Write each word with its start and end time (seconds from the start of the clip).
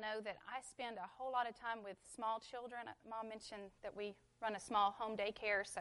know 0.00 0.20
that 0.24 0.38
I 0.48 0.60
spend 0.62 0.96
a 0.96 1.08
whole 1.18 1.30
lot 1.30 1.48
of 1.48 1.58
time 1.58 1.84
with 1.84 1.96
small 2.14 2.40
children. 2.40 2.80
Mom 3.08 3.28
mentioned 3.28 3.70
that 3.82 3.94
we 3.94 4.14
run 4.42 4.56
a 4.56 4.60
small 4.60 4.92
home 4.98 5.16
daycare, 5.16 5.66
so 5.66 5.80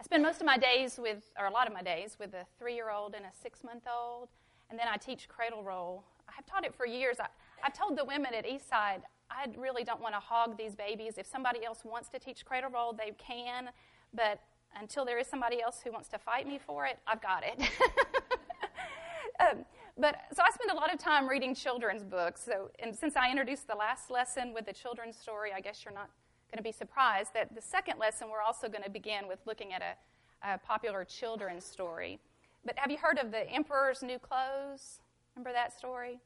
I 0.00 0.04
spend 0.04 0.22
most 0.22 0.40
of 0.40 0.46
my 0.46 0.58
days 0.58 0.98
with, 1.00 1.30
or 1.38 1.46
a 1.46 1.50
lot 1.50 1.66
of 1.66 1.72
my 1.72 1.82
days, 1.82 2.16
with 2.18 2.34
a 2.34 2.44
three 2.58 2.74
year 2.74 2.90
old 2.90 3.14
and 3.14 3.24
a 3.24 3.32
six 3.42 3.62
month 3.62 3.84
old, 3.86 4.28
and 4.70 4.78
then 4.78 4.86
I 4.92 4.96
teach 4.96 5.28
cradle 5.28 5.62
roll. 5.62 6.04
I've 6.28 6.46
taught 6.46 6.64
it 6.64 6.74
for 6.74 6.86
years. 6.86 7.18
I, 7.20 7.26
I've 7.62 7.72
told 7.72 7.96
the 7.96 8.04
women 8.04 8.34
at 8.34 8.44
Eastside, 8.44 9.02
I 9.30 9.46
really 9.56 9.84
don't 9.84 10.00
want 10.00 10.14
to 10.14 10.20
hog 10.20 10.58
these 10.58 10.74
babies. 10.74 11.14
If 11.18 11.26
somebody 11.26 11.64
else 11.64 11.84
wants 11.84 12.08
to 12.10 12.18
teach 12.18 12.44
cradle 12.44 12.70
roll, 12.70 12.92
they 12.92 13.12
can, 13.18 13.70
but 14.12 14.40
until 14.78 15.04
there 15.04 15.18
is 15.18 15.26
somebody 15.26 15.62
else 15.62 15.80
who 15.84 15.92
wants 15.92 16.08
to 16.08 16.18
fight 16.18 16.46
me 16.46 16.58
for 16.58 16.86
it, 16.86 16.98
I've 17.06 17.22
got 17.22 17.44
it. 17.44 17.60
um, 19.40 19.64
but 19.98 20.16
so 20.32 20.42
I 20.42 20.50
spend 20.50 20.70
a 20.70 20.74
lot 20.74 20.92
of 20.92 20.98
time 20.98 21.28
reading 21.28 21.54
children's 21.54 22.02
books. 22.02 22.42
So, 22.42 22.70
and 22.78 22.96
since 22.96 23.14
I 23.16 23.30
introduced 23.30 23.66
the 23.68 23.74
last 23.74 24.10
lesson 24.10 24.54
with 24.54 24.66
the 24.66 24.72
children's 24.72 25.16
story, 25.16 25.50
I 25.54 25.60
guess 25.60 25.84
you're 25.84 25.94
not 25.94 26.08
going 26.50 26.58
to 26.58 26.62
be 26.62 26.72
surprised 26.72 27.34
that 27.34 27.54
the 27.54 27.60
second 27.60 27.98
lesson 27.98 28.28
we're 28.30 28.42
also 28.42 28.68
going 28.68 28.82
to 28.82 28.90
begin 28.90 29.28
with 29.28 29.38
looking 29.46 29.72
at 29.72 29.82
a, 29.82 30.52
a 30.54 30.58
popular 30.58 31.04
children's 31.04 31.64
story. 31.64 32.18
But 32.64 32.78
have 32.78 32.90
you 32.90 32.96
heard 32.96 33.18
of 33.18 33.30
the 33.30 33.48
Emperor's 33.50 34.02
New 34.02 34.18
Clothes? 34.18 35.00
Remember 35.34 35.52
that 35.52 35.76
story? 35.76 36.20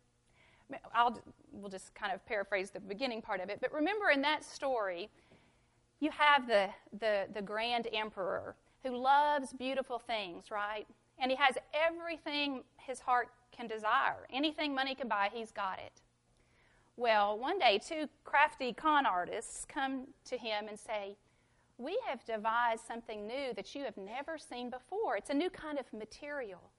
I'll 0.94 1.20
we'll 1.52 1.70
just 1.70 1.94
kind 1.94 2.12
of 2.12 2.24
paraphrase 2.26 2.70
the 2.70 2.80
beginning 2.80 3.22
part 3.22 3.40
of 3.40 3.50
it. 3.50 3.58
But 3.60 3.72
remember, 3.72 4.10
in 4.10 4.20
that 4.22 4.44
story, 4.44 5.08
you 6.00 6.10
have 6.10 6.46
the 6.46 6.68
the, 6.98 7.26
the 7.34 7.42
grand 7.42 7.88
emperor 7.92 8.56
who 8.84 8.96
loves 8.96 9.52
beautiful 9.52 9.98
things, 9.98 10.50
right? 10.50 10.86
And 11.18 11.30
he 11.30 11.36
has 11.36 11.56
everything 11.72 12.62
his 12.78 13.00
heart 13.00 13.28
can 13.56 13.66
desire. 13.66 14.26
Anything 14.32 14.74
money 14.74 14.94
can 14.94 15.08
buy, 15.08 15.30
he's 15.32 15.50
got 15.50 15.78
it. 15.78 16.02
Well, 16.96 17.38
one 17.38 17.58
day, 17.58 17.78
two 17.78 18.08
crafty 18.24 18.72
con 18.72 19.04
artists 19.04 19.66
come 19.66 20.08
to 20.24 20.38
him 20.38 20.66
and 20.68 20.78
say, 20.78 21.16
We 21.76 21.98
have 22.08 22.24
devised 22.24 22.86
something 22.86 23.26
new 23.26 23.52
that 23.54 23.74
you 23.74 23.84
have 23.84 23.96
never 23.96 24.38
seen 24.38 24.70
before. 24.70 25.16
It's 25.16 25.30
a 25.30 25.34
new 25.34 25.50
kind 25.50 25.78
of 25.78 25.92
material. 25.92 26.70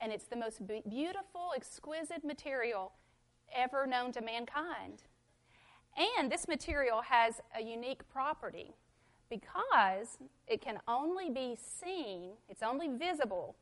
And 0.00 0.12
it's 0.12 0.26
the 0.26 0.36
most 0.36 0.60
beautiful, 0.88 1.52
exquisite 1.56 2.24
material 2.24 2.92
ever 3.54 3.86
known 3.86 4.12
to 4.12 4.20
mankind. 4.20 5.02
And 5.96 6.30
this 6.30 6.46
material 6.46 7.02
has 7.02 7.40
a 7.56 7.62
unique 7.62 8.08
property 8.08 8.74
because 9.30 10.18
it 10.46 10.60
can 10.60 10.78
only 10.86 11.30
be 11.30 11.56
seen, 11.56 12.32
it's 12.48 12.62
only 12.62 12.88
visible 12.88 13.56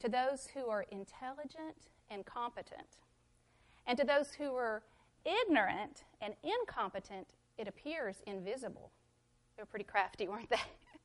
to 0.00 0.08
those 0.08 0.48
who 0.54 0.68
are 0.68 0.86
intelligent 0.90 1.88
and 2.10 2.24
competent. 2.26 2.98
And 3.86 3.96
to 3.98 4.04
those 4.04 4.32
who 4.32 4.54
are 4.54 4.82
ignorant 5.24 6.04
and 6.20 6.34
incompetent, 6.42 7.28
it 7.58 7.68
appears 7.68 8.22
invisible. 8.26 8.90
They 9.56 9.62
were 9.62 9.66
pretty 9.66 9.84
crafty, 9.84 10.26
weren't 10.28 10.50
they? 10.50 10.56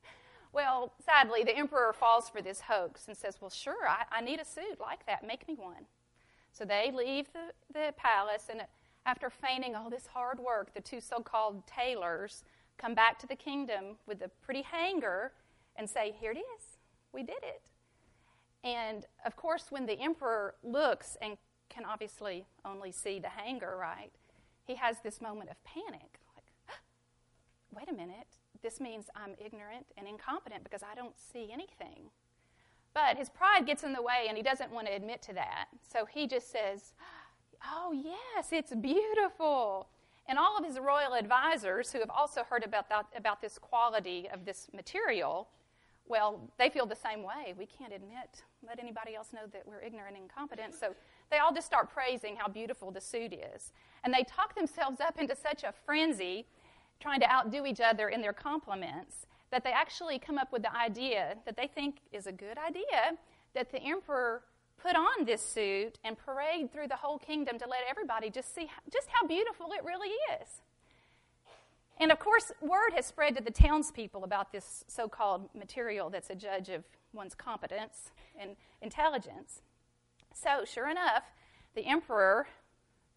well, 0.53 0.93
sadly, 1.05 1.43
the 1.43 1.55
emperor 1.55 1.93
falls 1.93 2.29
for 2.29 2.41
this 2.41 2.61
hoax 2.61 3.07
and 3.07 3.15
says, 3.15 3.37
Well, 3.41 3.49
sure, 3.49 3.87
I, 3.87 4.05
I 4.11 4.21
need 4.21 4.39
a 4.39 4.45
suit 4.45 4.79
like 4.79 5.05
that. 5.05 5.27
Make 5.27 5.47
me 5.47 5.55
one. 5.55 5.85
So 6.51 6.63
they 6.63 6.91
leave 6.93 7.27
the, 7.33 7.51
the 7.73 7.93
palace, 7.97 8.47
and 8.49 8.61
after 9.05 9.29
feigning 9.29 9.75
all 9.75 9.89
this 9.89 10.07
hard 10.07 10.39
work, 10.39 10.73
the 10.73 10.79
two 10.79 11.01
so 11.01 11.19
called 11.19 11.67
tailors 11.67 12.43
come 12.77 12.95
back 12.95 13.19
to 13.19 13.27
the 13.27 13.35
kingdom 13.35 13.97
with 14.07 14.21
a 14.21 14.29
pretty 14.43 14.61
hanger 14.61 15.33
and 15.75 15.89
say, 15.89 16.15
Here 16.17 16.31
it 16.31 16.37
is. 16.37 16.77
We 17.11 17.23
did 17.23 17.43
it. 17.43 17.61
And 18.65 19.05
of 19.25 19.35
course, 19.35 19.67
when 19.69 19.85
the 19.85 19.99
emperor 20.01 20.55
looks 20.63 21.15
and 21.21 21.37
can 21.69 21.85
obviously 21.85 22.45
only 22.65 22.91
see 22.91 23.19
the 23.19 23.29
hanger, 23.29 23.77
right, 23.79 24.11
he 24.65 24.75
has 24.75 24.97
this 25.03 25.21
moment 25.21 25.51
of 25.51 25.63
panic. 25.63 26.19
Like, 26.35 26.45
wait 27.75 27.89
a 27.89 27.93
minute, 27.93 28.27
this 28.63 28.81
means 28.81 29.05
I'm 29.15 29.35
ignorant 29.37 29.85
and 29.97 30.07
incompetent 30.07 30.63
because 30.63 30.81
I 30.81 30.95
don't 30.95 31.15
see 31.17 31.51
anything. 31.53 32.09
But 32.95 33.17
his 33.17 33.29
pride 33.29 33.67
gets 33.67 33.83
in 33.83 33.93
the 33.93 34.01
way 34.01 34.25
and 34.27 34.35
he 34.35 34.41
doesn't 34.41 34.71
want 34.71 34.87
to 34.87 34.93
admit 34.93 35.21
to 35.23 35.33
that. 35.33 35.65
So 35.87 36.05
he 36.05 36.27
just 36.27 36.51
says, 36.51 36.93
Oh, 37.63 37.91
yes, 37.93 38.47
it's 38.51 38.73
beautiful. 38.75 39.87
And 40.27 40.39
all 40.39 40.57
of 40.57 40.65
his 40.65 40.79
royal 40.79 41.13
advisors, 41.13 41.91
who 41.91 41.99
have 41.99 42.09
also 42.09 42.43
heard 42.43 42.63
about, 42.63 42.89
that, 42.89 43.05
about 43.15 43.41
this 43.41 43.57
quality 43.57 44.27
of 44.31 44.45
this 44.45 44.67
material, 44.73 45.47
well, 46.07 46.39
they 46.57 46.69
feel 46.69 46.85
the 46.85 46.95
same 46.95 47.23
way. 47.23 47.53
We 47.57 47.65
can't 47.65 47.93
admit, 47.93 48.43
let 48.65 48.79
anybody 48.79 49.15
else 49.15 49.33
know 49.33 49.47
that 49.51 49.63
we're 49.65 49.81
ignorant 49.81 50.15
and 50.15 50.23
incompetent. 50.23 50.75
So 50.75 50.93
they 51.31 51.39
all 51.39 51.53
just 51.53 51.65
start 51.65 51.91
praising 51.91 52.35
how 52.35 52.47
beautiful 52.47 52.91
the 52.91 53.01
suit 53.01 53.33
is. 53.33 53.71
And 54.03 54.13
they 54.13 54.23
talk 54.23 54.55
themselves 54.55 54.99
up 55.01 55.19
into 55.19 55.35
such 55.35 55.63
a 55.63 55.73
frenzy, 55.85 56.45
trying 56.99 57.19
to 57.21 57.31
outdo 57.31 57.65
each 57.65 57.81
other 57.81 58.09
in 58.09 58.21
their 58.21 58.33
compliments, 58.33 59.25
that 59.51 59.63
they 59.63 59.71
actually 59.71 60.19
come 60.19 60.37
up 60.37 60.51
with 60.51 60.61
the 60.61 60.75
idea 60.75 61.37
that 61.45 61.57
they 61.57 61.67
think 61.67 61.97
is 62.11 62.27
a 62.27 62.31
good 62.31 62.57
idea 62.57 63.17
that 63.53 63.71
the 63.71 63.81
emperor 63.81 64.43
put 64.77 64.95
on 64.95 65.25
this 65.25 65.41
suit 65.41 65.97
and 66.03 66.17
parade 66.17 66.71
through 66.71 66.87
the 66.87 66.95
whole 66.95 67.17
kingdom 67.17 67.57
to 67.57 67.67
let 67.67 67.79
everybody 67.89 68.29
just 68.29 68.53
see 68.53 68.69
just 68.91 69.07
how 69.09 69.25
beautiful 69.25 69.71
it 69.71 69.83
really 69.83 70.09
is. 70.39 70.61
And 71.99 72.11
of 72.11 72.19
course, 72.19 72.51
word 72.61 72.91
has 72.93 73.05
spread 73.05 73.35
to 73.37 73.43
the 73.43 73.51
townspeople 73.51 74.23
about 74.23 74.51
this 74.51 74.83
so 74.87 75.07
called 75.07 75.49
material 75.55 76.09
that's 76.09 76.29
a 76.29 76.35
judge 76.35 76.69
of 76.69 76.83
one's 77.13 77.35
competence 77.35 78.11
and 78.37 78.55
intelligence. 78.81 79.61
So, 80.33 80.65
sure 80.65 80.89
enough, 80.89 81.23
the 81.73 81.85
emperor 81.85 82.47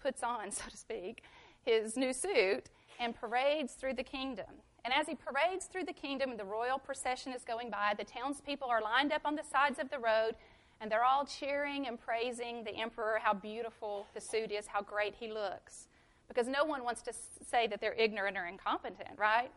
puts 0.00 0.22
on, 0.22 0.50
so 0.52 0.64
to 0.70 0.76
speak, 0.76 1.22
his 1.64 1.96
new 1.96 2.12
suit 2.12 2.70
and 3.00 3.14
parades 3.14 3.74
through 3.74 3.94
the 3.94 4.04
kingdom. 4.04 4.46
And 4.84 4.94
as 4.94 5.08
he 5.08 5.16
parades 5.16 5.66
through 5.66 5.84
the 5.84 5.92
kingdom 5.92 6.30
and 6.30 6.38
the 6.38 6.44
royal 6.44 6.78
procession 6.78 7.32
is 7.32 7.42
going 7.42 7.70
by, 7.70 7.94
the 7.98 8.04
townspeople 8.04 8.68
are 8.68 8.80
lined 8.80 9.12
up 9.12 9.22
on 9.24 9.34
the 9.34 9.42
sides 9.42 9.78
of 9.78 9.90
the 9.90 9.98
road 9.98 10.36
and 10.80 10.90
they're 10.90 11.04
all 11.04 11.26
cheering 11.26 11.88
and 11.88 11.98
praising 12.00 12.62
the 12.62 12.70
emperor, 12.70 13.18
how 13.20 13.34
beautiful 13.34 14.06
the 14.14 14.20
suit 14.20 14.52
is, 14.52 14.68
how 14.68 14.80
great 14.80 15.14
he 15.18 15.30
looks 15.30 15.88
because 16.28 16.46
no 16.46 16.64
one 16.64 16.84
wants 16.84 17.02
to 17.02 17.12
say 17.48 17.66
that 17.66 17.80
they're 17.80 17.94
ignorant 17.94 18.36
or 18.36 18.46
incompetent, 18.46 19.10
right? 19.16 19.50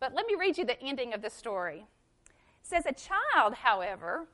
But 0.00 0.14
let 0.14 0.26
me 0.26 0.34
read 0.38 0.58
you 0.58 0.64
the 0.64 0.80
ending 0.80 1.12
of 1.12 1.22
the 1.22 1.30
story. 1.30 1.86
It 2.26 2.66
says, 2.66 2.84
A 2.86 2.92
child, 2.92 3.54
however, 3.54 4.26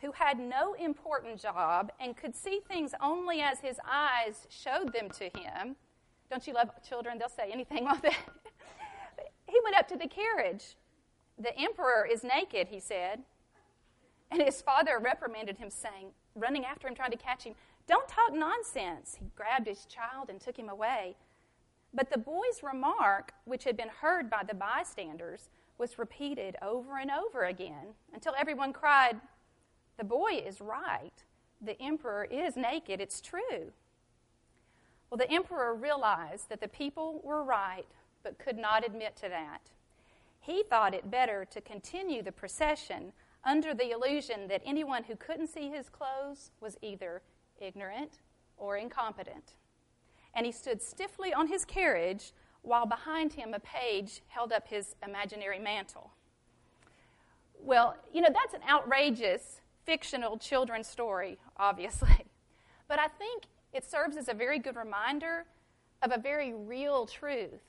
who 0.00 0.12
had 0.12 0.38
no 0.38 0.74
important 0.74 1.40
job 1.40 1.92
and 2.00 2.16
could 2.16 2.34
see 2.34 2.60
things 2.68 2.92
only 3.00 3.40
as 3.40 3.60
his 3.60 3.78
eyes 3.90 4.46
showed 4.50 4.92
them 4.92 5.08
to 5.10 5.24
him. 5.24 5.76
Don't 6.30 6.46
you 6.46 6.54
love 6.54 6.70
children? 6.86 7.18
They'll 7.18 7.28
say 7.28 7.50
anything 7.52 7.86
on 7.88 8.00
that. 8.02 8.18
he 9.46 9.58
went 9.62 9.76
up 9.76 9.88
to 9.88 9.96
the 9.96 10.08
carriage. 10.08 10.76
The 11.38 11.56
emperor 11.58 12.06
is 12.10 12.22
naked, 12.22 12.68
he 12.68 12.80
said. 12.80 13.20
And 14.30 14.42
his 14.42 14.62
father 14.62 14.98
reprimanded 14.98 15.58
him, 15.58 15.70
saying, 15.70 16.08
running 16.34 16.64
after 16.64 16.88
him, 16.88 16.94
trying 16.94 17.12
to 17.12 17.16
catch 17.16 17.44
him, 17.44 17.54
don't 17.86 18.08
talk 18.08 18.32
nonsense. 18.32 19.16
He 19.20 19.26
grabbed 19.36 19.66
his 19.66 19.84
child 19.84 20.30
and 20.30 20.40
took 20.40 20.58
him 20.58 20.68
away. 20.68 21.16
But 21.92 22.10
the 22.10 22.18
boy's 22.18 22.62
remark, 22.62 23.32
which 23.44 23.64
had 23.64 23.76
been 23.76 23.88
heard 23.88 24.28
by 24.28 24.42
the 24.42 24.54
bystanders, 24.54 25.48
was 25.78 25.98
repeated 25.98 26.56
over 26.62 26.98
and 26.98 27.10
over 27.10 27.44
again 27.44 27.94
until 28.12 28.34
everyone 28.38 28.72
cried, 28.72 29.20
The 29.98 30.04
boy 30.04 30.42
is 30.44 30.60
right. 30.60 31.24
The 31.60 31.80
emperor 31.80 32.26
is 32.30 32.56
naked. 32.56 33.00
It's 33.00 33.20
true. 33.20 33.72
Well, 35.08 35.18
the 35.18 35.30
emperor 35.30 35.74
realized 35.74 36.48
that 36.48 36.60
the 36.60 36.68
people 36.68 37.20
were 37.22 37.44
right, 37.44 37.86
but 38.22 38.38
could 38.38 38.58
not 38.58 38.84
admit 38.84 39.14
to 39.16 39.28
that. 39.28 39.70
He 40.40 40.62
thought 40.62 40.94
it 40.94 41.10
better 41.10 41.44
to 41.50 41.60
continue 41.60 42.22
the 42.22 42.32
procession 42.32 43.12
under 43.44 43.74
the 43.74 43.90
illusion 43.90 44.48
that 44.48 44.62
anyone 44.64 45.04
who 45.04 45.16
couldn't 45.16 45.48
see 45.48 45.70
his 45.70 45.88
clothes 45.88 46.50
was 46.60 46.76
either 46.82 47.22
ignorant, 47.60 48.18
or 48.56 48.76
incompetent. 48.76 49.54
And 50.34 50.46
he 50.46 50.52
stood 50.52 50.82
stiffly 50.82 51.32
on 51.32 51.48
his 51.48 51.64
carriage 51.64 52.32
while 52.62 52.86
behind 52.86 53.34
him 53.34 53.54
a 53.54 53.60
page 53.60 54.22
held 54.28 54.52
up 54.52 54.68
his 54.68 54.96
imaginary 55.06 55.58
mantle. 55.58 56.12
Well, 57.60 57.96
you 58.12 58.20
know, 58.20 58.30
that's 58.32 58.54
an 58.54 58.68
outrageous 58.68 59.60
fictional 59.84 60.38
children's 60.38 60.88
story, 60.88 61.38
obviously. 61.56 62.08
But 62.86 62.98
I 62.98 63.08
think 63.08 63.44
it 63.72 63.90
serves 63.90 64.18
as 64.18 64.28
a 64.28 64.34
very 64.34 64.58
good 64.58 64.76
reminder 64.76 65.46
of 66.02 66.12
a 66.12 66.18
very 66.18 66.52
real 66.52 67.06
truth. 67.06 67.62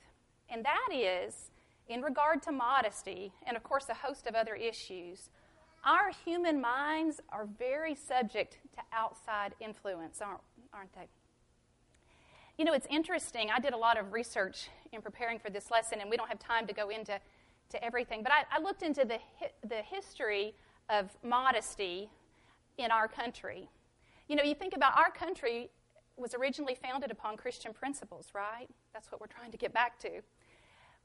And 0.50 0.62
that 0.62 0.88
is, 0.92 1.50
in 1.88 2.02
regard 2.02 2.42
to 2.42 2.52
modesty, 2.52 3.32
and 3.46 3.56
of 3.56 3.62
course 3.62 3.88
a 3.88 3.94
host 3.94 4.26
of 4.26 4.34
other 4.34 4.54
issues, 4.54 5.30
our 5.86 6.10
human 6.24 6.60
minds 6.60 7.20
are 7.30 7.46
very 7.58 7.94
subject 7.94 8.58
to 8.74 8.80
outside 8.92 9.54
influence, 9.60 10.20
aren't, 10.20 10.40
aren't 10.74 10.92
they? 10.94 11.06
You 12.58 12.64
know, 12.64 12.72
it's 12.72 12.86
interesting. 12.90 13.50
I 13.54 13.60
did 13.60 13.72
a 13.72 13.76
lot 13.76 13.98
of 13.98 14.12
research 14.12 14.68
in 14.92 15.00
preparing 15.00 15.38
for 15.38 15.48
this 15.48 15.70
lesson, 15.70 16.00
and 16.00 16.10
we 16.10 16.16
don't 16.16 16.28
have 16.28 16.40
time 16.40 16.66
to 16.66 16.72
go 16.72 16.88
into 16.88 17.20
to 17.70 17.84
everything. 17.84 18.22
But 18.22 18.32
I, 18.32 18.58
I 18.58 18.60
looked 18.60 18.82
into 18.82 19.04
the, 19.04 19.18
the 19.66 19.82
history 19.82 20.54
of 20.90 21.16
modesty 21.22 22.10
in 22.78 22.90
our 22.90 23.08
country. 23.08 23.68
You 24.28 24.36
know, 24.36 24.42
you 24.42 24.54
think 24.54 24.74
about 24.74 24.96
our 24.98 25.10
country, 25.10 25.70
was 26.16 26.34
originally 26.34 26.74
founded 26.74 27.10
upon 27.10 27.36
Christian 27.36 27.72
principles, 27.74 28.28
right? 28.34 28.68
That's 28.92 29.12
what 29.12 29.20
we're 29.20 29.26
trying 29.26 29.50
to 29.52 29.58
get 29.58 29.72
back 29.72 29.98
to. 30.00 30.22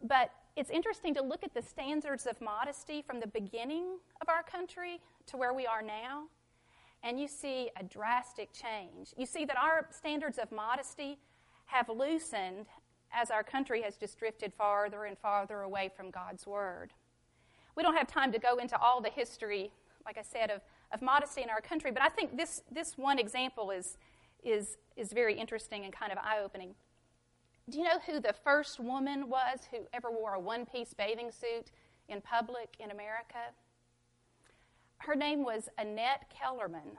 But 0.01 0.31
it's 0.55 0.69
interesting 0.69 1.13
to 1.15 1.21
look 1.21 1.43
at 1.43 1.53
the 1.53 1.61
standards 1.61 2.25
of 2.25 2.39
modesty 2.41 3.01
from 3.01 3.19
the 3.19 3.27
beginning 3.27 3.97
of 4.21 4.29
our 4.29 4.43
country 4.43 4.99
to 5.27 5.37
where 5.37 5.53
we 5.53 5.65
are 5.65 5.81
now, 5.81 6.25
and 7.03 7.19
you 7.19 7.27
see 7.27 7.69
a 7.79 7.83
drastic 7.83 8.49
change. 8.53 9.13
You 9.17 9.25
see 9.25 9.45
that 9.45 9.57
our 9.57 9.87
standards 9.91 10.37
of 10.37 10.51
modesty 10.51 11.17
have 11.65 11.89
loosened 11.89 12.67
as 13.13 13.31
our 13.31 13.43
country 13.43 13.81
has 13.81 13.95
just 13.95 14.19
drifted 14.19 14.53
farther 14.53 15.05
and 15.05 15.17
farther 15.17 15.61
away 15.61 15.89
from 15.95 16.11
God's 16.11 16.45
Word. 16.45 16.91
We 17.75 17.83
don't 17.83 17.95
have 17.95 18.07
time 18.07 18.31
to 18.33 18.39
go 18.39 18.57
into 18.57 18.77
all 18.77 19.01
the 19.01 19.09
history, 19.09 19.71
like 20.05 20.17
I 20.17 20.21
said, 20.21 20.49
of, 20.49 20.61
of 20.91 21.01
modesty 21.01 21.41
in 21.41 21.49
our 21.49 21.61
country, 21.61 21.91
but 21.91 22.01
I 22.01 22.09
think 22.09 22.37
this, 22.37 22.61
this 22.71 22.97
one 22.97 23.19
example 23.19 23.71
is, 23.71 23.97
is, 24.43 24.77
is 24.97 25.13
very 25.13 25.37
interesting 25.37 25.85
and 25.85 25.93
kind 25.93 26.11
of 26.11 26.17
eye 26.17 26.39
opening. 26.43 26.75
Do 27.71 27.77
you 27.77 27.85
know 27.85 27.99
who 28.05 28.19
the 28.19 28.33
first 28.43 28.81
woman 28.81 29.29
was 29.29 29.59
who 29.71 29.77
ever 29.93 30.11
wore 30.11 30.33
a 30.33 30.39
one 30.39 30.65
piece 30.65 30.93
bathing 30.93 31.31
suit 31.31 31.71
in 32.09 32.19
public 32.19 32.75
in 32.81 32.91
America? 32.91 33.37
Her 34.97 35.15
name 35.15 35.45
was 35.45 35.69
Annette 35.77 36.25
Kellerman. 36.29 36.97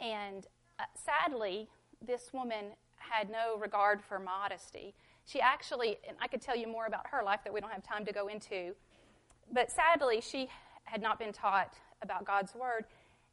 And 0.00 0.48
uh, 0.80 0.82
sadly, 0.96 1.68
this 2.04 2.32
woman 2.32 2.72
had 2.96 3.30
no 3.30 3.56
regard 3.56 4.02
for 4.02 4.18
modesty. 4.18 4.94
She 5.26 5.40
actually, 5.40 5.98
and 6.08 6.16
I 6.20 6.26
could 6.26 6.42
tell 6.42 6.56
you 6.56 6.66
more 6.66 6.86
about 6.86 7.06
her 7.12 7.22
life 7.22 7.40
that 7.44 7.52
we 7.52 7.60
don't 7.60 7.72
have 7.72 7.84
time 7.84 8.04
to 8.04 8.12
go 8.12 8.26
into, 8.26 8.74
but 9.52 9.70
sadly, 9.70 10.20
she 10.20 10.48
had 10.84 11.00
not 11.00 11.20
been 11.20 11.32
taught 11.32 11.74
about 12.02 12.24
God's 12.24 12.52
Word. 12.52 12.84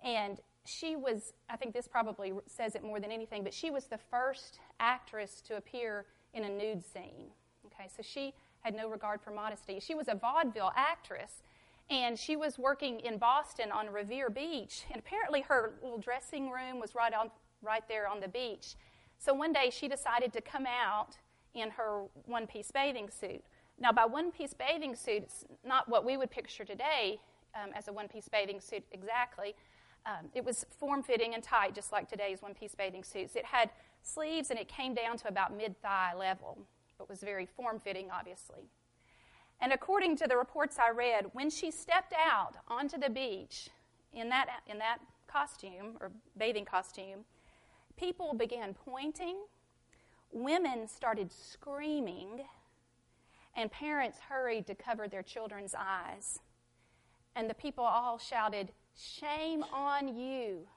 And 0.03 0.39
she 0.63 0.95
was, 0.95 1.33
I 1.49 1.57
think 1.57 1.73
this 1.73 1.87
probably 1.87 2.33
says 2.45 2.75
it 2.75 2.83
more 2.83 2.99
than 2.99 3.11
anything, 3.11 3.43
but 3.43 3.53
she 3.53 3.71
was 3.71 3.85
the 3.85 3.97
first 3.97 4.59
actress 4.79 5.41
to 5.47 5.57
appear 5.57 6.05
in 6.35 6.43
a 6.43 6.49
nude 6.49 6.83
scene. 6.85 7.31
Okay, 7.65 7.89
so 7.95 8.03
she 8.03 8.33
had 8.59 8.75
no 8.75 8.87
regard 8.87 9.21
for 9.21 9.31
modesty. 9.31 9.79
She 9.79 9.95
was 9.95 10.07
a 10.07 10.15
vaudeville 10.15 10.71
actress, 10.75 11.41
and 11.89 12.19
she 12.19 12.35
was 12.35 12.59
working 12.59 12.99
in 12.99 13.17
Boston 13.17 13.71
on 13.71 13.91
Revere 13.91 14.29
Beach, 14.29 14.83
and 14.91 14.99
apparently 14.99 15.41
her 15.41 15.73
little 15.81 15.97
dressing 15.97 16.51
room 16.51 16.79
was 16.79 16.93
right 16.93 17.13
on 17.13 17.31
right 17.63 17.87
there 17.87 18.07
on 18.07 18.19
the 18.19 18.27
beach. 18.27 18.75
So 19.17 19.33
one 19.33 19.53
day 19.53 19.71
she 19.71 19.87
decided 19.87 20.31
to 20.33 20.41
come 20.41 20.65
out 20.67 21.17
in 21.55 21.71
her 21.71 22.03
one-piece 22.25 22.69
bathing 22.71 23.09
suit. 23.09 23.43
Now, 23.79 23.91
by 23.91 24.05
one-piece 24.05 24.53
bathing 24.53 24.95
suit, 24.95 25.23
it's 25.23 25.45
not 25.65 25.89
what 25.89 26.05
we 26.05 26.17
would 26.17 26.29
picture 26.29 26.65
today 26.65 27.19
um, 27.55 27.71
as 27.75 27.87
a 27.87 27.93
one-piece 27.93 28.27
bathing 28.29 28.59
suit 28.59 28.83
exactly. 28.91 29.55
Um, 30.05 30.29
it 30.33 30.45
was 30.45 30.65
form-fitting 30.69 31.33
and 31.33 31.41
tight, 31.41 31.73
just 31.73 31.91
like 31.91 32.07
today's 32.07 32.41
one-piece 32.41 32.75
bathing 32.75 33.03
suits. 33.03 33.35
It 33.35 33.45
had 33.45 33.69
sleeves 34.05 34.49
and 34.49 34.59
it 34.59 34.67
came 34.67 34.93
down 34.93 35.17
to 35.17 35.27
about 35.27 35.55
mid 35.55 35.81
thigh 35.81 36.13
level, 36.17 36.59
but 36.97 37.09
was 37.09 37.21
very 37.21 37.45
form 37.45 37.79
fitting, 37.79 38.09
obviously. 38.11 38.69
And 39.61 39.71
according 39.73 40.17
to 40.17 40.27
the 40.27 40.37
reports 40.37 40.77
I 40.79 40.91
read, 40.91 41.27
when 41.33 41.49
she 41.49 41.71
stepped 41.71 42.13
out 42.13 42.55
onto 42.67 42.97
the 42.97 43.09
beach 43.09 43.69
in 44.13 44.29
that, 44.29 44.47
in 44.67 44.77
that 44.79 44.99
costume 45.27 45.97
or 46.01 46.11
bathing 46.37 46.65
costume, 46.65 47.25
people 47.97 48.33
began 48.33 48.73
pointing, 48.73 49.37
women 50.31 50.87
started 50.87 51.31
screaming, 51.31 52.41
and 53.55 53.71
parents 53.71 54.19
hurried 54.29 54.67
to 54.67 54.75
cover 54.75 55.07
their 55.07 55.23
children's 55.23 55.73
eyes. 55.77 56.39
And 57.35 57.49
the 57.49 57.53
people 57.53 57.83
all 57.83 58.17
shouted, 58.17 58.71
Shame 58.97 59.63
on 59.73 60.17
you. 60.17 60.67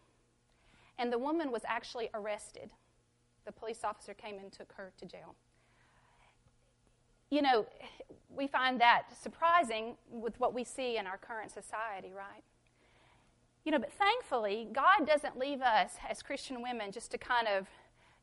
And 0.99 1.13
the 1.13 1.19
woman 1.19 1.53
was 1.53 1.63
actually 1.67 2.11
arrested 2.13 2.71
the 3.49 3.53
police 3.53 3.83
officer 3.83 4.13
came 4.13 4.39
and 4.39 4.53
took 4.53 4.71
her 4.75 4.93
to 4.99 5.07
jail. 5.07 5.35
You 7.31 7.41
know, 7.41 7.67
we 8.29 8.47
find 8.47 8.79
that 8.83 9.05
surprising 9.23 9.97
with 10.11 10.39
what 10.39 10.53
we 10.53 10.65
see 10.65 10.99
in 10.99 11.07
our 11.07 11.17
current 11.17 11.51
society, 11.51 12.13
right? 12.15 12.45
You 13.65 13.73
know, 13.73 13.79
but 13.79 13.91
thankfully, 13.93 14.69
God 14.71 15.07
doesn't 15.07 15.39
leave 15.39 15.63
us 15.63 15.93
as 16.09 16.23
Christian 16.23 16.61
women 16.61 16.93
just 16.93 17.11
to 17.13 17.19
kind 17.19 17.49
of 17.49 17.67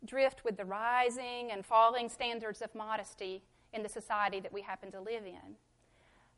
drift 0.06 0.46
with 0.46 0.58
the 0.58 0.66
rising 0.66 1.50
and 1.52 1.66
falling 1.66 2.08
standards 2.08 2.62
of 2.62 2.74
modesty 2.76 3.42
in 3.74 3.82
the 3.82 3.90
society 3.90 4.40
that 4.40 4.54
we 4.54 4.62
happen 4.62 4.92
to 4.92 5.02
live 5.02 5.26
in. 5.26 5.56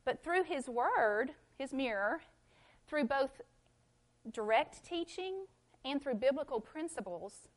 But 0.06 0.24
through 0.24 0.44
His 0.44 0.66
Word, 0.66 1.32
His 1.58 1.74
mirror, 1.74 2.22
through 2.86 3.04
both 3.04 3.42
direct 4.32 4.82
teaching 4.82 5.44
and 5.84 6.02
through 6.02 6.14
biblical 6.14 6.60
principles, 6.60 7.48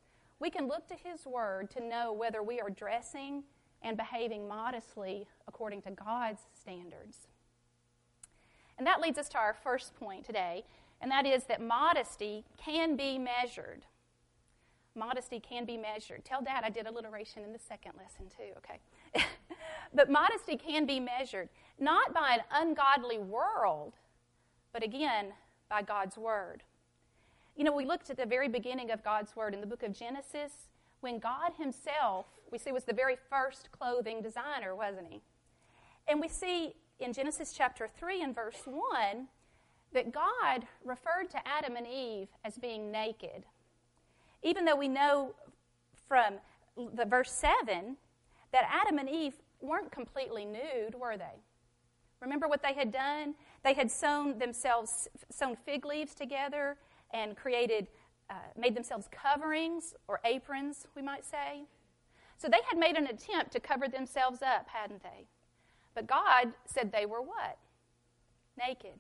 we 0.42 0.50
can 0.50 0.68
look 0.68 0.88
to 0.88 0.96
His 0.96 1.26
Word 1.26 1.70
to 1.72 1.84
know 1.84 2.12
whether 2.12 2.42
we 2.42 2.60
are 2.60 2.72
dressing 2.72 3.44
and 3.84 3.96
behaving 3.96 4.48
modestly 4.48 5.28
according 5.48 5.84
to 5.84 5.92
God's 5.92 6.42
standards. 6.60 7.28
And 8.78 8.88
that 8.88 9.00
leads 9.00 9.20
us 9.20 9.30
to 9.30 9.38
our 9.38 9.54
first 9.54 9.96
point 9.96 10.26
today, 10.26 10.66
and 11.00 11.12
that 11.12 11.28
is 11.28 11.44
that 11.44 11.62
modesty 11.62 12.44
can 12.58 12.96
be 12.96 13.20
measured. 13.20 13.86
Modesty 14.96 15.40
can 15.40 15.64
be 15.64 15.78
measured. 15.78 16.26
Tell 16.26 16.42
Dad 16.42 16.64
I 16.66 16.70
did 16.72 16.88
alliteration 16.88 17.44
in 17.44 17.54
the 17.54 17.60
second 17.60 17.94
lesson, 17.96 18.26
too, 18.36 18.54
okay? 18.58 19.24
but 19.94 20.10
modesty 20.10 20.58
can 20.58 20.88
be 20.88 21.00
measured, 21.00 21.50
not 21.80 22.14
by 22.14 22.40
an 22.40 22.68
ungodly 22.68 23.20
world, 23.20 23.94
but 24.74 24.84
again, 24.84 25.34
by 25.70 25.84
God's 25.84 26.18
Word. 26.18 26.64
You 27.62 27.66
know, 27.66 27.74
we 27.74 27.86
looked 27.86 28.10
at 28.10 28.18
the 28.18 28.26
very 28.26 28.48
beginning 28.48 28.90
of 28.90 29.04
God's 29.04 29.36
Word 29.36 29.54
in 29.54 29.62
the 29.62 29.68
book 29.68 29.84
of 29.84 29.94
Genesis 29.94 30.52
when 31.02 31.20
God 31.20 31.52
Himself, 31.60 32.26
we 32.52 32.58
see, 32.58 32.72
was 32.72 32.86
the 32.86 32.92
very 32.92 33.16
first 33.30 33.72
clothing 33.72 34.24
designer, 34.24 34.76
wasn't 34.76 35.06
He? 35.12 35.22
And 36.08 36.20
we 36.20 36.28
see 36.28 36.74
in 37.00 37.14
Genesis 37.14 37.54
chapter 37.56 37.88
3 37.88 38.24
and 38.24 38.34
verse 38.34 38.64
1 38.66 39.28
that 39.94 40.12
God 40.12 40.66
referred 40.84 41.30
to 41.30 41.48
Adam 41.48 41.76
and 41.76 41.86
Eve 41.86 42.30
as 42.44 42.58
being 42.58 42.92
naked. 42.92 43.46
Even 44.42 44.66
though 44.66 44.76
we 44.76 44.88
know 44.88 45.36
from 46.08 46.40
the 46.96 47.06
verse 47.06 47.32
7 47.32 47.96
that 48.52 48.68
Adam 48.72 48.98
and 48.98 49.08
Eve 49.08 49.36
weren't 49.62 49.92
completely 49.92 50.46
nude, 50.46 50.96
were 51.00 51.16
they? 51.16 51.44
Remember 52.22 52.48
what 52.48 52.64
they 52.64 52.74
had 52.74 52.92
done? 52.92 53.36
They 53.64 53.76
had 53.76 53.92
sewn 53.92 54.40
themselves 54.40 55.08
sewn 55.30 55.56
fig 55.64 55.86
leaves 55.86 56.16
together 56.16 56.78
and 57.14 57.36
created, 57.36 57.88
uh, 58.30 58.36
made 58.58 58.76
themselves 58.76 59.08
coverings 59.12 59.94
or 60.08 60.20
aprons, 60.24 60.88
we 60.96 61.02
might 61.02 61.26
say. 61.26 61.64
So 62.38 62.48
they 62.48 62.62
had 62.70 62.80
made 62.80 62.96
an 62.96 63.08
attempt 63.08 63.52
to 63.52 63.60
cover 63.60 63.88
themselves 63.88 64.42
up, 64.42 64.68
hadn't 64.68 65.04
they? 65.04 65.28
But 65.94 66.08
God 66.08 66.54
said 66.66 66.92
they 66.92 67.06
were 67.06 67.22
what? 67.22 67.58
Naked. 68.58 69.00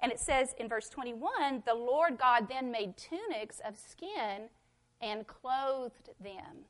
And 0.00 0.12
it 0.12 0.20
says 0.20 0.54
in 0.58 0.68
verse 0.68 0.88
21 0.88 1.62
the 1.66 1.74
Lord 1.74 2.18
God 2.18 2.48
then 2.48 2.70
made 2.70 2.96
tunics 2.96 3.60
of 3.64 3.76
skin 3.76 4.48
and 5.00 5.26
clothed 5.26 6.10
them. 6.20 6.66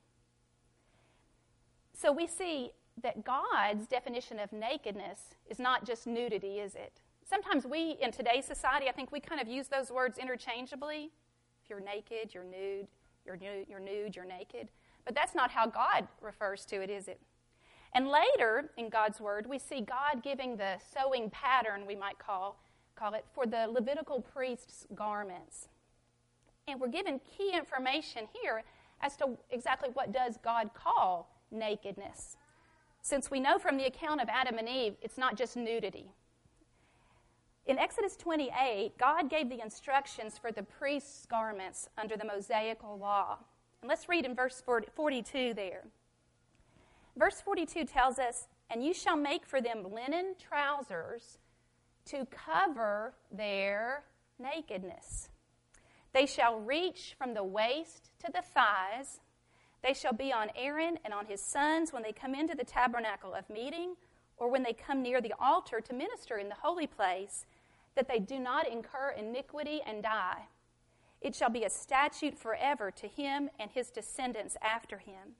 So 1.93 2.11
we 2.11 2.27
see 2.27 2.71
that 3.01 3.23
God's 3.23 3.87
definition 3.87 4.39
of 4.39 4.51
nakedness 4.51 5.35
is 5.49 5.59
not 5.59 5.85
just 5.85 6.07
nudity, 6.07 6.59
is 6.59 6.75
it? 6.75 7.01
Sometimes 7.29 7.65
we, 7.65 7.97
in 8.01 8.11
today's 8.11 8.45
society, 8.45 8.87
I 8.89 8.91
think 8.91 9.11
we 9.11 9.19
kind 9.19 9.39
of 9.39 9.47
use 9.47 9.67
those 9.67 9.91
words 9.91 10.17
interchangeably. 10.17 11.11
If 11.63 11.69
you're 11.69 11.79
naked, 11.79 12.33
you're 12.33 12.43
nude, 12.43 12.87
you're 13.25 13.37
nude, 13.37 13.67
you're 13.69 13.79
nude, 13.79 14.15
you're 14.15 14.25
naked. 14.25 14.69
But 15.05 15.15
that's 15.15 15.35
not 15.35 15.51
how 15.51 15.67
God 15.67 16.07
refers 16.21 16.65
to 16.65 16.81
it, 16.81 16.89
is 16.89 17.07
it? 17.07 17.19
And 17.93 18.07
later 18.07 18.71
in 18.77 18.89
God's 18.89 19.19
Word, 19.19 19.47
we 19.47 19.57
see 19.57 19.81
God 19.81 20.23
giving 20.23 20.57
the 20.57 20.75
sewing 20.93 21.29
pattern, 21.29 21.85
we 21.87 21.95
might 21.95 22.19
call, 22.19 22.61
call 22.95 23.13
it, 23.13 23.25
for 23.33 23.45
the 23.45 23.67
Levitical 23.67 24.21
priest's 24.21 24.85
garments. 24.93 25.69
And 26.67 26.79
we're 26.79 26.89
given 26.89 27.19
key 27.19 27.51
information 27.55 28.27
here 28.41 28.63
as 29.01 29.15
to 29.17 29.37
exactly 29.49 29.89
what 29.93 30.11
does 30.11 30.37
God 30.43 30.71
call 30.73 31.31
nakedness. 31.51 32.37
Since 33.01 33.31
we 33.31 33.39
know 33.39 33.57
from 33.57 33.77
the 33.77 33.85
account 33.85 34.21
of 34.21 34.29
Adam 34.29 34.57
and 34.57 34.69
Eve, 34.69 34.93
it's 35.01 35.17
not 35.17 35.35
just 35.35 35.55
nudity. 35.55 36.11
In 37.65 37.77
Exodus 37.77 38.15
28, 38.15 38.97
God 38.97 39.29
gave 39.29 39.49
the 39.49 39.61
instructions 39.61 40.37
for 40.37 40.51
the 40.51 40.63
priest's 40.63 41.25
garments 41.25 41.87
under 41.97 42.17
the 42.17 42.25
Mosaical 42.25 42.97
law. 42.97 43.37
And 43.81 43.89
let's 43.89 44.09
read 44.09 44.25
in 44.25 44.35
verse 44.35 44.61
42 44.95 45.53
there. 45.53 45.85
Verse 47.15 47.41
42 47.41 47.85
tells 47.85 48.17
us, 48.17 48.47
And 48.69 48.83
you 48.83 48.93
shall 48.93 49.15
make 49.15 49.45
for 49.45 49.61
them 49.61 49.85
linen 49.93 50.35
trousers 50.39 51.37
to 52.05 52.25
cover 52.25 53.13
their 53.31 54.03
nakedness. 54.39 55.29
They 56.13 56.25
shall 56.25 56.59
reach 56.59 57.15
from 57.17 57.33
the 57.33 57.43
waist 57.43 58.09
to 58.25 58.31
the 58.31 58.41
thighs. 58.41 59.19
They 59.83 59.93
shall 59.93 60.13
be 60.13 60.33
on 60.33 60.49
Aaron 60.55 60.97
and 61.05 61.13
on 61.13 61.25
his 61.25 61.41
sons 61.41 61.93
when 61.93 62.03
they 62.03 62.11
come 62.11 62.33
into 62.33 62.55
the 62.55 62.63
tabernacle 62.63 63.33
of 63.33 63.49
meeting, 63.49 63.95
or 64.39 64.49
when 64.49 64.63
they 64.63 64.73
come 64.73 65.01
near 65.01 65.21
the 65.21 65.33
altar 65.39 65.81
to 65.81 65.93
minister 65.93 66.37
in 66.37 66.49
the 66.49 66.55
holy 66.55 66.87
place 66.87 67.45
that 67.95 68.07
they 68.07 68.19
do 68.19 68.39
not 68.39 68.67
incur 68.67 69.13
iniquity 69.17 69.81
and 69.85 70.01
die. 70.01 70.47
It 71.21 71.35
shall 71.35 71.49
be 71.49 71.65
a 71.65 71.69
statute 71.69 72.37
forever 72.37 72.91
to 72.91 73.07
him 73.07 73.49
and 73.59 73.69
his 73.71 73.89
descendants 73.89 74.55
after 74.61 74.99
him. 74.99 75.35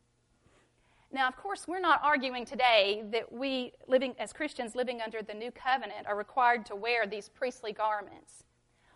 Now, 1.12 1.27
of 1.27 1.38
course, 1.38 1.68
we're 1.68 1.79
not 1.79 2.01
arguing 2.03 2.46
today 2.46 3.03
that 3.12 3.32
we, 3.32 3.72
living 3.88 4.13
as 4.20 4.32
Christians 4.32 4.75
living 4.75 5.01
under 5.01 5.24
the 5.24 5.34
new 5.34 5.51
covenant, 5.51 6.06
are 6.06 6.15
required 6.15 6.65
to 6.68 6.75
wear 6.75 7.08
these 7.08 7.29
priestly 7.29 7.72
garments. 7.72 8.44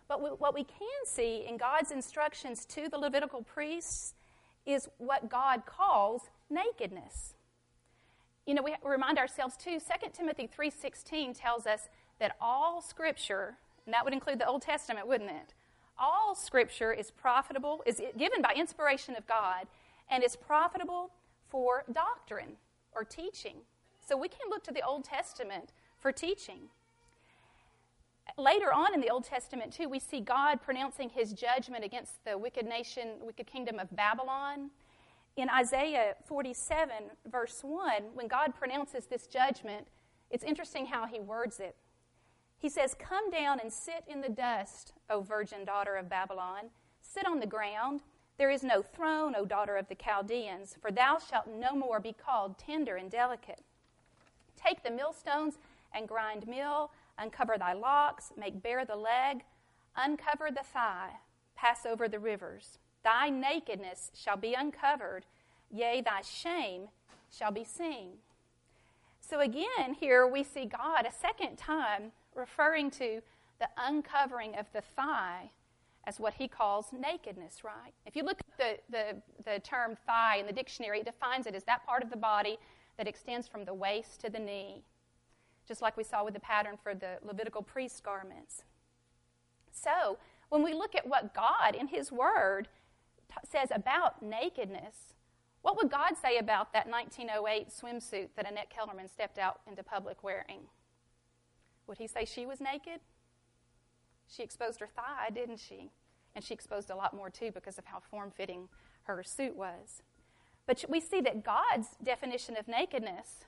But 0.06 0.38
what 0.38 0.54
we 0.54 0.64
can 0.64 1.06
see 1.06 1.44
in 1.48 1.56
God's 1.56 1.90
instructions 1.90 2.66
to 2.66 2.88
the 2.88 2.98
Levitical 2.98 3.42
priests 3.42 4.14
is 4.66 4.88
what 4.98 5.28
God 5.28 5.64
calls 5.66 6.28
nakedness. 6.50 7.33
You 8.46 8.54
know, 8.54 8.62
we 8.62 8.74
remind 8.82 9.18
ourselves 9.18 9.56
too, 9.56 9.78
2 9.80 10.12
Timothy 10.12 10.46
3:16 10.46 11.34
tells 11.34 11.66
us 11.66 11.88
that 12.18 12.36
all 12.40 12.82
scripture, 12.82 13.56
and 13.86 13.94
that 13.94 14.04
would 14.04 14.12
include 14.12 14.38
the 14.38 14.46
Old 14.46 14.62
Testament, 14.62 15.06
wouldn't 15.06 15.30
it? 15.30 15.54
All 15.98 16.34
scripture 16.34 16.92
is 16.92 17.10
profitable, 17.10 17.82
is 17.86 18.02
given 18.16 18.42
by 18.42 18.52
inspiration 18.54 19.16
of 19.16 19.26
God, 19.26 19.66
and 20.10 20.22
is 20.22 20.36
profitable 20.36 21.12
for 21.48 21.84
doctrine 21.90 22.56
or 22.94 23.04
teaching. 23.04 23.62
So 24.00 24.16
we 24.16 24.28
can 24.28 24.50
look 24.50 24.62
to 24.64 24.72
the 24.72 24.82
Old 24.82 25.04
Testament 25.04 25.72
for 25.98 26.12
teaching. 26.12 26.68
Later 28.36 28.72
on 28.72 28.92
in 28.92 29.00
the 29.00 29.10
Old 29.10 29.24
Testament, 29.24 29.72
too, 29.72 29.88
we 29.88 29.98
see 29.98 30.20
God 30.20 30.60
pronouncing 30.60 31.10
his 31.10 31.32
judgment 31.32 31.84
against 31.84 32.24
the 32.24 32.36
wicked 32.36 32.66
nation, 32.66 33.20
wicked 33.20 33.46
kingdom 33.46 33.78
of 33.78 33.94
Babylon 33.94 34.70
in 35.36 35.48
Isaiah 35.50 36.14
47, 36.26 36.94
verse 37.30 37.60
1, 37.62 38.02
when 38.14 38.28
God 38.28 38.54
pronounces 38.54 39.06
this 39.06 39.26
judgment, 39.26 39.86
it's 40.30 40.44
interesting 40.44 40.86
how 40.86 41.06
he 41.06 41.20
words 41.20 41.58
it. 41.60 41.76
He 42.58 42.68
says, 42.68 42.94
Come 42.98 43.30
down 43.30 43.60
and 43.60 43.72
sit 43.72 44.04
in 44.08 44.20
the 44.20 44.28
dust, 44.28 44.92
O 45.10 45.20
virgin 45.20 45.64
daughter 45.64 45.96
of 45.96 46.08
Babylon. 46.08 46.70
Sit 47.02 47.26
on 47.26 47.40
the 47.40 47.46
ground. 47.46 48.00
There 48.38 48.50
is 48.50 48.64
no 48.64 48.82
throne, 48.82 49.34
O 49.36 49.44
daughter 49.44 49.76
of 49.76 49.88
the 49.88 49.94
Chaldeans, 49.94 50.76
for 50.80 50.90
thou 50.90 51.18
shalt 51.18 51.46
no 51.46 51.74
more 51.74 52.00
be 52.00 52.12
called 52.12 52.58
tender 52.58 52.96
and 52.96 53.10
delicate. 53.10 53.62
Take 54.56 54.82
the 54.82 54.90
millstones 54.90 55.58
and 55.92 56.08
grind 56.08 56.46
meal, 56.46 56.90
uncover 57.18 57.56
thy 57.58 57.72
locks, 57.74 58.32
make 58.36 58.62
bare 58.62 58.84
the 58.84 58.96
leg, 58.96 59.44
uncover 59.96 60.48
the 60.50 60.64
thigh, 60.64 61.10
pass 61.54 61.86
over 61.86 62.08
the 62.08 62.18
rivers. 62.18 62.78
Thy 63.04 63.28
nakedness 63.28 64.10
shall 64.14 64.36
be 64.36 64.54
uncovered, 64.54 65.26
yea, 65.70 66.00
thy 66.00 66.22
shame 66.22 66.88
shall 67.30 67.52
be 67.52 67.64
seen. 67.64 68.14
So 69.20 69.40
again, 69.40 69.94
here 69.98 70.26
we 70.26 70.42
see 70.42 70.64
God 70.64 71.06
a 71.06 71.12
second 71.12 71.56
time 71.56 72.12
referring 72.34 72.90
to 72.92 73.20
the 73.60 73.68
uncovering 73.78 74.56
of 74.56 74.66
the 74.72 74.82
thigh 74.96 75.50
as 76.06 76.20
what 76.20 76.34
he 76.34 76.48
calls 76.48 76.88
nakedness, 76.92 77.64
right? 77.64 77.92
If 78.06 78.16
you 78.16 78.22
look 78.22 78.40
at 78.40 78.58
the, 78.58 78.96
the, 78.96 79.50
the 79.50 79.60
term 79.60 79.96
thigh 80.06 80.36
in 80.36 80.46
the 80.46 80.52
dictionary, 80.52 81.00
it 81.00 81.06
defines 81.06 81.46
it 81.46 81.54
as 81.54 81.64
that 81.64 81.86
part 81.86 82.02
of 82.02 82.10
the 82.10 82.16
body 82.16 82.58
that 82.98 83.08
extends 83.08 83.48
from 83.48 83.64
the 83.64 83.74
waist 83.74 84.20
to 84.20 84.30
the 84.30 84.38
knee, 84.38 84.82
just 85.66 85.82
like 85.82 85.96
we 85.96 86.04
saw 86.04 86.24
with 86.24 86.34
the 86.34 86.40
pattern 86.40 86.76
for 86.82 86.94
the 86.94 87.18
Levitical 87.22 87.62
priest 87.62 88.02
garments. 88.02 88.64
So, 89.72 90.18
when 90.50 90.62
we 90.62 90.74
look 90.74 90.94
at 90.94 91.06
what 91.06 91.34
God 91.34 91.74
in 91.74 91.88
His 91.88 92.12
Word 92.12 92.68
says 93.50 93.68
about 93.74 94.22
nakedness, 94.22 95.14
what 95.62 95.76
would 95.76 95.90
God 95.90 96.14
say 96.20 96.36
about 96.36 96.72
that 96.72 96.88
1908 96.88 97.68
swimsuit 97.68 98.28
that 98.36 98.50
Annette 98.50 98.70
Kellerman 98.70 99.08
stepped 99.08 99.38
out 99.38 99.60
into 99.66 99.82
public 99.82 100.22
wearing? 100.22 100.68
Would 101.86 101.98
he 101.98 102.06
say 102.06 102.24
she 102.24 102.44
was 102.44 102.60
naked? 102.60 103.00
She 104.28 104.42
exposed 104.42 104.80
her 104.80 104.86
thigh, 104.86 105.30
didn't 105.34 105.60
she? 105.60 105.90
And 106.34 106.44
she 106.44 106.54
exposed 106.54 106.90
a 106.90 106.96
lot 106.96 107.14
more 107.14 107.30
too 107.30 107.50
because 107.52 107.78
of 107.78 107.86
how 107.86 108.00
form 108.00 108.30
fitting 108.30 108.68
her 109.04 109.22
suit 109.22 109.56
was. 109.56 110.02
But 110.66 110.84
we 110.88 111.00
see 111.00 111.20
that 111.20 111.44
God's 111.44 111.88
definition 112.02 112.56
of 112.56 112.68
nakedness 112.68 113.44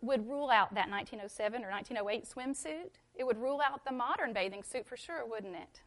would 0.00 0.28
rule 0.28 0.48
out 0.48 0.74
that 0.74 0.88
1907 0.88 1.64
or 1.64 1.70
1908 1.70 2.24
swimsuit. 2.24 2.90
It 3.14 3.24
would 3.24 3.36
rule 3.36 3.60
out 3.64 3.84
the 3.84 3.92
modern 3.92 4.32
bathing 4.32 4.62
suit 4.62 4.86
for 4.86 4.96
sure, 4.96 5.26
wouldn't 5.26 5.56
it? 5.56 5.80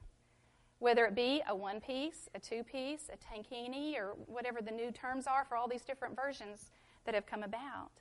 Whether 0.84 1.06
it 1.06 1.16
be 1.16 1.42
a 1.48 1.56
one 1.56 1.80
piece, 1.80 2.28
a 2.36 2.40
two 2.40 2.62
piece, 2.62 3.10
a 3.10 3.16
tankini, 3.16 3.96
or 3.96 4.16
whatever 4.26 4.62
the 4.62 4.70
new 4.70 4.92
terms 4.92 5.28
are 5.28 5.46
for 5.46 5.56
all 5.56 5.66
these 5.66 5.86
different 5.86 6.14
versions 6.14 6.72
that 7.06 7.16
have 7.16 7.26
come 7.26 7.42
about. 7.42 7.92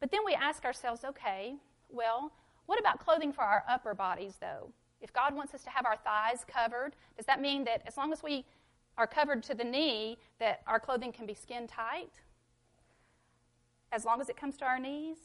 But 0.00 0.10
then 0.10 0.20
we 0.24 0.32
ask 0.32 0.64
ourselves 0.64 1.04
okay, 1.04 1.56
well, 1.90 2.32
what 2.64 2.80
about 2.80 2.98
clothing 2.98 3.34
for 3.34 3.42
our 3.42 3.62
upper 3.68 3.92
bodies, 3.94 4.36
though? 4.40 4.72
If 5.02 5.12
God 5.12 5.34
wants 5.34 5.52
us 5.52 5.62
to 5.64 5.70
have 5.70 5.84
our 5.84 5.98
thighs 5.98 6.46
covered, 6.50 6.96
does 7.18 7.26
that 7.26 7.42
mean 7.42 7.62
that 7.64 7.82
as 7.86 7.98
long 7.98 8.10
as 8.10 8.22
we 8.22 8.46
are 8.96 9.06
covered 9.06 9.42
to 9.44 9.54
the 9.54 9.64
knee, 9.64 10.16
that 10.40 10.62
our 10.66 10.80
clothing 10.80 11.12
can 11.12 11.26
be 11.26 11.34
skin 11.34 11.66
tight? 11.66 12.22
As 13.92 14.06
long 14.06 14.22
as 14.22 14.30
it 14.30 14.38
comes 14.38 14.56
to 14.56 14.64
our 14.64 14.78
knees? 14.78 15.18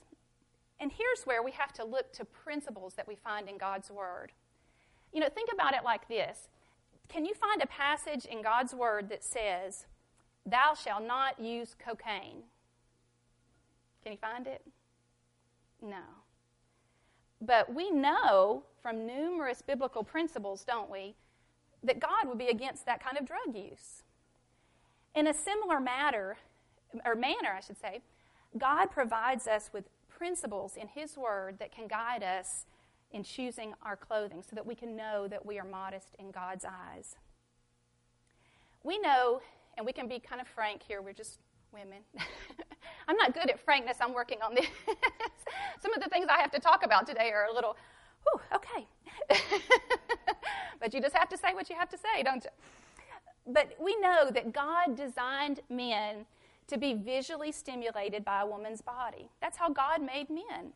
And 0.82 0.92
here's 0.92 1.24
where 1.24 1.42
we 1.42 1.52
have 1.52 1.72
to 1.74 1.86
look 1.86 2.12
to 2.12 2.26
principles 2.26 2.94
that 2.96 3.08
we 3.08 3.16
find 3.16 3.48
in 3.48 3.58
God's 3.58 3.90
Word. 3.90 4.34
You 5.14 5.20
know, 5.20 5.30
think 5.30 5.50
about 5.54 5.74
it 5.74 5.84
like 5.84 6.08
this 6.08 6.48
Can 7.08 7.26
you 7.26 7.34
find 7.34 7.62
a 7.62 7.68
passage 7.68 8.26
in 8.26 8.42
God's 8.42 8.74
Word 8.74 9.10
that 9.10 9.24
says, 9.24 9.86
Thou 10.46 10.74
shalt 10.74 11.06
not 11.06 11.40
use 11.40 11.76
cocaine? 11.78 12.44
Can 14.04 14.12
you 14.12 14.18
find 14.18 14.48
it? 14.48 14.66
No. 15.82 16.04
But 17.40 17.74
we 17.74 17.92
know 17.92 18.64
from 18.82 19.06
numerous 19.06 19.62
biblical 19.62 20.04
principles, 20.04 20.64
don't 20.66 20.90
we, 20.90 21.16
that 21.84 22.00
God 22.00 22.28
would 22.28 22.38
be 22.38 22.48
against 22.48 22.86
that 22.86 23.04
kind 23.04 23.18
of 23.18 23.26
drug 23.26 23.56
use. 23.56 24.04
In 25.16 25.28
a 25.28 25.34
similar 25.34 25.80
matter, 25.80 26.38
or 27.06 27.16
manner, 27.16 27.54
I 27.56 27.60
should 27.60 27.80
say, 27.80 28.02
God 28.58 28.88
provides 28.88 29.48
us 29.48 29.70
with 29.74 29.86
principles 30.10 30.76
in 30.76 30.88
His 30.88 31.18
Word 31.18 31.60
that 31.60 31.72
can 31.72 31.88
guide 31.88 32.24
us 32.24 32.66
in 33.14 33.24
choosing 33.24 33.74
our 33.84 33.96
clothing 33.96 34.44
so 34.48 34.56
that 34.56 34.66
we 34.66 34.76
can 34.76 34.96
know 34.96 35.28
that 35.28 35.46
we 35.46 35.60
are 35.60 35.66
modest 35.66 36.16
in 36.20 36.32
God's 36.32 36.66
eyes. 36.66 37.16
We 38.84 39.00
know, 39.00 39.42
and 39.78 39.86
we 39.86 39.94
can 39.94 40.08
be 40.08 40.20
kind 40.20 40.42
of 40.42 40.48
frank 40.48 40.82
here, 40.86 41.02
we're 41.02 41.14
just 41.14 41.40
women. 41.72 42.00
I'm 43.08 43.16
not 43.16 43.34
good 43.34 43.50
at 43.50 43.60
frankness, 43.60 43.98
I'm 44.02 44.14
working 44.14 44.40
on 44.44 44.56
this. 44.56 44.68
Some 45.82 45.94
of 45.94 46.02
the 46.02 46.10
things 46.10 46.28
I 46.30 46.42
have 46.42 46.52
to 46.52 46.60
talk 46.60 46.84
about 46.84 47.06
today 47.08 47.30
are 47.32 47.46
a 47.50 47.54
little, 47.54 47.78
whew, 48.24 48.42
okay. 48.56 48.88
but 50.80 50.94
you 50.94 51.02
just 51.02 51.16
have 51.16 51.30
to 51.30 51.38
say 51.38 51.54
what 51.54 51.70
you 51.70 51.76
have 51.76 51.90
to 51.90 51.98
say, 51.98 52.24
don't 52.24 52.44
you? 52.44 52.50
But 53.54 53.76
we 53.80 53.96
know 54.00 54.32
that 54.32 54.54
God 54.54 54.96
designed 54.96 55.60
men 55.70 56.26
to 56.68 56.78
be 56.78 56.94
visually 56.94 57.52
stimulated 57.52 58.24
by 58.24 58.42
a 58.42 58.46
woman's 58.46 58.82
body. 58.82 59.30
That's 59.42 59.58
how 59.58 59.70
God 59.70 60.02
made 60.02 60.30
men. 60.30 60.72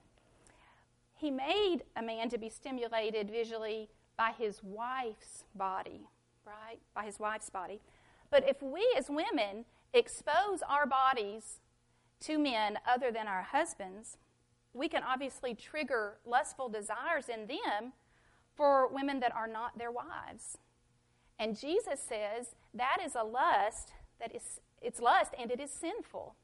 He 1.17 1.31
made 1.31 1.79
a 1.95 2.01
man 2.01 2.29
to 2.29 2.37
be 2.37 2.49
stimulated 2.49 3.29
visually 3.29 3.89
by 4.17 4.33
his 4.37 4.61
wife's 4.63 5.43
body, 5.55 6.07
right? 6.45 6.79
By 6.95 7.05
his 7.05 7.19
wife's 7.19 7.49
body. 7.49 7.81
But 8.29 8.47
if 8.47 8.61
we 8.61 8.93
as 8.97 9.09
women 9.09 9.65
expose 9.93 10.61
our 10.67 10.85
bodies 10.85 11.59
to 12.21 12.37
men 12.37 12.77
other 12.87 13.11
than 13.11 13.27
our 13.27 13.41
husbands, 13.41 14.17
we 14.73 14.87
can 14.87 15.01
obviously 15.03 15.55
trigger 15.55 16.17
lustful 16.25 16.69
desires 16.69 17.29
in 17.29 17.47
them 17.47 17.93
for 18.55 18.87
women 18.87 19.19
that 19.19 19.35
are 19.35 19.47
not 19.47 19.77
their 19.77 19.91
wives. 19.91 20.57
And 21.39 21.59
Jesus 21.59 21.99
says 21.99 22.55
that 22.73 22.97
is 23.03 23.15
a 23.15 23.23
lust 23.23 23.93
that 24.19 24.35
is 24.35 24.59
it's 24.81 24.99
lust 24.99 25.33
and 25.39 25.51
it 25.51 25.59
is 25.59 25.71
sinful. 25.71 26.35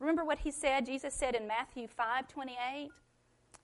Remember 0.00 0.24
what 0.24 0.40
he 0.40 0.50
said? 0.50 0.86
Jesus 0.86 1.14
said 1.14 1.34
in 1.34 1.46
Matthew 1.46 1.86
5 1.86 2.26
28, 2.28 2.90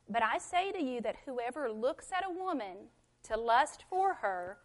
but 0.08 0.22
I 0.22 0.38
say 0.38 0.72
to 0.72 0.82
you 0.82 1.00
that 1.02 1.16
whoever 1.24 1.70
looks 1.70 2.12
at 2.12 2.24
a 2.24 2.32
woman 2.32 2.88
to 3.24 3.36
lust 3.36 3.84
for 3.88 4.14
her 4.14 4.58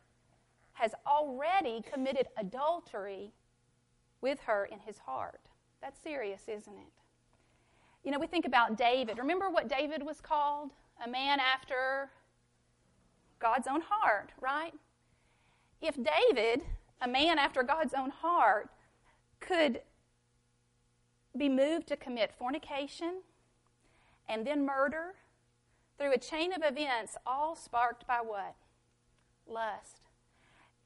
has 0.74 0.94
already 1.06 1.82
committed 1.82 2.28
adultery 2.38 3.34
with 4.22 4.40
her 4.42 4.66
in 4.66 4.80
his 4.80 5.00
heart. 5.00 5.42
That's 5.82 6.00
serious, 6.00 6.44
isn't 6.48 6.78
it? 6.78 6.94
You 8.04 8.12
know, 8.12 8.20
we 8.20 8.28
think 8.28 8.46
about 8.46 8.78
David. 8.78 9.18
Remember 9.18 9.50
what 9.50 9.68
David 9.68 10.04
was 10.04 10.22
called? 10.22 10.72
A 11.04 11.10
man 11.10 11.40
after 11.40 12.12
God's 13.40 13.68
own 13.68 13.82
heart, 13.82 14.32
right? 14.40 14.74
If 15.82 15.96
David, 15.96 16.62
a 17.02 17.08
man 17.08 17.40
after 17.40 17.64
God's 17.64 17.94
own 17.96 18.12
heart, 18.12 18.70
could 19.40 19.82
be 21.36 21.50
moved 21.50 21.88
to 21.88 21.96
commit 21.96 22.32
fornication 22.38 23.22
and 24.30 24.46
then 24.46 24.66
murder 24.66 25.16
through 26.02 26.14
a 26.14 26.18
chain 26.18 26.52
of 26.52 26.64
events 26.64 27.16
all 27.28 27.56
sparked 27.56 28.08
by 28.08 28.18
what? 28.24 28.56
Lust. 29.48 30.02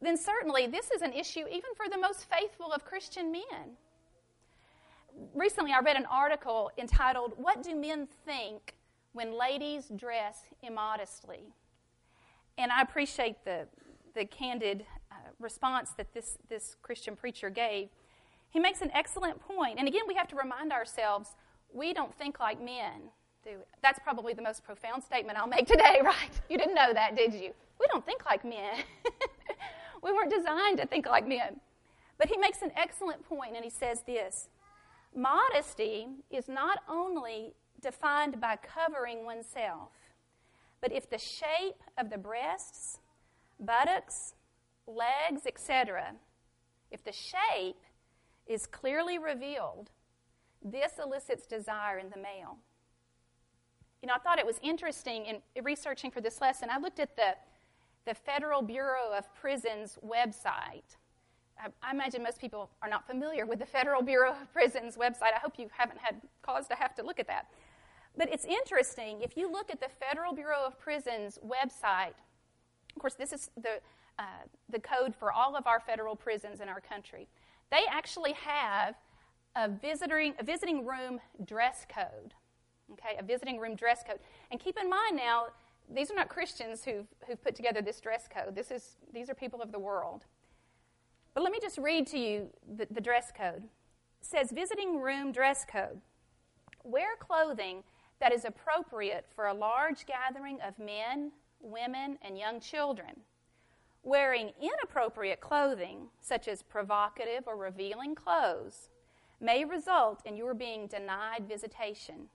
Then 0.01 0.17
certainly 0.17 0.67
this 0.67 0.91
is 0.91 1.01
an 1.01 1.13
issue 1.13 1.45
even 1.47 1.71
for 1.77 1.87
the 1.89 1.97
most 1.97 2.29
faithful 2.29 2.73
of 2.73 2.83
Christian 2.83 3.31
men. 3.31 3.77
Recently, 5.33 5.71
I 5.71 5.79
read 5.79 5.95
an 5.95 6.05
article 6.11 6.69
entitled, 6.77 7.31
What 7.37 7.63
Do 7.63 7.73
Men 7.73 8.09
Think 8.25 8.75
When 9.13 9.39
Ladies 9.39 9.89
Dress 9.95 10.41
Immodestly? 10.61 11.53
And 12.57 12.69
I 12.69 12.81
appreciate 12.81 13.45
the, 13.45 13.67
the 14.13 14.25
candid 14.25 14.85
uh, 15.09 15.15
response 15.39 15.91
that 15.91 16.13
this, 16.13 16.37
this 16.49 16.75
Christian 16.81 17.15
preacher 17.15 17.49
gave, 17.49 17.87
he 18.49 18.59
makes 18.59 18.81
an 18.81 18.91
excellent 18.93 19.39
point. 19.39 19.79
And 19.79 19.87
again, 19.87 20.03
we 20.09 20.15
have 20.15 20.27
to 20.27 20.35
remind 20.35 20.73
ourselves 20.73 21.29
we 21.73 21.93
don't 21.93 22.13
think 22.13 22.41
like 22.41 22.61
men 22.61 23.11
do. 23.45 23.57
That's 23.81 23.99
probably 23.99 24.33
the 24.33 24.41
most 24.41 24.63
profound 24.63 25.03
statement 25.03 25.37
I'll 25.37 25.47
make 25.47 25.67
today, 25.67 25.99
right? 26.03 26.31
You 26.49 26.57
didn't 26.57 26.75
know 26.75 26.93
that, 26.93 27.15
did 27.15 27.33
you? 27.33 27.51
We 27.79 27.85
don't 27.91 28.05
think 28.05 28.25
like 28.25 28.43
men. 28.43 28.83
we 30.03 30.11
weren't 30.11 30.31
designed 30.31 30.79
to 30.79 30.87
think 30.87 31.05
like 31.05 31.27
men. 31.27 31.59
But 32.17 32.29
he 32.29 32.37
makes 32.37 32.61
an 32.61 32.71
excellent 32.75 33.27
point, 33.27 33.55
and 33.55 33.63
he 33.63 33.69
says 33.69 34.01
this 34.05 34.49
Modesty 35.15 36.07
is 36.29 36.49
not 36.49 36.79
only 36.89 37.53
defined 37.81 38.41
by 38.41 38.57
covering 38.57 39.25
oneself, 39.25 39.91
but 40.81 40.91
if 40.91 41.09
the 41.09 41.17
shape 41.17 41.83
of 41.97 42.09
the 42.09 42.17
breasts, 42.17 42.99
buttocks, 43.59 44.33
legs, 44.87 45.45
etc., 45.45 46.13
if 46.91 47.03
the 47.03 47.11
shape 47.11 47.77
is 48.47 48.65
clearly 48.65 49.17
revealed, 49.17 49.91
this 50.63 50.93
elicits 51.03 51.45
desire 51.45 51.97
in 51.97 52.09
the 52.09 52.17
male. 52.17 52.57
You 54.05 54.09
know, 54.09 54.17
I 54.17 54.19
thought 54.19 54.37
it 54.37 54.45
was 54.45 54.59
interesting 54.61 55.25
in 55.25 55.63
researching 55.63 56.11
for 56.11 56.21
this 56.21 56.39
lesson. 56.39 56.69
I 56.71 56.77
looked 56.77 56.99
at 56.99 57.15
the, 57.15 57.33
the 58.05 58.13
Federal 58.13 58.61
Bureau 58.61 59.11
of 59.17 59.33
Prisons 59.33 59.97
website. 60.05 60.97
I, 61.59 61.69
I 61.81 61.89
imagine 61.89 62.21
most 62.21 62.39
people 62.39 62.69
are 62.83 62.87
not 62.87 63.07
familiar 63.07 63.47
with 63.47 63.57
the 63.57 63.65
Federal 63.65 64.03
Bureau 64.03 64.33
of 64.33 64.53
Prisons 64.53 64.95
website. 64.95 65.33
I 65.35 65.39
hope 65.41 65.53
you 65.57 65.69
haven't 65.75 65.97
had 65.97 66.21
cause 66.43 66.67
to 66.67 66.75
have 66.75 66.93
to 66.97 67.03
look 67.03 67.19
at 67.19 67.25
that. 67.25 67.47
But 68.15 68.31
it's 68.31 68.45
interesting. 68.45 69.21
If 69.23 69.35
you 69.35 69.51
look 69.51 69.71
at 69.71 69.79
the 69.79 69.89
Federal 69.99 70.35
Bureau 70.35 70.63
of 70.67 70.79
Prisons 70.79 71.39
website, 71.43 72.13
of 72.95 73.01
course, 73.01 73.15
this 73.15 73.33
is 73.33 73.49
the, 73.57 73.79
uh, 74.19 74.45
the 74.69 74.81
code 74.81 75.15
for 75.15 75.31
all 75.31 75.55
of 75.55 75.65
our 75.65 75.79
federal 75.79 76.15
prisons 76.15 76.61
in 76.61 76.69
our 76.69 76.79
country. 76.79 77.27
They 77.71 77.85
actually 77.89 78.33
have 78.33 78.93
a 79.55 79.67
visiting, 79.67 80.35
a 80.37 80.43
visiting 80.43 80.85
room 80.85 81.21
dress 81.43 81.87
code. 81.91 82.35
Okay, 82.93 83.17
a 83.19 83.23
visiting 83.23 83.59
room 83.59 83.75
dress 83.75 84.03
code. 84.07 84.19
And 84.51 84.59
keep 84.59 84.77
in 84.79 84.89
mind 84.89 85.15
now, 85.15 85.47
these 85.93 86.11
are 86.11 86.15
not 86.15 86.29
Christians 86.29 86.83
who've, 86.83 87.07
who've 87.27 87.41
put 87.43 87.55
together 87.55 87.81
this 87.81 87.99
dress 87.99 88.27
code. 88.27 88.55
This 88.55 88.71
is, 88.71 88.97
these 89.13 89.29
are 89.29 89.35
people 89.35 89.61
of 89.61 89.71
the 89.71 89.79
world. 89.79 90.25
But 91.33 91.43
let 91.43 91.51
me 91.51 91.59
just 91.61 91.77
read 91.77 92.07
to 92.07 92.19
you 92.19 92.49
the, 92.77 92.87
the 92.89 93.01
dress 93.01 93.31
code. 93.35 93.63
It 93.63 94.25
says 94.25 94.51
visiting 94.51 94.99
room 94.99 95.31
dress 95.31 95.65
code. 95.69 96.01
Wear 96.83 97.15
clothing 97.19 97.83
that 98.19 98.33
is 98.33 98.45
appropriate 98.45 99.25
for 99.35 99.47
a 99.47 99.53
large 99.53 100.05
gathering 100.05 100.59
of 100.61 100.79
men, 100.79 101.31
women, 101.59 102.17
and 102.21 102.37
young 102.37 102.59
children. 102.59 103.21
Wearing 104.03 104.51
inappropriate 104.61 105.41
clothing, 105.41 106.09
such 106.21 106.47
as 106.47 106.61
provocative 106.61 107.43
or 107.47 107.57
revealing 107.57 108.15
clothes, 108.15 108.89
may 109.41 109.65
result 109.65 110.21
in 110.25 110.37
your 110.37 110.53
being 110.53 110.87
denied 110.87 111.47
visitation. 111.49 112.29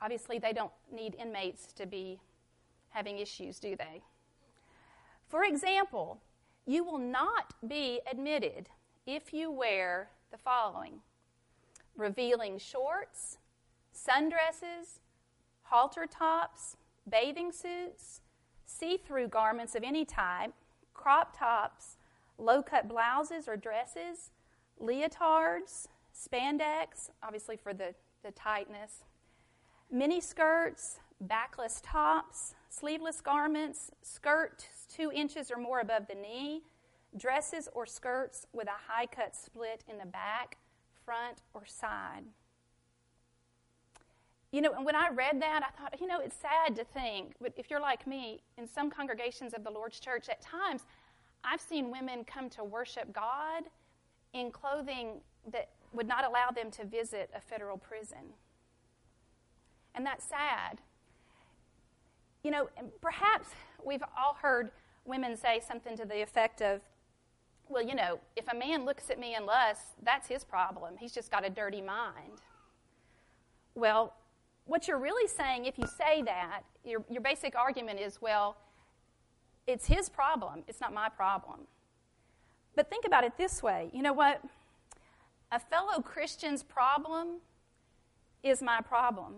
Obviously, 0.00 0.38
they 0.38 0.52
don't 0.52 0.72
need 0.92 1.14
inmates 1.14 1.72
to 1.74 1.86
be 1.86 2.20
having 2.90 3.18
issues, 3.18 3.58
do 3.58 3.76
they? 3.76 4.02
For 5.28 5.44
example, 5.44 6.20
you 6.66 6.84
will 6.84 6.98
not 6.98 7.54
be 7.66 8.00
admitted 8.10 8.68
if 9.06 9.32
you 9.32 9.50
wear 9.50 10.10
the 10.30 10.38
following 10.38 11.00
revealing 11.96 12.58
shorts, 12.58 13.38
sundresses, 13.94 14.98
halter 15.62 16.06
tops, 16.06 16.76
bathing 17.08 17.52
suits, 17.52 18.20
see 18.66 18.96
through 18.96 19.28
garments 19.28 19.74
of 19.74 19.82
any 19.84 20.04
type, 20.04 20.52
crop 20.92 21.38
tops, 21.38 21.96
low 22.38 22.62
cut 22.62 22.88
blouses 22.88 23.46
or 23.46 23.56
dresses, 23.56 24.30
leotards, 24.82 25.86
spandex, 26.14 27.10
obviously 27.22 27.56
for 27.56 27.72
the, 27.72 27.94
the 28.22 28.32
tightness, 28.32 29.04
mini 29.94 30.20
skirts, 30.20 30.98
backless 31.20 31.80
tops, 31.84 32.56
sleeveless 32.68 33.20
garments, 33.20 33.92
skirts 34.02 34.66
two 34.88 35.12
inches 35.12 35.52
or 35.52 35.56
more 35.56 35.78
above 35.78 36.08
the 36.08 36.16
knee, 36.16 36.62
dresses 37.16 37.68
or 37.72 37.86
skirts 37.86 38.44
with 38.52 38.66
a 38.66 38.92
high 38.92 39.06
cut 39.06 39.36
split 39.36 39.84
in 39.88 39.96
the 39.98 40.06
back, 40.06 40.58
front, 41.04 41.38
or 41.54 41.64
side. 41.64 42.24
You 44.50 44.62
know, 44.62 44.72
and 44.72 44.84
when 44.84 44.96
I 44.96 45.10
read 45.10 45.40
that, 45.40 45.62
I 45.62 45.80
thought, 45.80 46.00
you 46.00 46.08
know, 46.08 46.20
it's 46.20 46.36
sad 46.36 46.74
to 46.76 46.84
think, 46.84 47.34
but 47.40 47.52
if 47.56 47.70
you're 47.70 47.80
like 47.80 48.04
me, 48.04 48.40
in 48.58 48.66
some 48.66 48.90
congregations 48.90 49.54
of 49.54 49.62
the 49.62 49.70
Lord's 49.70 50.00
church, 50.00 50.28
at 50.28 50.40
times 50.42 50.82
I've 51.44 51.60
seen 51.60 51.92
women 51.92 52.24
come 52.24 52.50
to 52.50 52.64
worship 52.64 53.12
God 53.12 53.64
in 54.32 54.50
clothing 54.50 55.20
that 55.52 55.70
would 55.92 56.08
not 56.08 56.24
allow 56.24 56.50
them 56.50 56.72
to 56.72 56.84
visit 56.84 57.30
a 57.36 57.40
federal 57.40 57.78
prison. 57.78 58.34
And 59.94 60.04
that's 60.04 60.24
sad. 60.24 60.80
You 62.42 62.50
know, 62.50 62.68
perhaps 63.00 63.48
we've 63.84 64.02
all 64.18 64.36
heard 64.40 64.70
women 65.04 65.36
say 65.36 65.60
something 65.66 65.96
to 65.96 66.04
the 66.04 66.22
effect 66.22 66.60
of, 66.60 66.80
well, 67.68 67.82
you 67.82 67.94
know, 67.94 68.18
if 68.36 68.46
a 68.52 68.54
man 68.54 68.84
looks 68.84 69.10
at 69.10 69.18
me 69.18 69.34
and 69.34 69.46
lusts, 69.46 69.92
that's 70.02 70.28
his 70.28 70.44
problem. 70.44 70.96
He's 70.98 71.12
just 71.12 71.30
got 71.30 71.46
a 71.46 71.50
dirty 71.50 71.80
mind. 71.80 72.42
Well, 73.74 74.14
what 74.66 74.88
you're 74.88 74.98
really 74.98 75.28
saying, 75.28 75.66
if 75.66 75.78
you 75.78 75.86
say 75.86 76.22
that, 76.22 76.62
your, 76.84 77.04
your 77.10 77.22
basic 77.22 77.56
argument 77.56 78.00
is, 78.00 78.20
well, 78.20 78.56
it's 79.66 79.86
his 79.86 80.08
problem, 80.08 80.62
it's 80.68 80.80
not 80.80 80.92
my 80.92 81.08
problem. 81.08 81.60
But 82.76 82.90
think 82.90 83.04
about 83.06 83.24
it 83.24 83.36
this 83.38 83.62
way 83.62 83.90
you 83.92 84.02
know 84.02 84.12
what? 84.12 84.42
A 85.52 85.58
fellow 85.58 86.00
Christian's 86.02 86.62
problem 86.62 87.40
is 88.42 88.60
my 88.60 88.80
problem. 88.80 89.34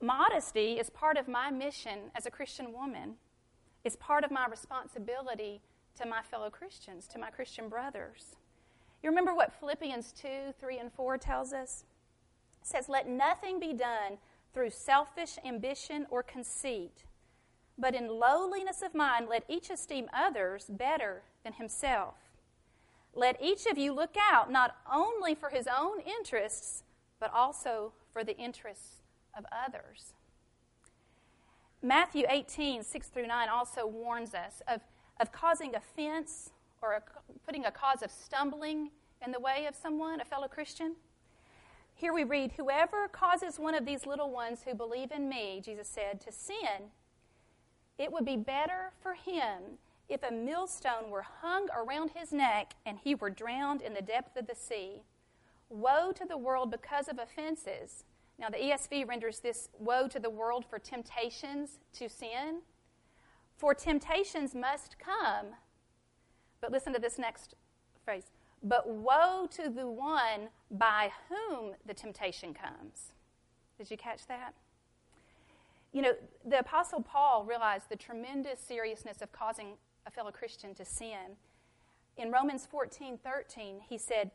Modesty 0.00 0.78
is 0.78 0.90
part 0.90 1.16
of 1.16 1.26
my 1.26 1.50
mission 1.50 2.10
as 2.14 2.26
a 2.26 2.30
Christian 2.30 2.72
woman, 2.72 3.14
it's 3.82 3.96
part 3.96 4.24
of 4.24 4.30
my 4.30 4.46
responsibility 4.46 5.62
to 5.98 6.06
my 6.06 6.20
fellow 6.22 6.50
Christians, 6.50 7.06
to 7.08 7.18
my 7.18 7.30
Christian 7.30 7.68
brothers. 7.68 8.36
You 9.02 9.08
remember 9.08 9.34
what 9.34 9.54
Philippians 9.54 10.12
2 10.12 10.52
3 10.60 10.78
and 10.78 10.92
4 10.92 11.16
tells 11.16 11.52
us? 11.54 11.84
It 12.60 12.66
says, 12.66 12.90
Let 12.90 13.08
nothing 13.08 13.58
be 13.58 13.72
done 13.72 14.18
through 14.52 14.70
selfish 14.70 15.38
ambition 15.44 16.06
or 16.10 16.22
conceit, 16.22 17.04
but 17.78 17.94
in 17.94 18.20
lowliness 18.20 18.82
of 18.82 18.94
mind, 18.94 19.28
let 19.30 19.44
each 19.48 19.70
esteem 19.70 20.08
others 20.12 20.66
better 20.68 21.22
than 21.42 21.54
himself. 21.54 22.16
Let 23.14 23.42
each 23.42 23.64
of 23.64 23.78
you 23.78 23.94
look 23.94 24.16
out 24.20 24.52
not 24.52 24.76
only 24.92 25.34
for 25.34 25.48
his 25.48 25.66
own 25.66 26.00
interests, 26.00 26.82
but 27.18 27.32
also 27.32 27.92
for 28.12 28.24
the 28.24 28.36
interests 28.36 29.05
of 29.36 29.44
others. 29.52 30.14
Matthew 31.82 32.24
18, 32.28 32.82
6 32.82 33.08
through 33.08 33.26
9 33.26 33.48
also 33.48 33.86
warns 33.86 34.34
us 34.34 34.62
of, 34.66 34.80
of 35.20 35.30
causing 35.30 35.74
offense 35.74 36.50
or 36.82 36.94
a, 36.94 37.02
putting 37.44 37.64
a 37.64 37.70
cause 37.70 38.02
of 38.02 38.10
stumbling 38.10 38.90
in 39.24 39.32
the 39.32 39.40
way 39.40 39.66
of 39.66 39.74
someone, 39.74 40.20
a 40.20 40.24
fellow 40.24 40.48
Christian. 40.48 40.96
Here 41.94 42.12
we 42.12 42.24
read, 42.24 42.52
Whoever 42.56 43.08
causes 43.08 43.58
one 43.58 43.74
of 43.74 43.86
these 43.86 44.06
little 44.06 44.30
ones 44.30 44.60
who 44.64 44.74
believe 44.74 45.12
in 45.12 45.28
me, 45.28 45.60
Jesus 45.64 45.88
said, 45.88 46.20
to 46.22 46.32
sin, 46.32 46.90
it 47.98 48.12
would 48.12 48.24
be 48.24 48.36
better 48.36 48.92
for 49.00 49.14
him 49.14 49.78
if 50.08 50.22
a 50.22 50.32
millstone 50.32 51.10
were 51.10 51.26
hung 51.40 51.68
around 51.74 52.10
his 52.14 52.32
neck 52.32 52.74
and 52.84 52.98
he 53.02 53.14
were 53.14 53.30
drowned 53.30 53.80
in 53.80 53.94
the 53.94 54.02
depth 54.02 54.36
of 54.36 54.46
the 54.46 54.54
sea. 54.54 55.02
Woe 55.68 56.12
to 56.12 56.24
the 56.24 56.38
world 56.38 56.70
because 56.70 57.08
of 57.08 57.18
offenses. 57.18 58.04
Now, 58.38 58.50
the 58.50 58.58
ESV 58.58 59.08
renders 59.08 59.40
this 59.40 59.68
woe 59.78 60.08
to 60.08 60.20
the 60.20 60.30
world 60.30 60.64
for 60.68 60.78
temptations 60.78 61.78
to 61.94 62.08
sin. 62.08 62.60
For 63.56 63.74
temptations 63.74 64.54
must 64.54 64.98
come. 64.98 65.54
But 66.60 66.70
listen 66.70 66.92
to 66.92 67.00
this 67.00 67.18
next 67.18 67.54
phrase 68.04 68.30
but 68.62 68.88
woe 68.88 69.46
to 69.52 69.68
the 69.68 69.86
one 69.86 70.48
by 70.70 71.10
whom 71.28 71.72
the 71.86 71.94
temptation 71.94 72.54
comes. 72.54 73.12
Did 73.78 73.90
you 73.90 73.96
catch 73.96 74.26
that? 74.26 74.54
You 75.92 76.02
know, 76.02 76.12
the 76.44 76.58
Apostle 76.58 77.02
Paul 77.02 77.44
realized 77.44 77.88
the 77.88 77.96
tremendous 77.96 78.58
seriousness 78.58 79.22
of 79.22 79.32
causing 79.32 79.74
a 80.06 80.10
fellow 80.10 80.30
Christian 80.30 80.74
to 80.74 80.84
sin. 80.84 81.36
In 82.16 82.30
Romans 82.30 82.66
14 82.66 83.18
13, 83.22 83.80
he 83.88 83.98
said, 83.98 84.30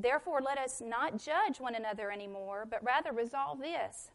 Therefore, 0.00 0.40
let 0.40 0.58
us 0.58 0.80
not 0.80 1.18
judge 1.18 1.58
one 1.58 1.74
another 1.74 2.12
anymore, 2.12 2.64
but 2.70 2.84
rather 2.84 3.10
resolve 3.12 3.58
this 3.58 4.10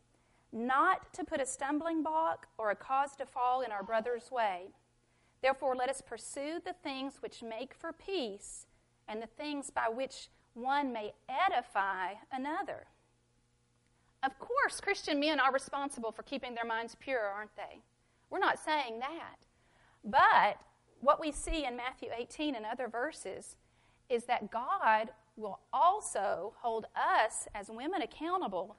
not 0.53 1.11
to 1.11 1.23
put 1.23 1.41
a 1.41 1.45
stumbling 1.45 2.03
block 2.03 2.47
or 2.59 2.69
a 2.69 2.75
cause 2.75 3.15
to 3.15 3.25
fall 3.25 3.61
in 3.61 3.71
our 3.71 3.81
brother's 3.81 4.29
way. 4.31 4.67
Therefore, 5.41 5.75
let 5.75 5.89
us 5.89 5.99
pursue 5.99 6.59
the 6.63 6.73
things 6.83 7.15
which 7.19 7.41
make 7.41 7.73
for 7.73 7.91
peace 7.91 8.67
and 9.07 9.21
the 9.21 9.27
things 9.27 9.71
by 9.71 9.89
which 9.89 10.29
one 10.53 10.93
may 10.93 11.13
edify 11.27 12.13
another. 12.31 12.85
Of 14.21 14.37
course, 14.39 14.79
Christian 14.79 15.19
men 15.19 15.39
are 15.39 15.51
responsible 15.51 16.11
for 16.11 16.21
keeping 16.21 16.53
their 16.53 16.65
minds 16.65 16.95
pure, 16.97 17.25
aren't 17.25 17.55
they? 17.57 17.81
We're 18.29 18.39
not 18.39 18.59
saying 18.59 18.99
that. 18.99 19.47
But 20.05 20.61
what 21.01 21.19
we 21.19 21.31
see 21.31 21.65
in 21.65 21.75
Matthew 21.75 22.09
18 22.15 22.55
and 22.55 22.65
other 22.65 22.87
verses 22.87 23.57
is 24.07 24.25
that 24.25 24.51
God 24.51 25.09
will 25.35 25.59
also 25.71 26.53
hold 26.61 26.85
us 26.95 27.47
as 27.55 27.69
women 27.69 28.01
accountable 28.01 28.77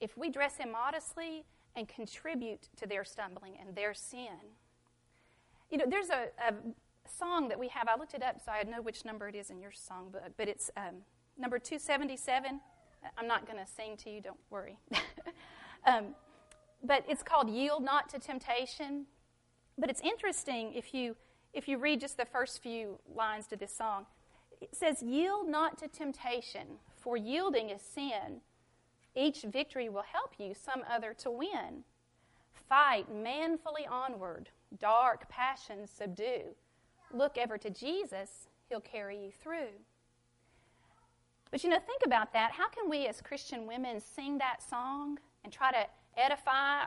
if 0.00 0.16
we 0.16 0.30
dress 0.30 0.56
immodestly 0.58 1.44
and 1.76 1.88
contribute 1.88 2.68
to 2.76 2.86
their 2.86 3.04
stumbling 3.04 3.56
and 3.60 3.74
their 3.74 3.94
sin. 3.94 4.38
You 5.70 5.78
know, 5.78 5.84
there's 5.88 6.10
a, 6.10 6.28
a 6.46 6.54
song 7.08 7.48
that 7.48 7.58
we 7.58 7.68
have. 7.68 7.88
I 7.88 7.96
looked 7.96 8.14
it 8.14 8.22
up 8.22 8.40
so 8.44 8.52
I 8.52 8.62
know 8.64 8.82
which 8.82 9.04
number 9.04 9.28
it 9.28 9.34
is 9.34 9.50
in 9.50 9.60
your 9.60 9.70
songbook, 9.70 10.32
but 10.36 10.48
it's 10.48 10.70
um, 10.76 10.96
number 11.38 11.58
277. 11.58 12.60
I'm 13.16 13.26
not 13.26 13.46
going 13.46 13.58
to 13.58 13.70
sing 13.70 13.96
to 13.98 14.10
you, 14.10 14.20
don't 14.20 14.38
worry. 14.50 14.78
um, 15.86 16.14
but 16.84 17.04
it's 17.08 17.22
called 17.22 17.48
Yield 17.48 17.82
Not 17.84 18.08
to 18.10 18.18
Temptation. 18.18 19.06
But 19.78 19.88
it's 19.88 20.00
interesting 20.00 20.72
if 20.74 20.92
you, 20.92 21.16
if 21.52 21.68
you 21.68 21.78
read 21.78 22.00
just 22.00 22.16
the 22.16 22.24
first 22.24 22.62
few 22.62 22.98
lines 23.14 23.46
to 23.48 23.56
this 23.56 23.74
song. 23.74 24.06
It 24.62 24.76
says, 24.76 25.02
Yield 25.02 25.48
not 25.48 25.76
to 25.78 25.88
temptation, 25.88 26.78
for 26.96 27.16
yielding 27.16 27.68
is 27.70 27.82
sin. 27.82 28.40
Each 29.16 29.42
victory 29.42 29.88
will 29.88 30.04
help 30.10 30.34
you 30.38 30.54
some 30.54 30.84
other 30.88 31.12
to 31.14 31.30
win. 31.30 31.84
Fight 32.68 33.12
manfully 33.12 33.86
onward, 33.90 34.50
dark 34.78 35.28
passions 35.28 35.90
subdue. 35.90 36.54
Look 37.12 37.36
ever 37.36 37.58
to 37.58 37.70
Jesus, 37.70 38.48
he'll 38.68 38.80
carry 38.80 39.18
you 39.18 39.32
through. 39.32 39.74
But 41.50 41.64
you 41.64 41.68
know, 41.68 41.80
think 41.80 42.02
about 42.06 42.32
that. 42.32 42.52
How 42.52 42.68
can 42.68 42.88
we 42.88 43.06
as 43.06 43.20
Christian 43.20 43.66
women 43.66 44.00
sing 44.00 44.38
that 44.38 44.62
song 44.62 45.18
and 45.42 45.52
try 45.52 45.72
to 45.72 45.86
edify 46.16 46.84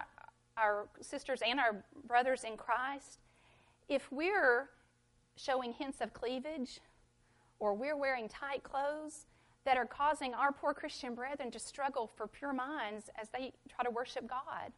our 0.58 0.88
sisters 1.02 1.42
and 1.46 1.60
our 1.60 1.84
brothers 2.08 2.46
in 2.46 2.56
Christ 2.56 3.20
if 3.90 4.10
we're 4.12 4.70
showing 5.36 5.74
hints 5.74 6.00
of 6.00 6.14
cleavage 6.14 6.80
or 7.60 7.74
we're 7.74 7.98
wearing 7.98 8.28
tight 8.28 8.64
clothes 8.64 9.26
that 9.66 9.78
are 9.78 9.86
causing 9.86 10.34
our 10.34 10.52
poor 10.52 10.74
Christian 10.74 11.16
brethren 11.16 11.52
to 11.52 11.60
struggle 11.60 12.12
for 12.16 12.28
pure 12.28 12.54
minds 12.54 13.10
as 13.20 13.30
they 13.30 13.54
try 13.70 13.84
to 13.84 13.92
worship 13.92 14.28
God? 14.28 14.72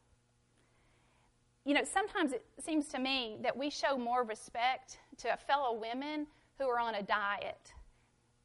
You 1.65 1.73
know, 1.73 1.83
sometimes 1.83 2.31
it 2.31 2.45
seems 2.59 2.87
to 2.89 2.99
me 2.99 3.37
that 3.41 3.57
we 3.57 3.69
show 3.69 3.97
more 3.97 4.23
respect 4.23 4.99
to 5.17 5.37
fellow 5.47 5.77
women 5.77 6.27
who 6.57 6.65
are 6.69 6.79
on 6.79 6.95
a 6.95 7.03
diet 7.03 7.73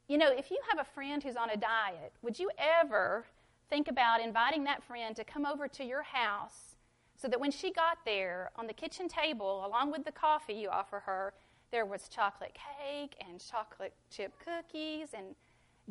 you 0.07 0.17
know, 0.17 0.31
if 0.31 0.51
you 0.51 0.59
have 0.69 0.79
a 0.79 0.89
friend 0.91 1.23
who's 1.23 1.35
on 1.35 1.49
a 1.49 1.57
diet, 1.57 2.13
would 2.21 2.37
you 2.37 2.49
ever 2.57 3.25
think 3.69 3.87
about 3.87 4.21
inviting 4.21 4.63
that 4.65 4.83
friend 4.83 5.15
to 5.15 5.23
come 5.23 5.45
over 5.45 5.67
to 5.69 5.83
your 5.83 6.03
house 6.03 6.75
so 7.15 7.27
that 7.27 7.39
when 7.39 7.51
she 7.51 7.71
got 7.71 7.99
there 8.05 8.51
on 8.57 8.67
the 8.67 8.73
kitchen 8.73 9.07
table, 9.07 9.65
along 9.65 9.91
with 9.91 10.03
the 10.03 10.11
coffee 10.11 10.53
you 10.53 10.69
offer 10.69 10.99
her, 10.99 11.33
there 11.73 11.85
was 11.87 12.07
chocolate 12.07 12.53
cake 12.53 13.15
and 13.27 13.43
chocolate 13.43 13.95
chip 14.11 14.31
cookies 14.37 15.07
and 15.17 15.35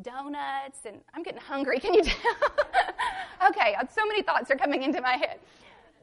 donuts 0.01 0.85
and 0.85 1.01
I'm 1.13 1.23
getting 1.23 1.41
hungry. 1.41 1.77
Can 1.81 1.93
you 1.93 2.03
tell? 2.03 2.35
okay, 3.49 3.75
so 3.93 4.07
many 4.07 4.23
thoughts 4.23 4.49
are 4.49 4.55
coming 4.55 4.81
into 4.81 5.01
my 5.01 5.17
head. 5.17 5.39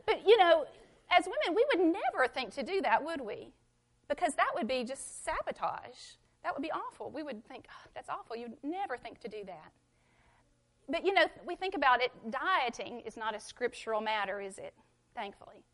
But 0.06 0.28
you 0.28 0.36
know, 0.36 0.66
as 1.10 1.24
women, 1.24 1.56
we 1.56 1.64
would 1.72 1.94
never 1.94 2.28
think 2.28 2.54
to 2.56 2.62
do 2.62 2.82
that, 2.82 3.02
would 3.02 3.22
we? 3.22 3.54
Because 4.06 4.34
that 4.34 4.50
would 4.54 4.68
be 4.68 4.84
just 4.84 5.24
sabotage. 5.24 6.18
That 6.44 6.54
would 6.54 6.62
be 6.62 6.70
awful. 6.72 7.10
We 7.10 7.22
would 7.22 7.42
think, 7.46 7.64
oh, 7.70 7.90
that's 7.94 8.10
awful. 8.10 8.36
You'd 8.36 8.56
never 8.62 8.98
think 8.98 9.18
to 9.20 9.28
do 9.28 9.44
that. 9.46 9.72
But 10.90 11.06
you 11.06 11.14
know, 11.14 11.24
we 11.46 11.56
think 11.56 11.74
about 11.74 12.02
it, 12.02 12.12
dieting 12.30 13.00
is 13.06 13.16
not 13.16 13.34
a 13.34 13.40
scriptural 13.40 14.02
matter, 14.02 14.42
is 14.42 14.58
it? 14.58 14.74
Thankfully. 15.14 15.64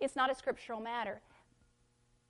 It's 0.00 0.16
not 0.16 0.30
a 0.30 0.34
scriptural 0.34 0.80
matter. 0.80 1.20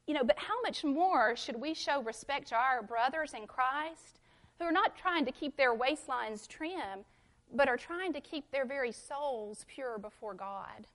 You 0.06 0.14
know, 0.14 0.24
but 0.24 0.38
how 0.38 0.60
much 0.62 0.84
more 0.84 1.34
should 1.34 1.60
we 1.60 1.72
show 1.74 2.02
respect 2.02 2.48
to 2.48 2.56
our 2.56 2.82
brothers 2.82 3.32
in 3.32 3.46
Christ 3.46 4.20
who 4.58 4.66
are 4.66 4.72
not 4.72 4.96
trying 4.96 5.24
to 5.24 5.32
keep 5.32 5.56
their 5.56 5.74
waistlines 5.74 6.46
trim, 6.46 7.04
but 7.52 7.68
are 7.68 7.76
trying 7.76 8.12
to 8.12 8.20
keep 8.20 8.50
their 8.50 8.66
very 8.66 8.92
souls 8.92 9.64
pure 9.68 9.98
before 9.98 10.34
God? 10.34 10.86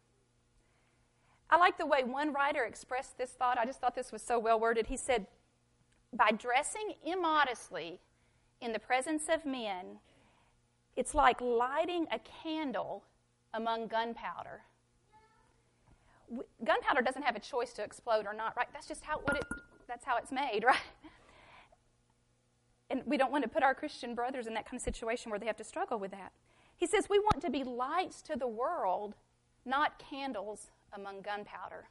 I 1.49 1.57
like 1.57 1.77
the 1.77 1.85
way 1.85 2.03
one 2.03 2.31
writer 2.31 2.63
expressed 2.63 3.17
this 3.17 3.31
thought. 3.31 3.57
I 3.57 3.65
just 3.65 3.81
thought 3.81 3.95
this 3.95 4.11
was 4.11 4.21
so 4.21 4.37
well 4.37 4.59
worded. 4.59 4.87
He 4.87 4.97
said, 4.97 5.25
by 6.13 6.31
dressing 6.31 6.93
immodestly 7.03 7.99
in 8.61 8.73
the 8.73 8.79
presence 8.79 9.23
of 9.29 9.45
men, 9.45 9.99
it's 10.95 11.15
like 11.15 11.41
lighting 11.41 12.07
a 12.11 12.19
candle 12.19 13.03
among 13.53 13.87
gunpowder. 13.87 14.61
Gunpowder 16.63 17.01
doesn't 17.01 17.23
have 17.23 17.35
a 17.35 17.39
choice 17.39 17.73
to 17.73 17.83
explode 17.83 18.25
or 18.25 18.33
not, 18.33 18.55
right? 18.55 18.67
That's 18.73 18.87
just 18.87 19.03
how 19.03 19.19
what 19.19 19.37
it 19.37 19.43
that's 19.87 20.05
how 20.05 20.17
it's 20.17 20.31
made, 20.31 20.63
right? 20.65 20.77
And 22.91 23.03
we 23.05 23.17
don't 23.17 23.31
want 23.31 23.43
to 23.43 23.49
put 23.49 23.63
our 23.63 23.75
Christian 23.75 24.15
brothers 24.15 24.47
in 24.47 24.53
that 24.55 24.65
kind 24.65 24.77
of 24.77 24.81
situation 24.81 25.29
where 25.29 25.39
they 25.39 25.45
have 25.45 25.57
to 25.57 25.63
struggle 25.63 25.99
with 25.99 26.11
that. 26.11 26.31
He 26.75 26.87
says 26.87 27.07
we 27.09 27.19
want 27.19 27.41
to 27.41 27.49
be 27.49 27.63
lights 27.63 28.21
to 28.23 28.35
the 28.35 28.47
world, 28.47 29.15
not 29.65 29.99
candles 29.99 30.71
among 30.93 31.21
gunpowder. 31.21 31.87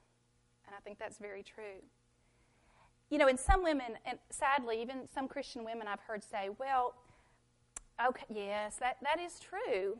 And 0.66 0.74
I 0.76 0.80
think 0.80 0.98
that's 0.98 1.18
very 1.18 1.42
true 1.42 1.82
you 3.10 3.18
know, 3.18 3.26
and 3.26 3.38
some 3.38 3.62
women, 3.62 3.98
and 4.04 4.18
sadly, 4.30 4.82
even 4.82 5.08
some 5.12 5.28
Christian 5.28 5.64
women 5.64 5.88
I've 5.88 6.00
heard 6.00 6.22
say, 6.22 6.50
well, 6.58 6.94
okay, 8.06 8.26
yes, 8.28 8.76
that, 8.76 8.98
that 9.02 9.18
is 9.20 9.40
true. 9.40 9.98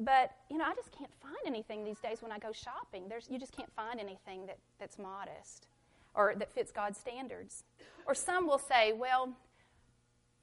But, 0.00 0.32
you 0.50 0.56
know, 0.56 0.64
I 0.64 0.74
just 0.74 0.90
can't 0.92 1.12
find 1.20 1.36
anything 1.46 1.84
these 1.84 2.00
days 2.00 2.22
when 2.22 2.32
I 2.32 2.38
go 2.38 2.52
shopping. 2.52 3.04
There's, 3.08 3.28
you 3.30 3.38
just 3.38 3.52
can't 3.52 3.70
find 3.76 4.00
anything 4.00 4.46
that, 4.46 4.56
that's 4.78 4.98
modest 4.98 5.68
or 6.14 6.34
that 6.38 6.50
fits 6.50 6.72
God's 6.72 6.98
standards. 6.98 7.64
Or 8.06 8.14
some 8.14 8.46
will 8.46 8.58
say, 8.58 8.92
well, 8.92 9.34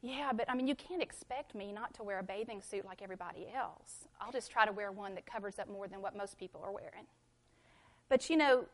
yeah, 0.03 0.31
but 0.31 0.47
I 0.47 0.53
mean, 0.53 0.67
you 0.67 0.75
can't 0.75 1.01
expect 1.01 1.55
me 1.55 1.71
not 1.71 1.95
to 1.95 2.03
wear 2.03 2.19
a 2.19 2.23
bathing 2.23 2.61
suit 2.61 2.85
like 2.85 3.01
everybody 3.01 3.47
else. 3.53 4.07
I'll 4.21 4.31
just 4.31 4.51
try 4.51 4.63
to 4.65 4.71
wear 4.71 4.91
one 4.91 5.15
that 5.15 5.25
covers 5.25 5.57
up 5.57 5.67
more 5.67 5.87
than 5.87 6.03
what 6.03 6.15
most 6.15 6.37
people 6.37 6.61
are 6.63 6.71
wearing. 6.71 7.07
But, 8.09 8.29
you 8.29 8.37
know, 8.37 8.65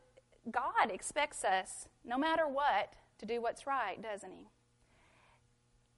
God 0.50 0.90
expects 0.90 1.44
us, 1.44 1.88
no 2.04 2.18
matter 2.18 2.46
what, 2.46 2.92
to 3.18 3.26
do 3.26 3.40
what's 3.40 3.66
right, 3.66 4.00
doesn't 4.02 4.32
he? 4.32 4.48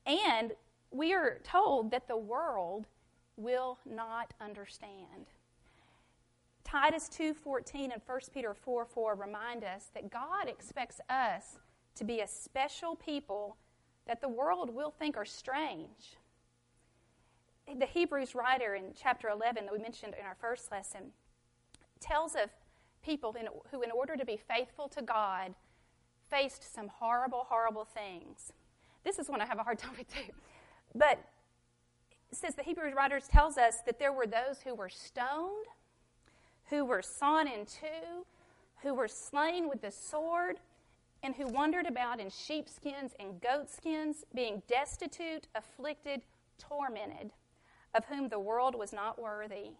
And 0.07 0.53
we 0.93 1.13
are 1.13 1.41
told 1.43 1.91
that 1.91 2.07
the 2.07 2.17
world 2.17 2.87
will 3.37 3.79
not 3.85 4.35
understand. 4.41 5.27
Titus 6.65 7.09
2:14 7.09 7.93
and 7.93 8.03
1 8.03 8.33
Peter 8.33 8.53
4:4 8.53 8.87
4 8.87 9.15
remind 9.15 9.63
us 9.63 9.87
that 9.95 10.11
God 10.11 10.49
expects 10.49 11.01
us 11.09 11.59
to 11.95 12.05
be 12.05 12.21
a 12.21 12.27
special 12.27 12.97
people 12.97 13.57
that 14.07 14.21
the 14.21 14.29
world 14.29 14.71
will 14.71 14.91
think 14.91 15.17
are 15.17 15.25
strange. 15.25 16.17
The 17.67 17.87
Hebrews 17.87 18.35
writer 18.35 18.75
in 18.75 18.95
chapter 18.95 19.29
11 19.29 19.67
that 19.67 19.73
we 19.73 19.79
mentioned 19.79 20.15
in 20.15 20.25
our 20.25 20.37
first 20.37 20.71
lesson 20.71 21.13
tells 22.01 22.35
of 22.35 22.51
people 23.03 23.35
who, 23.71 23.83
in 23.83 23.91
order 23.91 24.17
to 24.17 24.25
be 24.25 24.37
faithful 24.37 24.89
to 24.89 25.03
God, 25.03 25.55
faced 26.29 26.75
some 26.75 26.89
horrible, 26.89 27.45
horrible 27.49 27.85
things. 27.85 28.53
This 29.05 29.19
is 29.19 29.29
one 29.29 29.41
I 29.41 29.47
have 29.47 29.59
a 29.59 29.63
hard 29.63 29.79
time 29.79 29.95
with 29.97 30.13
too. 30.13 30.33
But 30.95 31.19
says 32.37 32.55
the 32.55 32.63
Hebrew 32.63 32.93
writers 32.95 33.29
tells 33.29 33.57
us 33.57 33.77
that 33.87 33.99
there 33.99 34.13
were 34.13 34.27
those 34.27 34.61
who 34.63 34.75
were 34.75 34.89
stoned, 34.89 35.67
who 36.71 36.85
were 36.85 37.03
sawn 37.03 37.49
in 37.49 37.65
two, 37.65 38.25
who 38.83 38.95
were 38.95 39.09
slain 39.09 39.69
with 39.69 39.83
the 39.83 39.91
sword, 39.91 40.59
and 41.23 41.35
who 41.35 41.47
wandered 41.47 41.87
about 41.87 42.21
in 42.21 42.31
sheepskins 42.31 43.13
and 43.19 43.41
goatskins, 43.41 44.25
being 44.35 44.63
destitute, 44.69 45.49
afflicted, 45.55 46.23
tormented, 46.59 47.33
of 47.95 48.05
whom 48.05 48.29
the 48.29 48.39
world 48.39 48.75
was 48.75 48.93
not 48.93 49.21
worthy. 49.21 49.71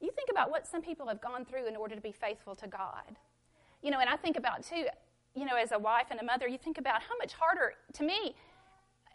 You 0.00 0.10
think 0.10 0.30
about 0.30 0.50
what 0.50 0.66
some 0.66 0.82
people 0.82 1.06
have 1.08 1.20
gone 1.20 1.44
through 1.44 1.66
in 1.66 1.76
order 1.76 1.94
to 1.94 2.00
be 2.00 2.12
faithful 2.12 2.54
to 2.56 2.66
God. 2.66 3.16
You 3.82 3.90
know, 3.90 4.00
and 4.00 4.08
I 4.08 4.16
think 4.16 4.36
about 4.36 4.64
too, 4.64 4.86
you 5.34 5.44
know, 5.44 5.56
as 5.56 5.72
a 5.72 5.78
wife 5.78 6.06
and 6.10 6.18
a 6.20 6.24
mother, 6.24 6.48
you 6.48 6.58
think 6.58 6.78
about 6.78 7.02
how 7.02 7.16
much 7.18 7.34
harder, 7.34 7.74
to 7.92 8.02
me, 8.02 8.34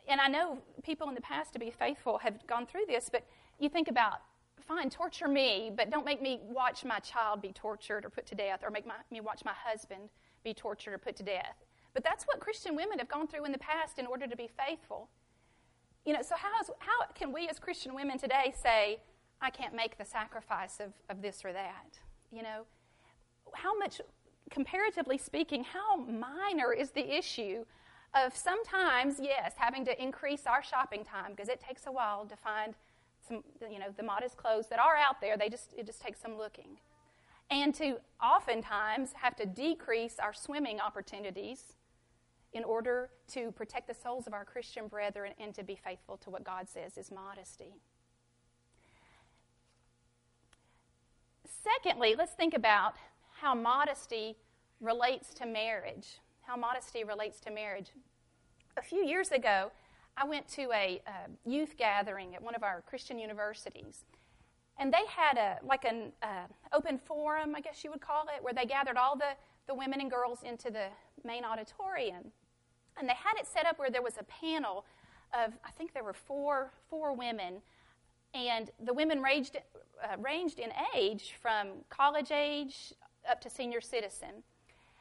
and 0.08 0.20
I 0.20 0.28
know 0.28 0.58
people 0.84 1.10
in 1.10 1.16
the 1.16 1.22
past 1.22 1.54
to 1.54 1.60
be 1.60 1.70
faithful 1.70 2.18
have 2.20 2.46
gone 2.48 2.66
through 2.66 2.86
this, 2.88 3.10
but 3.12 3.26
you 3.60 3.70
think 3.70 3.88
about, 3.88 4.22
fine, 4.60 4.90
torture 4.90 5.28
me, 5.28 5.72
but 5.76 5.90
don't 5.90 6.06
make 6.06 6.22
me 6.22 6.40
watch 6.50 6.86
my 6.86 7.00
child 7.00 7.42
be 7.42 7.52
tortured 7.52 8.06
or 8.06 8.10
put 8.10 8.26
to 8.28 8.36
death, 8.36 8.62
or 8.64 8.70
make 8.70 8.86
my, 8.86 8.96
me 9.12 9.22
watch 9.22 9.44
my 9.46 9.54
husband 9.54 10.10
be 10.44 10.54
tortured 10.54 10.94
or 10.94 10.98
put 10.98 11.16
to 11.18 11.24
death. 11.24 11.66
But 11.94 12.04
that's 12.04 12.26
what 12.26 12.40
Christian 12.40 12.76
women 12.76 13.00
have 13.00 13.10
gone 13.10 13.28
through 13.28 13.46
in 13.46 13.52
the 13.52 13.58
past 13.58 14.00
in 14.00 14.06
order 14.06 14.28
to 14.28 14.36
be 14.36 14.48
faithful. 14.48 15.10
You 16.06 16.14
know, 16.14 16.22
so 16.22 16.36
how, 16.36 16.62
is, 16.62 16.70
how 16.80 17.12
can 17.14 17.34
we 17.34 17.48
as 17.48 17.60
Christian 17.60 17.94
women 17.94 18.18
today 18.18 18.54
say, 18.56 19.00
I 19.42 19.50
can't 19.50 19.74
make 19.74 19.98
the 19.98 20.06
sacrifice 20.06 20.80
of, 20.80 20.94
of 21.10 21.22
this 21.22 21.44
or 21.44 21.54
that? 21.54 22.00
You 22.32 22.44
know, 22.44 22.66
how 23.54 23.78
much 23.78 24.02
comparatively 24.50 25.18
speaking, 25.18 25.64
how 25.64 25.98
minor 25.98 26.74
is 26.74 26.92
the 26.92 27.18
issue 27.18 27.66
of 28.14 28.36
sometimes, 28.36 29.20
yes, 29.22 29.54
having 29.58 29.86
to 29.86 30.02
increase 30.02 30.48
our 30.48 30.64
shopping 30.64 31.04
time 31.04 31.32
because 31.32 31.50
it 31.50 31.62
takes 31.62 31.86
a 31.86 31.92
while 31.92 32.26
to 32.26 32.36
find 32.36 32.74
some, 33.28 33.44
you 33.72 33.80
know, 33.80 33.94
the 33.96 34.04
modest 34.04 34.38
clothes 34.38 34.68
that 34.70 34.80
are 34.80 34.96
out 34.96 35.22
there. 35.22 35.38
They 35.38 35.50
just 35.50 35.74
it 35.78 35.86
just 35.86 36.02
takes 36.02 36.20
some 36.20 36.38
looking, 36.38 36.78
and 37.52 37.74
to 37.76 37.98
oftentimes 38.24 39.14
have 39.14 39.36
to 39.38 39.46
decrease 39.46 40.18
our 40.20 40.34
swimming 40.34 40.80
opportunities 40.80 41.74
in 42.54 42.64
order 42.64 43.10
to 43.28 43.52
protect 43.52 43.88
the 43.88 43.94
souls 43.94 44.26
of 44.26 44.34
our 44.34 44.44
Christian 44.44 44.88
brethren 44.88 45.34
and 45.40 45.54
to 45.54 45.64
be 45.64 45.76
faithful 45.76 46.18
to 46.18 46.32
what 46.32 46.44
God 46.44 46.68
says 46.68 46.98
is 46.98 47.12
modesty. 47.12 47.76
Secondly, 51.64 52.16
let's 52.18 52.34
think 52.34 52.56
about 52.56 52.96
how 53.42 53.54
modesty 53.54 54.36
relates 54.82 55.34
to 55.36 55.46
marriage. 55.46 56.18
How 56.50 56.58
modesty 56.58 57.04
relates 57.04 57.40
to 57.42 57.52
marriage. 57.52 57.92
A 58.76 58.82
few 58.82 59.06
years 59.06 59.30
ago, 59.32 59.70
I 60.18 60.26
went 60.26 60.48
to 60.48 60.64
a 60.74 61.00
uh, 61.06 61.12
youth 61.46 61.78
gathering 61.78 62.34
at 62.34 62.42
one 62.42 62.56
of 62.56 62.64
our 62.64 62.82
Christian 62.88 63.20
universities, 63.20 64.04
and 64.80 64.92
they 64.92 65.06
had 65.08 65.38
a 65.38 65.64
like 65.64 65.86
an 65.86 66.12
uh, 66.24 66.48
open 66.74 66.98
forum, 66.98 67.56
I 67.56 67.62
guess 67.62 67.84
you 67.84 67.92
would 67.92 68.02
call 68.02 68.24
it, 68.36 68.44
where 68.44 68.52
they 68.52 68.66
gathered 68.66 68.98
all 68.98 69.16
the 69.16 69.36
the 69.68 69.76
women 69.76 70.02
and 70.02 70.10
girls 70.10 70.42
into 70.42 70.72
the 70.72 70.88
main 71.24 71.46
auditorium, 71.46 72.32
and 72.98 73.08
they 73.08 73.14
had 73.14 73.38
it 73.40 73.46
set 73.46 73.68
up 73.68 73.78
where 73.78 73.92
there 73.92 74.02
was 74.02 74.18
a 74.18 74.24
panel 74.24 74.86
of 75.36 75.54
I 75.64 75.70
think 75.70 75.94
there 75.94 76.04
were 76.04 76.14
four 76.14 76.72
four 76.90 77.16
women, 77.16 77.62
and 78.34 78.72
the 78.84 78.94
women 78.96 79.22
ranged 79.22 79.58
uh, 80.04 80.16
ranged 80.18 80.58
in 80.58 80.72
age 80.96 81.36
from 81.40 81.86
college 81.90 82.32
age 82.32 82.92
up 83.30 83.40
to 83.42 83.52
senior 83.52 83.82
citizen, 83.82 84.42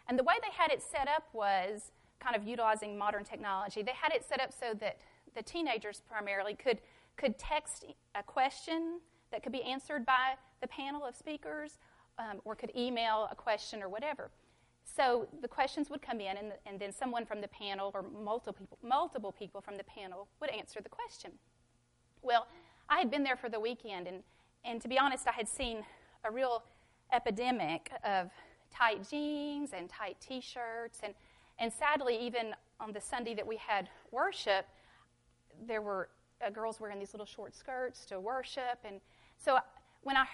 and 0.09 0.19
the 0.19 0.25
way 0.25 0.35
they 0.43 0.53
had 0.57 0.71
it 0.71 0.83
set 0.83 1.09
up 1.09 1.25
was 1.33 1.93
kind 2.21 2.35
of 2.35 2.47
utilizing 2.47 2.99
modern 2.99 3.25
technology. 3.25 3.83
They 3.83 3.93
had 3.93 4.13
it 4.13 4.25
set 4.25 4.41
up 4.41 4.53
so 4.53 4.75
that 4.81 4.99
the 5.35 5.43
teenagers 5.43 6.03
primarily 6.09 6.55
could 6.55 6.81
could 7.17 7.37
text 7.39 7.85
a 8.15 8.23
question 8.23 9.01
that 9.31 9.43
could 9.43 9.53
be 9.53 9.63
answered 9.63 10.07
by 10.07 10.35
the 10.61 10.69
panel 10.69 11.05
of 11.05 11.15
speakers 11.15 11.79
um, 12.19 12.41
or 12.45 12.55
could 12.55 12.73
email 12.77 13.29
a 13.31 13.35
question 13.35 13.83
or 13.83 13.89
whatever. 13.89 14.31
So 14.85 15.29
the 15.43 15.49
questions 15.49 15.91
would 15.91 16.01
come 16.01 16.21
in, 16.21 16.37
and, 16.39 16.53
and 16.65 16.81
then 16.81 16.93
someone 16.93 17.27
from 17.27 17.41
the 17.41 17.49
panel 17.49 17.91
or 17.93 18.03
multiple 18.03 18.55
people, 18.55 18.79
multiple 18.83 19.33
people 19.33 19.61
from 19.61 19.77
the 19.77 19.85
panel 19.85 20.29
would 20.41 20.51
answer 20.51 20.81
the 20.81 20.89
question. 20.89 21.33
Well, 22.23 22.47
I 22.89 22.99
had 22.99 23.11
been 23.11 23.23
there 23.23 23.37
for 23.37 23.51
the 23.51 23.61
weekend, 23.61 24.07
and, 24.07 24.23
and 24.65 24.81
to 24.81 24.89
be 24.89 24.99
honest, 24.99 25.29
I 25.29 25.33
had 25.33 25.49
seen 25.49 25.85
a 26.25 26.31
real 26.31 26.63
epidemic 27.13 27.91
of 28.03 28.31
tight 28.71 29.09
jeans 29.09 29.71
and 29.73 29.89
tight 29.89 30.17
t 30.21 30.41
shirts. 30.41 31.01
And, 31.03 31.15
and 31.59 31.73
sadly, 31.73 32.17
even 32.21 32.55
on 32.81 32.93
the 32.93 33.01
Sunday 33.01 33.35
that 33.35 33.47
we 33.47 33.57
had 33.57 33.89
worship, 34.11 34.67
there 35.67 35.83
were 35.83 36.09
uh, 36.45 36.51
girls 36.51 36.81
wearing 36.81 36.99
these 36.99 37.13
little 37.13 37.27
short 37.27 37.55
skirts 37.55 38.05
to 38.07 38.21
worship. 38.21 38.79
And 38.85 39.01
so 39.37 39.59
when 40.03 40.17
I 40.17 40.27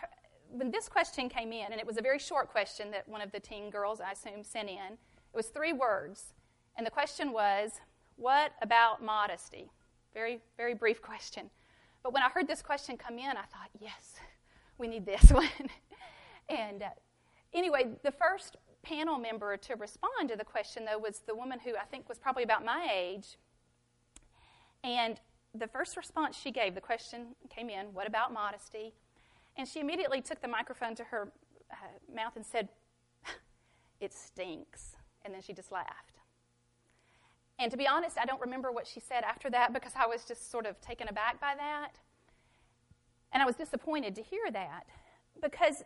when 0.51 0.71
this 0.71 0.89
question 0.89 1.29
came 1.29 1.53
in, 1.53 1.73
and 1.73 1.81
it 1.81 1.87
was 1.87 1.97
a 1.97 2.03
very 2.03 2.19
short 2.19 2.49
question 2.49 2.91
that 2.93 3.09
one 3.09 3.21
of 3.21 3.33
the 3.33 3.41
teen 3.41 3.71
girls, 3.71 4.01
I 4.01 4.13
assume, 4.13 4.45
sent 4.45 4.69
in, 4.69 4.77
it 4.77 5.37
was 5.37 5.47
three 5.47 5.73
words. 5.73 6.33
And 6.77 6.87
the 6.87 6.91
question 6.91 7.33
was, 7.33 7.81
What 8.17 8.53
about 8.63 9.03
modesty? 9.03 9.71
Very, 10.13 10.41
very 10.57 10.75
brief 10.75 11.03
question. 11.03 11.51
But 12.03 12.13
when 12.13 12.23
I 12.23 12.29
heard 12.29 12.47
this 12.47 12.63
question 12.63 12.97
come 12.97 13.19
in, 13.19 13.31
I 13.31 13.43
thought, 13.43 13.71
Yes, 13.81 14.15
we 14.79 14.87
need 14.87 15.07
this 15.07 15.31
one. 15.33 15.49
and 16.49 16.83
uh, 16.83 16.89
anyway, 17.55 17.89
the 18.03 18.13
first 18.13 18.57
panel 18.83 19.19
member 19.19 19.57
to 19.57 19.75
respond 19.77 20.29
to 20.29 20.37
the 20.37 20.45
question, 20.45 20.85
though, 20.85 20.99
was 20.99 21.21
the 21.27 21.35
woman 21.35 21.59
who 21.61 21.77
I 21.77 21.85
think 21.85 22.09
was 22.09 22.19
probably 22.19 22.43
about 22.43 22.65
my 22.65 22.89
age. 22.93 23.39
And 24.83 25.21
the 25.55 25.67
first 25.67 25.97
response 25.97 26.37
she 26.37 26.51
gave, 26.51 26.75
the 26.75 26.81
question 26.81 27.35
came 27.49 27.71
in, 27.71 27.87
What 27.95 28.07
about 28.07 28.33
modesty? 28.33 28.93
And 29.57 29.67
she 29.69 29.81
immediately 29.81 30.21
took 30.21 30.43
the 30.43 30.49
microphone 30.49 30.95
to 30.97 31.05
her 31.05 31.33
uh, 31.71 32.15
mouth 32.15 32.37
and 32.37 32.45
said, 32.45 32.69
It 34.01 34.13
stinks. 34.13 34.97
And 35.25 35.33
then 35.33 35.41
she 35.41 35.55
just 35.55 35.73
laughed. 35.73 36.21
And 37.59 37.71
to 37.71 37.77
be 37.77 37.87
honest, 37.87 38.19
I 38.19 38.27
don't 38.27 38.41
remember 38.41 38.73
what 38.73 38.87
she 38.87 39.01
said 39.01 39.23
after 39.25 39.49
that 39.51 39.73
because 39.73 39.93
I 39.97 40.07
was 40.07 40.25
just 40.25 40.51
sort 40.51 40.67
of 40.67 40.81
taken 40.81 41.09
aback 41.09 41.41
by 41.41 41.55
that. 41.57 41.93
And 43.33 43.43
I 43.43 43.47
was 43.47 43.55
disappointed 43.55 44.15
to 44.17 44.23
hear 44.23 44.51
that 44.53 44.87
because 45.41 45.85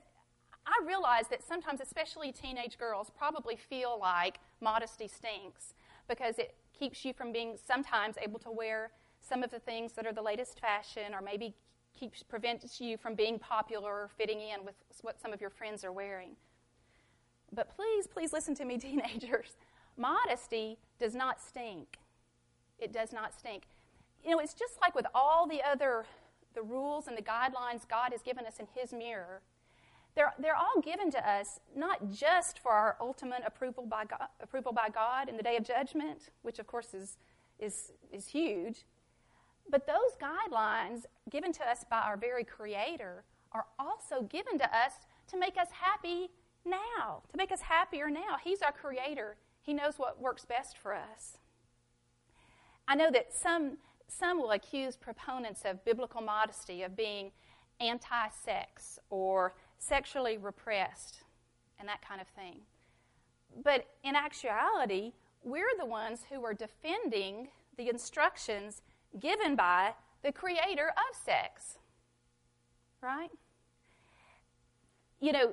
I 0.68 0.86
realize 0.86 1.28
that 1.30 1.42
sometimes, 1.46 1.80
especially 1.80 2.32
teenage 2.32 2.78
girls, 2.78 3.10
probably 3.16 3.56
feel 3.56 3.98
like 4.00 4.38
modesty 4.60 5.08
stinks 5.08 5.74
because 6.08 6.38
it 6.38 6.54
keeps 6.78 7.04
you 7.04 7.12
from 7.12 7.32
being 7.32 7.56
sometimes 7.66 8.16
able 8.22 8.38
to 8.40 8.50
wear 8.50 8.90
some 9.20 9.42
of 9.42 9.50
the 9.50 9.58
things 9.58 9.92
that 9.92 10.06
are 10.06 10.12
the 10.12 10.22
latest 10.22 10.60
fashion 10.60 11.14
or 11.14 11.20
maybe 11.20 11.54
keeps 11.98 12.22
prevents 12.22 12.80
you 12.80 12.96
from 12.96 13.14
being 13.14 13.38
popular 13.38 13.90
or 13.90 14.10
fitting 14.16 14.40
in 14.40 14.64
with 14.64 14.74
what 15.02 15.20
some 15.20 15.32
of 15.32 15.40
your 15.40 15.50
friends 15.50 15.84
are 15.84 15.92
wearing. 15.92 16.36
But 17.52 17.74
please, 17.74 18.06
please 18.06 18.32
listen 18.32 18.54
to 18.56 18.64
me, 18.64 18.78
teenagers. 18.78 19.56
Modesty 19.96 20.78
does 21.00 21.14
not 21.14 21.40
stink. 21.40 21.98
It 22.78 22.92
does 22.92 23.12
not 23.12 23.36
stink. 23.36 23.64
You 24.24 24.32
know, 24.32 24.38
it's 24.38 24.54
just 24.54 24.74
like 24.80 24.94
with 24.94 25.06
all 25.14 25.48
the 25.48 25.62
other 25.62 26.04
the 26.54 26.62
rules 26.62 27.06
and 27.06 27.16
the 27.16 27.22
guidelines 27.22 27.88
God 27.88 28.10
has 28.12 28.22
given 28.22 28.44
us 28.44 28.58
in 28.58 28.66
His 28.74 28.92
mirror. 28.92 29.42
They're, 30.18 30.34
they're 30.40 30.56
all 30.56 30.82
given 30.82 31.12
to 31.12 31.30
us 31.30 31.60
not 31.76 32.10
just 32.10 32.58
for 32.58 32.72
our 32.72 32.96
ultimate 33.00 33.42
approval 33.46 33.86
by 33.86 34.04
God, 34.04 34.26
approval 34.40 34.72
by 34.72 34.88
God 34.88 35.28
in 35.28 35.36
the 35.36 35.44
day 35.44 35.56
of 35.56 35.62
judgment, 35.62 36.30
which 36.42 36.58
of 36.58 36.66
course 36.66 36.92
is, 36.92 37.18
is, 37.60 37.92
is 38.12 38.26
huge, 38.26 38.84
but 39.70 39.86
those 39.86 40.16
guidelines 40.20 41.02
given 41.30 41.52
to 41.52 41.70
us 41.70 41.84
by 41.88 42.00
our 42.00 42.16
very 42.16 42.42
Creator 42.42 43.22
are 43.52 43.66
also 43.78 44.22
given 44.22 44.58
to 44.58 44.64
us 44.76 44.94
to 45.28 45.38
make 45.38 45.56
us 45.56 45.68
happy 45.70 46.30
now, 46.66 47.22
to 47.30 47.36
make 47.36 47.52
us 47.52 47.60
happier 47.60 48.10
now. 48.10 48.38
He's 48.42 48.60
our 48.60 48.72
Creator, 48.72 49.36
He 49.62 49.72
knows 49.72 50.00
what 50.00 50.20
works 50.20 50.44
best 50.44 50.76
for 50.78 50.96
us. 50.96 51.38
I 52.88 52.96
know 52.96 53.12
that 53.12 53.32
some, 53.32 53.78
some 54.08 54.40
will 54.40 54.50
accuse 54.50 54.96
proponents 54.96 55.62
of 55.64 55.84
biblical 55.84 56.22
modesty 56.22 56.82
of 56.82 56.96
being 56.96 57.30
anti 57.78 58.28
sex 58.30 58.98
or 59.10 59.54
sexually 59.78 60.36
repressed 60.36 61.22
and 61.78 61.88
that 61.88 62.06
kind 62.06 62.20
of 62.20 62.26
thing. 62.28 62.60
But 63.62 63.86
in 64.02 64.14
actuality, 64.14 65.12
we're 65.42 65.76
the 65.78 65.86
ones 65.86 66.24
who 66.30 66.44
are 66.44 66.54
defending 66.54 67.48
the 67.76 67.88
instructions 67.88 68.82
given 69.18 69.56
by 69.56 69.94
the 70.22 70.32
creator 70.32 70.88
of 70.88 71.16
sex. 71.16 71.78
Right? 73.00 73.30
You 75.20 75.32
know, 75.32 75.52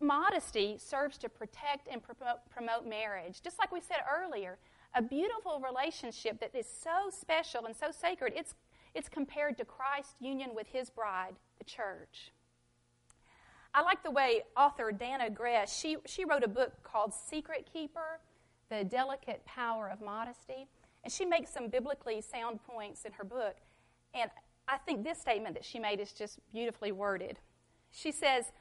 modesty 0.00 0.76
serves 0.78 1.18
to 1.18 1.28
protect 1.28 1.88
and 1.90 2.00
promote, 2.02 2.86
marriage. 2.86 3.42
Just 3.42 3.58
like 3.58 3.72
we 3.72 3.80
said 3.80 3.98
earlier, 4.10 4.58
a 4.94 5.02
beautiful 5.02 5.60
relationship 5.60 6.40
that 6.40 6.54
is 6.54 6.66
so 6.66 7.10
special 7.10 7.66
and 7.66 7.74
so 7.74 7.86
sacred, 7.90 8.32
it's, 8.36 8.54
it's 8.94 9.08
compared 9.08 9.58
to 9.58 9.64
Christ's 9.64 10.14
union 10.20 10.50
with 10.54 10.68
his 10.68 10.90
bride, 10.90 11.34
the 11.58 11.64
church. 11.64 12.32
I 13.74 13.82
like 13.82 14.04
the 14.04 14.10
way 14.10 14.42
author 14.56 14.92
Dannah 14.92 15.34
Gresh, 15.34 15.76
she, 15.76 15.96
she 16.06 16.24
wrote 16.24 16.44
a 16.44 16.48
book 16.48 16.72
called 16.84 17.12
Secret 17.12 17.68
Keeper, 17.70 18.20
The 18.70 18.84
Delicate 18.84 19.44
Power 19.44 19.88
of 19.88 20.00
Modesty. 20.00 20.68
And 21.02 21.12
she 21.12 21.24
makes 21.24 21.50
some 21.50 21.68
biblically 21.68 22.20
sound 22.20 22.60
points 22.64 23.04
in 23.04 23.12
her 23.12 23.24
book. 23.24 23.56
And 24.14 24.30
I 24.68 24.78
think 24.78 25.02
this 25.02 25.18
statement 25.20 25.54
that 25.54 25.64
she 25.64 25.80
made 25.80 25.98
is 25.98 26.12
just 26.12 26.38
beautifully 26.52 26.92
worded. 26.92 27.40
She 27.90 28.12
says, 28.12 28.52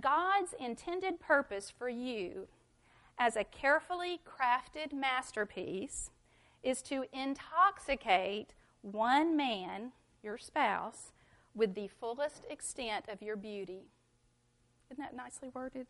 God's 0.00 0.52
intended 0.58 1.20
purpose 1.20 1.72
for 1.76 1.88
you 1.88 2.48
as 3.18 3.36
a 3.36 3.44
carefully 3.44 4.20
crafted 4.26 4.92
masterpiece 4.92 6.10
is 6.62 6.82
to 6.82 7.04
intoxicate 7.12 8.54
one 8.82 9.36
man, 9.36 9.92
your 10.22 10.36
spouse, 10.36 11.12
with 11.54 11.74
the 11.74 11.88
fullest 11.88 12.44
extent 12.50 13.06
of 13.08 13.22
your 13.22 13.36
beauty. 13.36 13.84
Isn't 14.90 15.02
that 15.02 15.16
nicely 15.16 15.48
worded? 15.54 15.86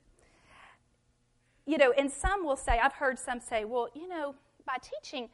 You 1.66 1.78
know, 1.78 1.92
and 1.92 2.10
some 2.10 2.44
will 2.44 2.56
say, 2.56 2.78
I've 2.78 2.92
heard 2.92 3.18
some 3.18 3.40
say, 3.40 3.64
well, 3.64 3.88
you 3.94 4.08
know, 4.08 4.34
by 4.66 4.76
teaching, 4.80 5.28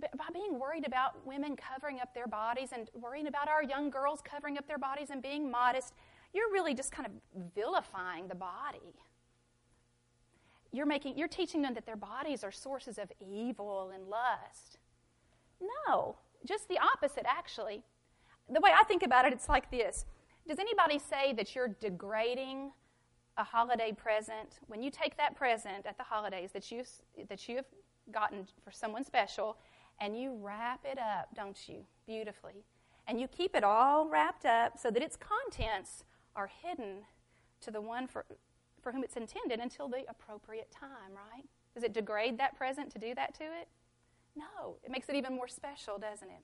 by 0.00 0.26
being 0.32 0.58
worried 0.58 0.86
about 0.86 1.26
women 1.26 1.56
covering 1.56 2.00
up 2.00 2.14
their 2.14 2.26
bodies 2.26 2.70
and 2.72 2.88
worrying 2.94 3.26
about 3.26 3.48
our 3.48 3.62
young 3.62 3.90
girls 3.90 4.20
covering 4.22 4.56
up 4.58 4.66
their 4.66 4.78
bodies 4.78 5.08
and 5.10 5.22
being 5.22 5.50
modest, 5.50 5.94
you're 6.32 6.50
really 6.52 6.74
just 6.74 6.92
kind 6.92 7.06
of 7.06 7.42
vilifying 7.54 8.28
the 8.28 8.34
body. 8.34 8.94
You're 10.72 10.86
making 10.86 11.18
you're 11.18 11.28
teaching 11.28 11.60
them 11.60 11.74
that 11.74 11.84
their 11.84 11.96
bodies 11.96 12.42
are 12.42 12.52
sources 12.52 12.96
of 12.96 13.12
evil 13.20 13.90
and 13.94 14.08
lust. 14.08 14.78
No, 15.60 16.16
just 16.46 16.68
the 16.68 16.78
opposite 16.78 17.26
actually. 17.26 17.82
The 18.50 18.60
way 18.60 18.70
I 18.74 18.84
think 18.84 19.02
about 19.02 19.26
it 19.26 19.32
it's 19.32 19.48
like 19.48 19.70
this. 19.70 20.06
Does 20.48 20.58
anybody 20.58 20.98
say 20.98 21.34
that 21.34 21.54
you're 21.54 21.68
degrading 21.68 22.72
a 23.36 23.44
holiday 23.44 23.92
present 23.92 24.58
when 24.66 24.82
you 24.82 24.90
take 24.90 25.16
that 25.16 25.34
present 25.34 25.86
at 25.86 25.96
the 25.96 26.04
holidays 26.04 26.50
that 26.52 26.70
you 26.70 26.84
that 27.28 27.48
you 27.48 27.56
have 27.56 27.64
gotten 28.12 28.46
for 28.62 28.70
someone 28.70 29.04
special 29.04 29.56
and 30.00 30.18
you 30.18 30.36
wrap 30.40 30.80
it 30.84 30.98
up, 30.98 31.28
don't 31.34 31.68
you, 31.68 31.84
beautifully? 32.06 32.64
And 33.06 33.20
you 33.20 33.28
keep 33.28 33.54
it 33.54 33.64
all 33.64 34.08
wrapped 34.08 34.44
up 34.44 34.78
so 34.78 34.90
that 34.90 35.02
its 35.02 35.16
contents 35.16 36.04
are 36.34 36.50
hidden 36.62 37.02
to 37.60 37.70
the 37.70 37.80
one 37.80 38.06
for, 38.06 38.24
for 38.80 38.92
whom 38.92 39.04
it's 39.04 39.16
intended 39.16 39.60
until 39.60 39.88
the 39.88 40.02
appropriate 40.08 40.70
time, 40.70 41.12
right? 41.14 41.44
Does 41.74 41.84
it 41.84 41.94
degrade 41.94 42.38
that 42.38 42.56
present 42.56 42.90
to 42.92 42.98
do 42.98 43.14
that 43.14 43.34
to 43.34 43.44
it? 43.44 43.68
No, 44.36 44.76
it 44.82 44.90
makes 44.90 45.08
it 45.08 45.14
even 45.14 45.34
more 45.34 45.48
special, 45.48 45.98
doesn't 45.98 46.28
it? 46.28 46.42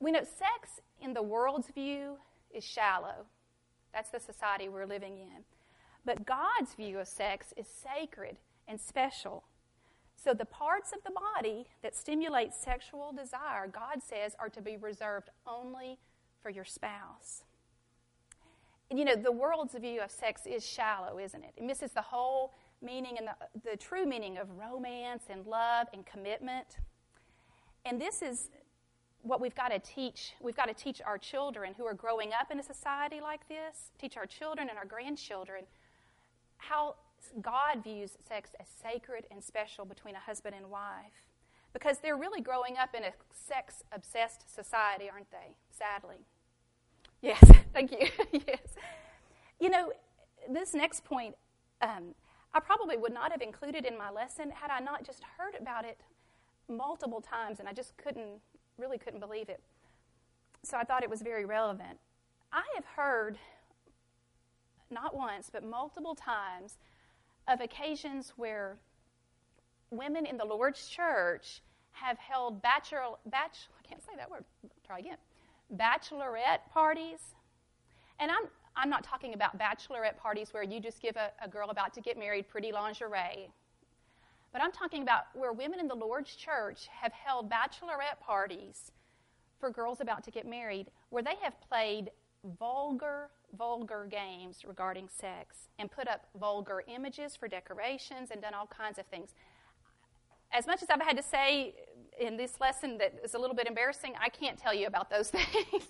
We 0.00 0.10
know 0.10 0.24
sex, 0.24 0.80
in 1.00 1.14
the 1.14 1.22
world's 1.22 1.68
view, 1.68 2.16
is 2.52 2.64
shallow. 2.64 3.26
That's 3.94 4.10
the 4.10 4.20
society 4.20 4.68
we're 4.68 4.86
living 4.86 5.18
in. 5.18 5.44
But 6.04 6.26
God's 6.26 6.74
view 6.74 6.98
of 6.98 7.08
sex 7.08 7.54
is 7.56 7.66
sacred 7.66 8.36
and 8.68 8.80
special. 8.80 9.44
So 10.16 10.34
the 10.34 10.44
parts 10.44 10.92
of 10.92 11.02
the 11.04 11.12
body 11.12 11.66
that 11.82 11.94
stimulate 11.94 12.52
sexual 12.52 13.12
desire, 13.12 13.66
God 13.68 14.02
says, 14.02 14.34
are 14.38 14.48
to 14.50 14.60
be 14.60 14.76
reserved 14.76 15.30
only 15.46 15.98
for 16.42 16.50
your 16.50 16.64
spouse. 16.64 17.44
And 18.90 18.98
you 18.98 19.04
know, 19.04 19.16
the 19.16 19.32
world's 19.32 19.74
view 19.74 20.02
of 20.02 20.10
sex 20.10 20.42
is 20.46 20.66
shallow, 20.66 21.18
isn't 21.18 21.42
it? 21.42 21.52
It 21.56 21.64
misses 21.64 21.92
the 21.92 22.02
whole 22.02 22.52
meaning 22.82 23.16
and 23.18 23.28
the, 23.28 23.70
the 23.70 23.76
true 23.76 24.04
meaning 24.04 24.36
of 24.36 24.48
romance 24.58 25.24
and 25.30 25.46
love 25.46 25.86
and 25.92 26.04
commitment. 26.04 26.78
And 27.86 28.00
this 28.00 28.22
is 28.22 28.50
what 29.24 29.40
we've 29.40 29.54
got 29.54 29.68
to 29.68 29.78
teach. 29.78 30.34
We've 30.40 30.56
got 30.56 30.66
to 30.66 30.74
teach 30.74 31.00
our 31.04 31.18
children 31.18 31.74
who 31.76 31.84
are 31.86 31.94
growing 31.94 32.30
up 32.38 32.50
in 32.50 32.60
a 32.60 32.62
society 32.62 33.20
like 33.20 33.48
this, 33.48 33.90
teach 33.98 34.16
our 34.16 34.26
children 34.26 34.68
and 34.68 34.78
our 34.78 34.84
grandchildren 34.84 35.64
how 36.58 36.96
God 37.40 37.82
views 37.82 38.12
sex 38.28 38.50
as 38.60 38.66
sacred 38.82 39.26
and 39.30 39.42
special 39.42 39.84
between 39.84 40.14
a 40.14 40.20
husband 40.20 40.54
and 40.56 40.70
wife. 40.70 41.26
Because 41.72 41.98
they're 41.98 42.16
really 42.16 42.40
growing 42.40 42.76
up 42.76 42.94
in 42.94 43.02
a 43.02 43.12
sex 43.32 43.82
obsessed 43.92 44.54
society, 44.54 45.10
aren't 45.10 45.30
they? 45.30 45.56
Sadly. 45.70 46.26
Yes, 47.20 47.42
thank 47.72 47.90
you. 47.90 48.06
yes. 48.46 48.60
You 49.58 49.70
know, 49.70 49.92
this 50.48 50.74
next 50.74 51.04
point, 51.04 51.34
um, 51.80 52.14
I 52.52 52.60
probably 52.60 52.96
would 52.96 53.12
not 53.12 53.32
have 53.32 53.42
included 53.42 53.84
in 53.84 53.98
my 53.98 54.10
lesson 54.10 54.50
had 54.50 54.70
I 54.70 54.80
not 54.80 55.04
just 55.04 55.22
heard 55.38 55.54
about 55.60 55.84
it 55.84 55.98
multiple 56.68 57.20
times 57.20 57.58
and 57.58 57.68
I 57.68 57.72
just 57.72 57.96
couldn't, 57.96 58.40
really 58.78 58.98
couldn't 58.98 59.20
believe 59.20 59.48
it. 59.48 59.60
So 60.62 60.76
I 60.76 60.84
thought 60.84 61.02
it 61.02 61.10
was 61.10 61.22
very 61.22 61.44
relevant. 61.44 61.98
I 62.52 62.62
have 62.74 62.84
heard, 62.84 63.38
not 64.90 65.16
once, 65.16 65.50
but 65.52 65.64
multiple 65.64 66.14
times, 66.14 66.78
of 67.48 67.60
occasions 67.60 68.32
where 68.36 68.78
women 69.90 70.26
in 70.26 70.36
the 70.36 70.44
Lord's 70.44 70.88
church 70.88 71.62
have 71.92 72.18
held 72.18 72.62
bachelor, 72.62 73.16
bachelor 73.26 73.74
I 73.84 73.88
can't 73.88 74.02
say 74.02 74.12
that 74.16 74.30
word, 74.30 74.44
try 74.86 74.98
again, 74.98 75.18
bachelorette 75.76 76.68
parties. 76.72 77.20
And 78.18 78.30
I'm, 78.30 78.48
I'm 78.76 78.90
not 78.90 79.04
talking 79.04 79.34
about 79.34 79.58
bachelorette 79.58 80.16
parties 80.16 80.48
where 80.52 80.62
you 80.62 80.80
just 80.80 81.00
give 81.00 81.16
a, 81.16 81.30
a 81.42 81.48
girl 81.48 81.70
about 81.70 81.92
to 81.94 82.00
get 82.00 82.18
married 82.18 82.48
pretty 82.48 82.72
lingerie. 82.72 83.50
But 84.54 84.62
I'm 84.62 84.70
talking 84.70 85.02
about 85.02 85.24
where 85.34 85.52
women 85.52 85.80
in 85.80 85.88
the 85.88 85.96
Lord's 85.96 86.36
church 86.36 86.86
have 87.00 87.12
held 87.12 87.50
bachelorette 87.50 88.20
parties 88.24 88.92
for 89.58 89.68
girls 89.68 90.00
about 90.00 90.22
to 90.24 90.30
get 90.30 90.46
married, 90.46 90.92
where 91.10 91.24
they 91.24 91.34
have 91.42 91.60
played 91.68 92.12
vulgar, 92.60 93.30
vulgar 93.58 94.06
games 94.08 94.64
regarding 94.64 95.08
sex 95.08 95.68
and 95.80 95.90
put 95.90 96.06
up 96.06 96.28
vulgar 96.38 96.84
images 96.86 97.34
for 97.34 97.48
decorations 97.48 98.30
and 98.30 98.40
done 98.40 98.54
all 98.54 98.68
kinds 98.68 98.96
of 99.00 99.06
things. 99.06 99.34
As 100.52 100.68
much 100.68 100.84
as 100.84 100.88
I've 100.88 101.02
had 101.02 101.16
to 101.16 101.22
say 101.22 101.74
in 102.20 102.36
this 102.36 102.60
lesson 102.60 102.96
that 102.98 103.12
is 103.24 103.34
a 103.34 103.38
little 103.38 103.56
bit 103.56 103.66
embarrassing, 103.66 104.12
I 104.22 104.28
can't 104.28 104.56
tell 104.56 104.72
you 104.72 104.86
about 104.86 105.10
those 105.10 105.30
things 105.30 105.82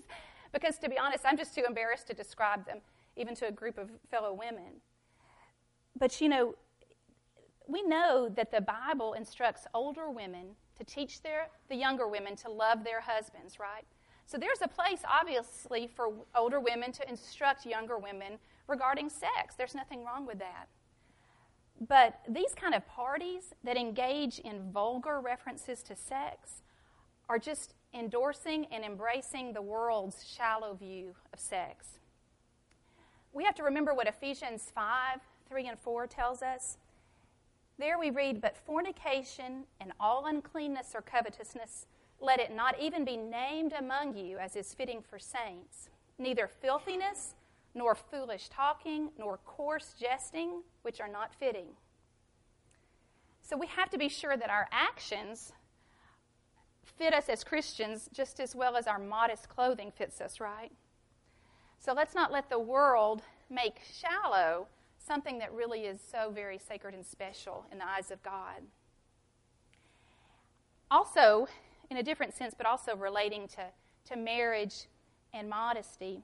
because, 0.55 0.79
to 0.79 0.89
be 0.89 0.97
honest, 0.97 1.25
I'm 1.27 1.37
just 1.37 1.55
too 1.55 1.65
embarrassed 1.69 2.07
to 2.07 2.15
describe 2.15 2.65
them, 2.65 2.79
even 3.15 3.35
to 3.35 3.47
a 3.47 3.53
group 3.53 3.77
of 3.77 3.91
fellow 4.11 4.33
women. 4.33 4.81
But 5.99 6.19
you 6.23 6.31
know, 6.31 6.55
we 7.67 7.83
know 7.83 8.29
that 8.37 8.51
the 8.51 8.61
Bible 8.61 9.15
instructs 9.15 9.67
older 9.75 10.11
women 10.11 10.57
to 10.77 10.85
teach 10.85 11.23
their, 11.23 11.49
the 11.69 11.77
younger 11.77 12.09
women 12.09 12.37
to 12.37 12.51
love 12.51 12.85
their 12.85 13.01
husbands, 13.01 13.59
right? 13.59 13.85
So 14.27 14.39
there's 14.39 14.63
a 14.63 14.69
place, 14.69 15.01
obviously, 15.09 15.87
for 15.87 16.09
older 16.35 16.61
women 16.61 16.93
to 16.93 17.09
instruct 17.09 17.67
younger 17.67 17.99
women 17.99 18.39
regarding 18.69 19.11
sex. 19.11 19.55
There's 19.57 19.75
nothing 19.75 20.05
wrong 20.05 20.27
with 20.27 20.39
that. 20.39 20.69
But 21.89 22.21
these 22.29 22.55
kind 22.55 22.75
of 22.75 22.87
parties 22.87 23.53
that 23.65 23.77
engage 23.77 24.39
in 24.39 24.71
vulgar 24.73 25.21
references 25.21 25.83
to 25.85 25.97
sex 25.97 26.63
are 27.29 27.39
just 27.39 27.75
endorsing 27.93 28.67
and 28.71 28.85
embracing 28.85 29.53
the 29.53 29.63
world's 29.63 30.27
shallow 30.27 30.75
view 30.75 31.15
of 31.33 31.41
sex. 31.41 31.99
We 33.33 33.45
have 33.45 33.55
to 33.57 33.63
remember 33.65 33.95
what 33.95 34.07
Ephesians 34.07 34.71
5 34.75 35.21
3 35.49 35.69
and 35.69 35.79
4 35.79 36.07
tells 36.07 36.43
us. 36.43 36.79
There 37.79 37.99
we 37.99 38.11
read, 38.11 38.41
But 38.41 38.57
fornication 38.57 39.65
and 39.81 39.93
all 39.99 40.27
uncleanness 40.27 40.93
or 40.95 41.03
covetousness 41.03 41.87
let 42.21 42.41
it 42.41 42.55
not 42.55 42.81
even 42.81 43.05
be 43.05 43.17
named 43.17 43.73
among 43.73 44.17
you 44.17 44.39
as 44.39 44.57
is 44.57 44.73
fitting 44.73 45.03
for 45.03 45.19
saints. 45.19 45.91
Neither 46.19 46.47
filthiness, 46.47 47.35
nor 47.75 47.95
foolish 47.95 48.49
talking, 48.49 49.11
nor 49.19 49.39
coarse 49.39 49.95
jesting, 49.99 50.63
which 50.83 51.01
are 51.01 51.09
not 51.09 51.35
fitting. 51.35 51.67
So 53.43 53.57
we 53.57 53.67
have 53.67 53.91
to 53.91 53.99
be 53.99 54.09
sure 54.09 54.37
that 54.37 54.49
our 54.49 54.69
actions 54.71 55.53
fit 56.85 57.13
us 57.13 57.29
as 57.29 57.43
Christians 57.43 58.09
just 58.13 58.39
as 58.41 58.55
well 58.55 58.77
as 58.77 58.87
our 58.87 58.99
modest 58.99 59.49
clothing 59.49 59.93
fits 59.95 60.21
us, 60.21 60.41
right? 60.41 60.73
So 61.79 61.93
let's 61.93 62.15
not 62.15 62.33
let 62.33 62.49
the 62.49 62.59
world 62.59 63.23
make 63.51 63.81
shallow 63.93 64.69
something 65.07 65.39
that 65.39 65.53
really 65.53 65.81
is 65.81 66.01
so 66.01 66.31
very 66.31 66.59
sacred 66.59 66.95
and 66.95 67.05
special 67.05 67.67
in 67.71 67.79
the 67.79 67.87
eyes 67.87 68.11
of 68.11 68.23
God. 68.23 68.63
Also, 70.91 71.47
in 71.91 71.97
a 71.97 72.03
different 72.03 72.35
sense, 72.35 72.55
but 72.57 72.67
also 72.67 72.97
relating 72.97 73.49
to, 73.49 73.65
to 74.09 74.17
marriage 74.17 74.87
and 75.33 75.49
modesty. 75.49 76.23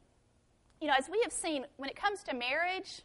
You 0.80 0.88
know, 0.88 0.94
as 0.98 1.08
we 1.10 1.20
have 1.22 1.32
seen, 1.32 1.66
when 1.76 1.90
it 1.90 1.96
comes 1.96 2.22
to 2.24 2.34
marriage, 2.34 3.02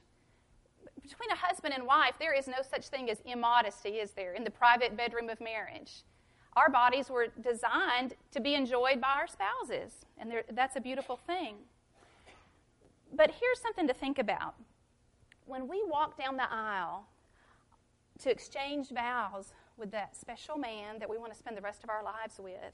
between 1.02 1.30
a 1.32 1.36
husband 1.36 1.74
and 1.74 1.86
wife, 1.86 2.16
there 2.20 2.34
is 2.34 2.48
no 2.48 2.62
such 2.68 2.88
thing 2.88 3.10
as 3.10 3.20
immodesty, 3.26 3.90
is 3.90 4.12
there, 4.12 4.34
in 4.34 4.44
the 4.44 4.52
private 4.52 4.96
bedroom 4.96 5.30
of 5.30 5.40
marriage? 5.42 6.04
Our 6.56 6.70
bodies 6.70 7.10
were 7.10 7.28
designed 7.44 8.14
to 8.32 8.40
be 8.40 8.56
enjoyed 8.56 9.02
by 9.02 9.14
our 9.18 9.28
spouses, 9.28 10.06
and 10.18 10.32
that's 10.54 10.78
a 10.78 10.82
beautiful 10.82 11.18
thing. 11.28 11.56
But 13.14 13.32
here's 13.40 13.60
something 13.60 13.88
to 13.88 13.94
think 13.94 14.20
about. 14.20 14.56
When 15.56 15.70
we 15.70 15.82
walk 15.88 16.18
down 16.18 16.36
the 16.36 16.52
aisle 16.52 17.08
to 18.20 18.30
exchange 18.30 18.90
vows 18.90 19.54
with 19.78 19.90
that 19.92 20.14
special 20.14 20.58
man 20.58 21.00
that 21.00 21.10
we 21.10 21.18
want 21.18 21.32
to 21.32 21.40
spend 21.40 21.56
the 21.56 21.62
rest 21.62 21.82
of 21.82 21.90
our 21.90 22.04
lives 22.04 22.42
with, 22.44 22.74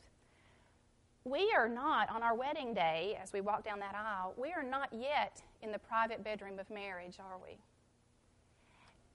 we 1.24 1.54
are 1.56 1.70
not, 1.70 2.10
on 2.10 2.24
our 2.24 2.34
wedding 2.34 2.74
day, 2.74 3.20
as 3.22 3.34
we 3.34 3.40
walk 3.40 3.64
down 3.64 3.78
that 3.82 3.94
aisle, 3.94 4.34
we 4.36 4.52
are 4.52 4.64
not 4.64 4.90
yet 4.92 5.44
in 5.62 5.72
the 5.72 5.78
private 5.78 6.24
bedroom 6.24 6.58
of 6.58 6.72
marriage, 6.72 7.18
are 7.20 7.38
we? 7.38 7.60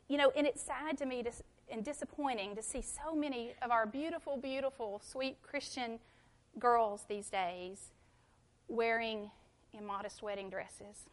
You 0.06 0.18
know, 0.18 0.30
and 0.36 0.46
it's 0.46 0.62
sad 0.62 0.96
to 0.98 1.04
me 1.04 1.24
to, 1.24 1.32
and 1.68 1.84
disappointing 1.84 2.54
to 2.54 2.62
see 2.62 2.82
so 2.82 3.16
many 3.16 3.54
of 3.62 3.72
our 3.72 3.84
beautiful, 3.84 4.36
beautiful, 4.36 5.02
sweet 5.04 5.42
Christian 5.42 5.98
girls 6.60 7.04
these 7.08 7.28
days 7.30 7.90
wearing 8.68 9.28
immodest 9.76 10.22
wedding 10.22 10.50
dresses. 10.50 11.08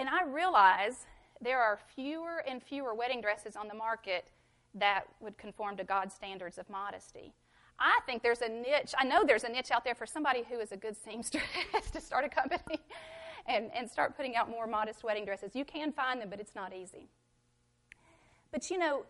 And 0.00 0.08
I 0.08 0.24
realize 0.24 1.04
there 1.42 1.60
are 1.60 1.78
fewer 1.94 2.42
and 2.48 2.62
fewer 2.62 2.94
wedding 2.94 3.20
dresses 3.20 3.54
on 3.54 3.68
the 3.68 3.74
market 3.74 4.28
that 4.74 5.02
would 5.20 5.36
conform 5.36 5.76
to 5.76 5.84
God's 5.84 6.14
standards 6.14 6.56
of 6.56 6.70
modesty. 6.70 7.34
I 7.78 8.00
think 8.06 8.22
there's 8.22 8.40
a 8.40 8.48
niche, 8.48 8.94
I 8.98 9.04
know 9.04 9.24
there's 9.26 9.44
a 9.44 9.50
niche 9.50 9.70
out 9.70 9.84
there 9.84 9.94
for 9.94 10.06
somebody 10.06 10.42
who 10.48 10.58
is 10.58 10.72
a 10.72 10.76
good 10.78 10.96
seamstress 10.96 11.44
to 11.92 12.00
start 12.00 12.24
a 12.24 12.30
company 12.30 12.80
and, 13.46 13.70
and 13.74 13.90
start 13.90 14.16
putting 14.16 14.36
out 14.36 14.48
more 14.48 14.66
modest 14.66 15.04
wedding 15.04 15.26
dresses. 15.26 15.54
You 15.54 15.66
can 15.66 15.92
find 15.92 16.18
them, 16.18 16.30
but 16.30 16.40
it's 16.40 16.54
not 16.54 16.72
easy. 16.72 17.10
But 18.52 18.70
you 18.70 18.78
know, 18.78 19.04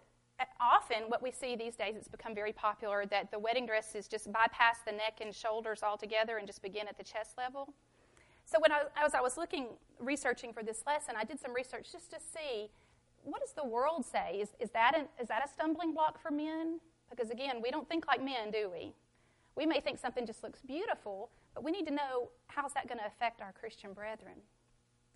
often 0.61 1.05
what 1.07 1.23
we 1.23 1.31
see 1.31 1.55
these 1.55 1.77
days, 1.77 1.95
it's 1.95 2.09
become 2.09 2.35
very 2.35 2.53
popular 2.53 3.07
that 3.07 3.31
the 3.31 3.39
wedding 3.39 3.64
dresses 3.64 4.09
just 4.09 4.33
bypass 4.33 4.79
the 4.85 4.93
neck 4.93 5.21
and 5.21 5.33
shoulders 5.33 5.85
altogether 5.85 6.39
and 6.39 6.49
just 6.49 6.62
begin 6.62 6.89
at 6.89 6.99
the 6.99 7.05
chest 7.05 7.39
level. 7.39 7.75
So 8.51 8.59
when 8.59 8.73
I, 8.73 8.83
as 8.97 9.15
I 9.15 9.21
was 9.21 9.37
looking, 9.37 9.69
researching 10.01 10.53
for 10.53 10.65
this 10.65 10.83
lesson, 10.85 11.15
I 11.17 11.23
did 11.23 11.39
some 11.39 11.55
research 11.55 11.93
just 11.93 12.11
to 12.11 12.17
see 12.19 12.71
what 13.23 13.41
does 13.41 13.53
the 13.53 13.65
world 13.65 14.05
say? 14.05 14.39
Is, 14.41 14.49
is, 14.59 14.71
that 14.71 14.97
an, 14.97 15.07
is 15.21 15.29
that 15.29 15.45
a 15.45 15.49
stumbling 15.49 15.93
block 15.95 16.21
for 16.21 16.31
men? 16.31 16.81
Because 17.11 17.31
again, 17.31 17.61
we 17.63 17.71
don't 17.71 17.89
think 17.89 18.09
like 18.09 18.25
men, 18.25 18.51
do 18.51 18.69
we? 18.73 18.93
We 19.57 19.67
may 19.67 19.81
think 19.81 19.99
something 19.99 20.27
just 20.27 20.43
looks 20.43 20.61
beautiful, 20.63 21.31
but 21.55 21.63
we 21.63 21.71
need 21.71 21.87
to 21.87 21.93
know 21.93 22.31
how's 22.49 22.73
that 22.73 22.89
going 22.89 22.99
to 22.99 23.07
affect 23.07 23.41
our 23.41 23.53
Christian 23.53 23.93
brethren. 23.93 24.35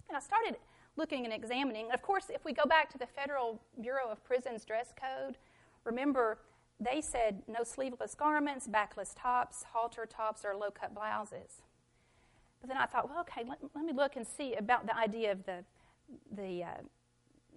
And 0.08 0.16
I 0.16 0.20
started 0.20 0.56
looking 0.96 1.24
and 1.24 1.32
examining. 1.32 1.90
Of 1.92 2.02
course, 2.02 2.26
if 2.28 2.44
we 2.44 2.52
go 2.52 2.64
back 2.66 2.90
to 2.92 2.98
the 2.98 3.06
Federal 3.06 3.60
Bureau 3.80 4.10
of 4.10 4.22
Prisons 4.22 4.64
dress 4.64 4.92
code, 5.00 5.38
remember 5.84 6.38
they 6.78 7.00
said 7.00 7.42
no 7.48 7.64
sleeveless 7.64 8.14
garments, 8.14 8.68
backless 8.68 9.14
tops, 9.16 9.64
halter 9.72 10.06
tops, 10.06 10.44
or 10.44 10.54
low 10.54 10.70
cut 10.70 10.94
blouses. 10.94 11.62
But 12.64 12.68
then 12.68 12.78
I 12.78 12.86
thought, 12.86 13.10
well, 13.10 13.20
okay, 13.20 13.42
let, 13.46 13.58
let 13.74 13.84
me 13.84 13.92
look 13.92 14.16
and 14.16 14.26
see 14.26 14.54
about 14.54 14.86
the 14.86 14.96
idea 14.96 15.32
of 15.32 15.44
the, 15.44 15.62
the 16.34 16.62
uh, 16.62 16.68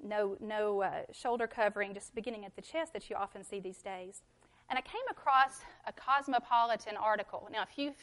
no, 0.03 0.35
no 0.41 0.81
uh, 0.81 1.03
shoulder 1.13 1.47
covering, 1.47 1.93
just 1.93 2.13
beginning 2.13 2.43
at 2.43 2.53
the 2.57 2.61
chest 2.61 2.91
that 2.91 3.09
you 3.09 3.15
often 3.15 3.41
see 3.41 3.61
these 3.61 3.77
days. 3.77 4.23
And 4.69 4.77
I 4.77 4.81
came 4.81 4.99
across 5.09 5.61
a 5.85 5.93
Cosmopolitan 5.93 6.97
article. 6.97 7.47
Now, 7.49 7.61
if 7.61 7.77
you've 7.77 7.95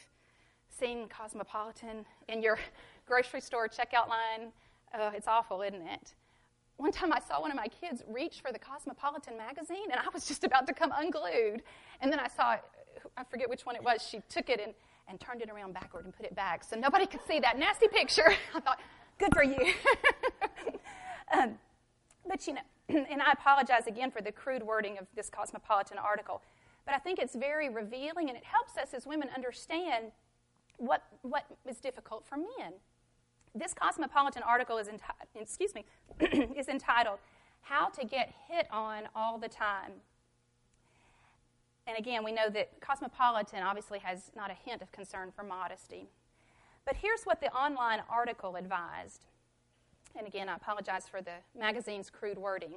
seen 0.67 1.07
Cosmopolitan 1.07 2.07
in 2.27 2.41
your 2.41 2.57
grocery 3.05 3.41
store 3.41 3.69
checkout 3.69 4.09
line, 4.09 4.51
uh, 4.91 5.11
it's 5.13 5.27
awful, 5.27 5.61
isn't 5.61 5.87
it? 5.87 6.15
One 6.77 6.91
time 6.91 7.13
I 7.13 7.19
saw 7.19 7.39
one 7.39 7.51
of 7.51 7.55
my 7.55 7.67
kids 7.67 8.01
reach 8.07 8.41
for 8.41 8.51
the 8.51 8.57
Cosmopolitan 8.57 9.37
magazine, 9.37 9.91
and 9.91 9.99
I 9.99 10.09
was 10.11 10.27
just 10.27 10.43
about 10.43 10.65
to 10.65 10.73
come 10.73 10.91
unglued. 10.91 11.61
And 12.01 12.11
then 12.11 12.19
I 12.19 12.29
saw, 12.29 12.55
I 13.15 13.23
forget 13.29 13.47
which 13.47 13.63
one 13.63 13.75
it 13.75 13.83
was, 13.83 14.01
she 14.01 14.23
took 14.27 14.49
it 14.49 14.59
and, 14.59 14.73
and 15.07 15.19
turned 15.19 15.41
it 15.41 15.49
around 15.49 15.73
backward 15.73 16.05
and 16.05 16.15
put 16.15 16.25
it 16.25 16.35
back 16.35 16.63
so 16.63 16.75
nobody 16.75 17.05
could 17.05 17.21
see 17.27 17.39
that 17.39 17.57
nasty 17.57 17.87
picture. 17.87 18.33
I 18.55 18.59
thought, 18.59 18.79
good 19.19 19.33
for 19.33 19.43
you. 19.43 19.73
um, 21.33 21.57
but 22.27 22.45
you 22.47 22.53
know, 22.53 22.61
and 22.89 23.21
I 23.21 23.31
apologize 23.31 23.87
again 23.87 24.11
for 24.11 24.21
the 24.21 24.31
crude 24.31 24.63
wording 24.63 24.97
of 24.97 25.07
this 25.15 25.29
Cosmopolitan 25.29 25.97
article, 25.97 26.41
but 26.85 26.95
I 26.95 26.99
think 26.99 27.19
it's 27.19 27.35
very 27.35 27.69
revealing 27.69 28.29
and 28.29 28.37
it 28.37 28.43
helps 28.43 28.77
us 28.77 28.93
as 28.93 29.05
women 29.05 29.29
understand 29.35 30.11
what, 30.77 31.03
what 31.21 31.45
is 31.67 31.77
difficult 31.77 32.25
for 32.25 32.37
men. 32.37 32.73
This 33.53 33.73
Cosmopolitan 33.73 34.43
article 34.43 34.77
is, 34.77 34.87
enti- 34.87 35.39
excuse 35.39 35.73
me, 35.73 35.85
is 36.57 36.67
entitled, 36.67 37.19
How 37.61 37.87
to 37.89 38.05
Get 38.05 38.33
Hit 38.49 38.67
On 38.71 39.03
All 39.15 39.37
the 39.37 39.47
Time. 39.47 39.93
And 41.87 41.97
again, 41.97 42.23
we 42.23 42.31
know 42.31 42.49
that 42.49 42.79
Cosmopolitan 42.81 43.61
obviously 43.61 43.99
has 43.99 44.31
not 44.35 44.49
a 44.49 44.69
hint 44.69 44.81
of 44.81 44.91
concern 44.91 45.31
for 45.35 45.43
modesty. 45.43 46.09
But 46.85 46.97
here's 46.97 47.23
what 47.23 47.41
the 47.41 47.51
online 47.53 48.01
article 48.09 48.55
advised. 48.55 49.25
And 50.17 50.27
again, 50.27 50.49
I 50.49 50.55
apologize 50.55 51.07
for 51.07 51.21
the 51.21 51.37
magazine's 51.57 52.09
crude 52.09 52.37
wording. 52.37 52.75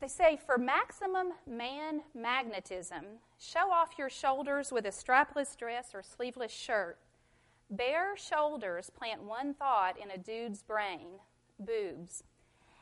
They 0.00 0.08
say 0.08 0.36
for 0.44 0.58
maximum 0.58 1.32
man 1.46 2.02
magnetism, 2.14 3.04
show 3.38 3.70
off 3.70 3.98
your 3.98 4.10
shoulders 4.10 4.72
with 4.72 4.86
a 4.86 4.90
strapless 4.90 5.56
dress 5.56 5.94
or 5.94 6.02
sleeveless 6.02 6.52
shirt. 6.52 6.98
Bare 7.70 8.16
shoulders 8.16 8.90
plant 8.90 9.22
one 9.22 9.54
thought 9.54 9.96
in 9.98 10.10
a 10.10 10.18
dude's 10.18 10.62
brain 10.62 11.20
boobs. 11.58 12.24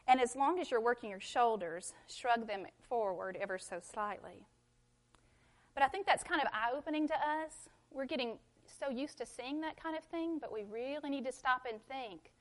And 0.07 0.21
as 0.21 0.35
long 0.35 0.59
as 0.59 0.71
you're 0.71 0.81
working 0.81 1.11
your 1.11 1.21
shoulders, 1.21 1.93
shrug 2.09 2.47
them 2.47 2.67
forward 2.89 3.39
ever 3.41 3.59
so 3.59 3.79
slightly. 3.81 4.47
But 5.75 5.83
I 5.83 5.89
think 5.89 6.07
that's 6.07 6.23
kind 6.23 6.41
of 6.41 6.49
eye 6.53 6.71
opening 6.77 7.09
to 7.09 7.15
us. 7.15 7.69
We're 7.91 8.07
getting 8.07 8.39
so 8.67 8.91
used 8.91 9.19
to 9.19 9.27
seeing 9.27 9.61
that 9.61 9.83
kind 9.83 9.97
of 9.97 10.05
thing, 10.05 10.39
but 10.39 10.53
we 10.53 10.65
really 10.65 11.11
need 11.11 11.25
to 11.25 11.33
stop 11.33 11.67
and 11.71 11.81
think 11.89 12.33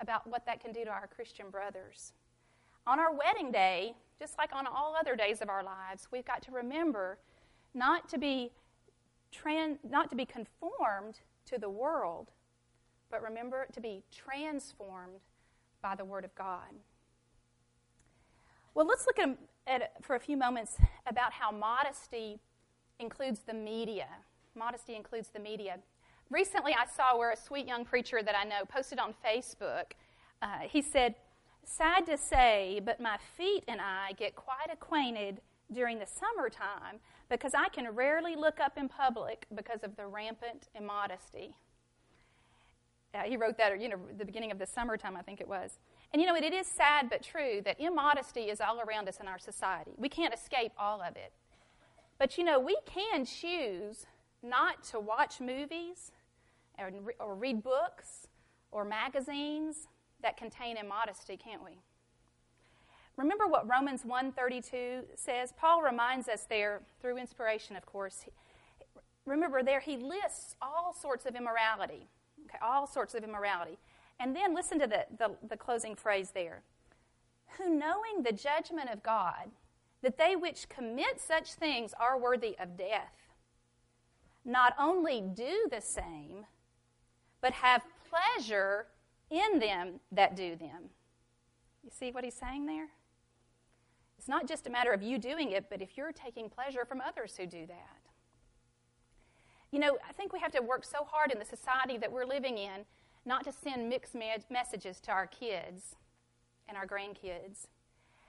about 0.00 0.26
what 0.26 0.46
that 0.46 0.60
can 0.60 0.72
do 0.72 0.84
to 0.84 0.90
our 0.90 1.06
Christian 1.06 1.50
brothers. 1.50 2.12
On 2.86 2.98
our 2.98 3.12
wedding 3.12 3.52
day, 3.52 3.94
just 4.18 4.38
like 4.38 4.54
on 4.54 4.66
all 4.66 4.96
other 4.98 5.16
days 5.16 5.40
of 5.42 5.48
our 5.48 5.62
lives, 5.62 6.08
we've 6.10 6.24
got 6.24 6.42
to 6.42 6.52
remember 6.52 7.18
not 7.74 8.08
to 8.08 8.18
be 8.18 8.52
not 9.84 10.08
to 10.08 10.16
be 10.16 10.24
conformed 10.24 11.20
to 11.44 11.58
the 11.58 11.68
world, 11.68 12.30
but 13.10 13.22
remember 13.22 13.66
to 13.74 13.80
be 13.80 14.02
transformed 14.10 15.20
by 15.82 15.94
the 15.94 16.04
Word 16.04 16.24
of 16.24 16.34
God. 16.34 16.72
Well, 18.74 18.86
let's 18.86 19.06
look 19.06 19.18
at, 19.18 19.36
at 19.66 20.02
for 20.02 20.16
a 20.16 20.20
few 20.20 20.36
moments 20.36 20.76
about 21.06 21.32
how 21.32 21.50
modesty 21.50 22.40
includes 22.98 23.40
the 23.40 23.54
media. 23.54 24.06
Modesty 24.54 24.94
includes 24.94 25.28
the 25.28 25.38
media. 25.40 25.78
Recently, 26.30 26.74
I 26.74 26.86
saw 26.86 27.16
where 27.16 27.30
a 27.30 27.36
sweet 27.36 27.66
young 27.66 27.84
preacher 27.84 28.22
that 28.22 28.34
I 28.36 28.44
know 28.44 28.64
posted 28.68 28.98
on 28.98 29.14
Facebook. 29.24 29.92
Uh, 30.42 30.60
he 30.68 30.82
said, 30.82 31.14
Sad 31.64 32.06
to 32.06 32.16
say, 32.16 32.80
but 32.82 32.98
my 32.98 33.18
feet 33.36 33.62
and 33.68 33.78
I 33.80 34.12
get 34.12 34.34
quite 34.34 34.72
acquainted 34.72 35.42
during 35.70 35.98
the 35.98 36.06
summertime 36.06 36.98
because 37.28 37.52
I 37.54 37.68
can 37.68 37.94
rarely 37.94 38.36
look 38.36 38.58
up 38.58 38.78
in 38.78 38.88
public 38.88 39.46
because 39.54 39.82
of 39.82 39.94
the 39.96 40.06
rampant 40.06 40.68
immodesty. 40.74 41.54
Uh, 43.14 43.22
he 43.22 43.36
wrote 43.36 43.58
that, 43.58 43.80
you 43.80 43.88
know, 43.88 43.98
the 44.16 44.24
beginning 44.24 44.50
of 44.50 44.58
the 44.58 44.66
summertime, 44.66 45.16
I 45.16 45.22
think 45.22 45.40
it 45.40 45.48
was. 45.48 45.78
And 46.12 46.22
you 46.22 46.28
know, 46.28 46.34
it, 46.34 46.44
it 46.44 46.54
is 46.54 46.66
sad 46.66 47.10
but 47.10 47.22
true 47.22 47.60
that 47.64 47.78
immodesty 47.78 48.44
is 48.44 48.60
all 48.60 48.80
around 48.80 49.08
us 49.08 49.18
in 49.20 49.28
our 49.28 49.38
society. 49.38 49.92
We 49.96 50.08
can't 50.08 50.32
escape 50.32 50.72
all 50.78 51.02
of 51.02 51.16
it. 51.16 51.32
But 52.18 52.36
you 52.36 52.44
know, 52.44 52.58
we 52.58 52.76
can 52.84 53.24
choose 53.24 54.06
not 54.42 54.82
to 54.84 55.00
watch 55.00 55.40
movies 55.40 56.10
or, 56.78 56.90
or 57.20 57.34
read 57.34 57.62
books 57.62 58.28
or 58.70 58.84
magazines 58.84 59.88
that 60.22 60.36
contain 60.36 60.76
immodesty, 60.76 61.36
can't 61.36 61.64
we? 61.64 61.78
Remember 63.16 63.46
what 63.48 63.68
Romans 63.68 64.04
1:32 64.04 65.02
says? 65.16 65.52
Paul 65.56 65.82
reminds 65.82 66.28
us 66.28 66.44
there 66.44 66.82
through 67.00 67.18
inspiration, 67.18 67.74
of 67.74 67.84
course. 67.84 68.24
Remember 69.24 69.62
there 69.62 69.80
he 69.80 69.96
lists 69.96 70.54
all 70.62 70.94
sorts 70.94 71.26
of 71.26 71.34
immorality. 71.34 72.08
Okay, 72.46 72.58
all 72.62 72.86
sorts 72.86 73.14
of 73.14 73.24
immorality. 73.24 73.78
And 74.20 74.34
then 74.34 74.54
listen 74.54 74.78
to 74.78 74.86
the, 74.86 75.04
the, 75.18 75.32
the 75.48 75.56
closing 75.56 75.94
phrase 75.94 76.30
there. 76.30 76.62
Who 77.58 77.70
knowing 77.70 78.22
the 78.22 78.32
judgment 78.32 78.88
of 78.90 79.02
God, 79.02 79.50
that 80.02 80.18
they 80.18 80.36
which 80.36 80.68
commit 80.68 81.20
such 81.20 81.54
things 81.54 81.94
are 81.98 82.18
worthy 82.18 82.56
of 82.58 82.76
death, 82.76 83.14
not 84.44 84.74
only 84.78 85.20
do 85.20 85.68
the 85.70 85.80
same, 85.80 86.46
but 87.40 87.52
have 87.52 87.82
pleasure 88.08 88.86
in 89.30 89.58
them 89.58 90.00
that 90.12 90.36
do 90.36 90.56
them. 90.56 90.90
You 91.82 91.90
see 91.92 92.10
what 92.10 92.24
he's 92.24 92.34
saying 92.34 92.66
there? 92.66 92.88
It's 94.18 94.28
not 94.28 94.48
just 94.48 94.66
a 94.66 94.70
matter 94.70 94.92
of 94.92 95.02
you 95.02 95.18
doing 95.18 95.52
it, 95.52 95.66
but 95.70 95.80
if 95.80 95.96
you're 95.96 96.12
taking 96.12 96.48
pleasure 96.48 96.84
from 96.84 97.00
others 97.00 97.36
who 97.36 97.46
do 97.46 97.66
that. 97.66 98.00
You 99.70 99.78
know, 99.78 99.98
I 100.08 100.12
think 100.12 100.32
we 100.32 100.40
have 100.40 100.52
to 100.52 100.62
work 100.62 100.84
so 100.84 101.04
hard 101.04 101.30
in 101.30 101.38
the 101.38 101.44
society 101.44 101.98
that 101.98 102.10
we're 102.10 102.24
living 102.24 102.58
in 102.58 102.84
not 103.24 103.44
to 103.44 103.52
send 103.52 103.88
mixed 103.88 104.14
messages 104.50 104.98
to 105.00 105.12
our 105.12 105.26
kids 105.26 105.96
and 106.66 106.76
our 106.76 106.86
grandkids. 106.86 107.66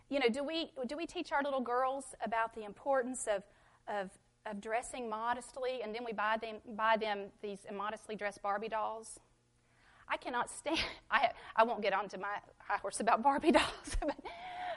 You 0.10 0.20
know, 0.20 0.30
do 0.30 0.43
we, 0.43 0.72
do 0.88 0.97
we 0.97 1.05
teach 1.05 1.32
our 1.32 1.43
little 1.43 1.62
girls 1.62 2.16
about 2.24 2.53
the 2.55 2.64
importance 2.64 3.28
of, 3.28 3.43
of, 3.88 4.10
of 4.45 4.60
dressing 4.60 5.10
modestly 5.10 5.82
and 5.84 5.93
then 5.93 6.03
we 6.03 6.14
buy 6.14 6.38
them, 6.41 6.57
buy 6.76 6.97
them 6.97 7.28
these 7.41 7.60
immodestly 7.70 8.16
dressed 8.16 8.41
Barbie 8.41 8.70
dolls? 8.70 9.20
I 10.10 10.18
cannot 10.18 10.49
stand. 10.49 10.80
I 11.12 11.30
I 11.55 11.64
won't 11.64 11.82
get 11.82 11.93
onto 11.93 12.18
my 12.18 12.38
high 12.57 12.78
horse 12.78 12.99
about 12.99 13.22
Barbie 13.22 13.51
dolls, 13.60 13.95
but, 13.99 14.16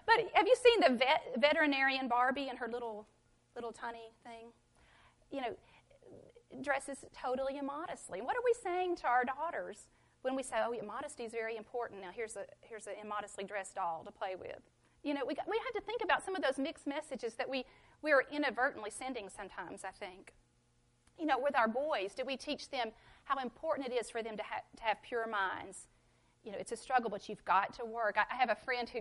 but 0.06 0.16
have 0.34 0.46
you 0.46 0.56
seen 0.62 0.80
the 0.80 0.98
vet, 0.98 1.22
veterinarian 1.38 2.08
Barbie 2.08 2.48
and 2.48 2.58
her 2.58 2.68
little 2.68 3.06
little 3.54 3.72
tiny 3.72 4.12
thing? 4.24 4.48
You 5.30 5.40
know, 5.40 6.60
dresses 6.60 7.04
totally 7.18 7.58
immodestly. 7.58 8.20
What 8.20 8.36
are 8.36 8.42
we 8.44 8.54
saying 8.62 8.96
to 8.96 9.06
our 9.06 9.24
daughters 9.24 9.88
when 10.20 10.36
we 10.36 10.42
say, 10.42 10.56
"Oh, 10.58 10.74
modesty 10.84 11.24
is 11.24 11.32
very 11.32 11.56
important"? 11.56 12.02
Now 12.02 12.10
here's 12.14 12.36
a 12.36 12.44
here's 12.60 12.86
an 12.86 12.94
immodestly 13.02 13.44
dressed 13.44 13.76
doll 13.76 14.02
to 14.04 14.12
play 14.12 14.34
with. 14.38 14.60
You 15.02 15.14
know, 15.14 15.22
we 15.26 15.34
got, 15.34 15.48
we 15.48 15.60
have 15.64 15.74
to 15.74 15.86
think 15.86 16.02
about 16.02 16.24
some 16.24 16.36
of 16.36 16.42
those 16.42 16.58
mixed 16.58 16.86
messages 16.86 17.34
that 17.34 17.48
we 17.48 17.64
we 18.02 18.12
are 18.12 18.24
inadvertently 18.30 18.90
sending 18.90 19.28
sometimes. 19.28 19.84
I 19.84 19.90
think. 19.90 20.32
You 21.18 21.26
know, 21.26 21.38
with 21.38 21.56
our 21.56 21.68
boys, 21.68 22.14
do 22.14 22.24
we 22.24 22.36
teach 22.36 22.70
them? 22.70 22.92
how 23.24 23.38
important 23.42 23.88
it 23.88 23.92
is 23.92 24.10
for 24.10 24.22
them 24.22 24.36
to, 24.36 24.42
ha- 24.42 24.62
to 24.76 24.82
have 24.82 25.02
pure 25.02 25.26
minds. 25.26 25.86
You 26.44 26.52
know, 26.52 26.58
it's 26.58 26.72
a 26.72 26.76
struggle, 26.76 27.10
but 27.10 27.28
you've 27.28 27.44
got 27.44 27.72
to 27.74 27.84
work. 27.84 28.16
I, 28.18 28.34
I 28.34 28.36
have 28.36 28.50
a 28.50 28.56
friend 28.56 28.88
who, 28.88 29.00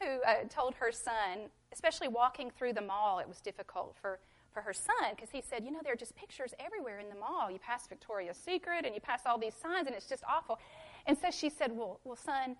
who 0.00 0.22
uh, 0.22 0.44
told 0.48 0.74
her 0.76 0.90
son, 0.92 1.50
especially 1.72 2.08
walking 2.08 2.50
through 2.50 2.72
the 2.72 2.80
mall, 2.80 3.18
it 3.18 3.28
was 3.28 3.40
difficult 3.40 3.96
for, 4.00 4.18
for 4.52 4.62
her 4.62 4.72
son 4.72 5.14
because 5.14 5.30
he 5.30 5.42
said, 5.42 5.64
you 5.64 5.70
know, 5.70 5.80
there 5.82 5.92
are 5.92 5.96
just 5.96 6.16
pictures 6.16 6.54
everywhere 6.58 6.98
in 7.00 7.08
the 7.08 7.14
mall. 7.14 7.50
You 7.50 7.58
pass 7.58 7.86
Victoria's 7.86 8.38
Secret 8.38 8.86
and 8.86 8.94
you 8.94 9.00
pass 9.00 9.22
all 9.26 9.38
these 9.38 9.54
signs, 9.54 9.86
and 9.86 9.94
it's 9.94 10.08
just 10.08 10.24
awful. 10.28 10.58
And 11.06 11.16
so 11.18 11.30
she 11.30 11.50
said, 11.50 11.72
well, 11.72 12.00
well, 12.04 12.16
son, 12.16 12.56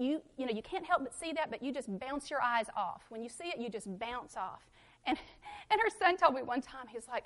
you, 0.00 0.22
you 0.38 0.46
know, 0.46 0.52
you 0.52 0.62
can't 0.62 0.84
help 0.84 1.02
but 1.02 1.14
see 1.14 1.32
that, 1.34 1.50
but 1.50 1.62
you 1.62 1.72
just 1.72 1.88
bounce 1.98 2.30
your 2.30 2.40
eyes 2.40 2.66
off. 2.76 3.02
When 3.10 3.22
you 3.22 3.28
see 3.28 3.44
it, 3.44 3.58
you 3.58 3.68
just 3.68 3.86
bounce 3.98 4.36
off. 4.36 4.62
And, 5.06 5.18
and 5.70 5.80
her 5.80 5.90
son 5.98 6.16
told 6.16 6.34
me 6.34 6.42
one 6.42 6.62
time, 6.62 6.86
he 6.88 6.96
was 6.96 7.06
like, 7.08 7.24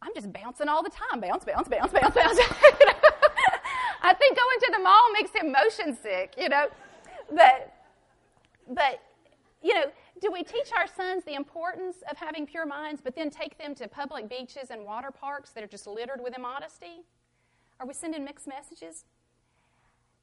I'm 0.00 0.12
just 0.14 0.32
bouncing 0.32 0.68
all 0.68 0.82
the 0.82 0.90
time. 0.90 1.20
Bounce, 1.20 1.44
bounce, 1.44 1.68
bounce, 1.68 1.92
bounce, 1.92 2.14
bounce. 2.14 2.38
I 4.04 4.14
think 4.14 4.36
going 4.36 4.60
to 4.60 4.72
the 4.72 4.82
mall 4.82 5.12
makes 5.12 5.30
him 5.30 5.52
motion 5.52 5.96
sick, 5.96 6.34
you 6.36 6.48
know. 6.48 6.66
But, 7.30 7.72
but, 8.68 9.00
you 9.62 9.74
know, 9.74 9.84
do 10.20 10.32
we 10.32 10.42
teach 10.42 10.70
our 10.76 10.88
sons 10.88 11.22
the 11.24 11.34
importance 11.34 11.96
of 12.10 12.16
having 12.16 12.46
pure 12.46 12.66
minds, 12.66 13.00
but 13.02 13.14
then 13.14 13.30
take 13.30 13.58
them 13.58 13.76
to 13.76 13.86
public 13.86 14.28
beaches 14.28 14.70
and 14.70 14.84
water 14.84 15.10
parks 15.12 15.50
that 15.50 15.62
are 15.62 15.68
just 15.68 15.86
littered 15.86 16.20
with 16.20 16.36
immodesty? 16.36 17.04
Are 17.78 17.86
we 17.86 17.94
sending 17.94 18.24
mixed 18.24 18.48
messages? 18.48 19.04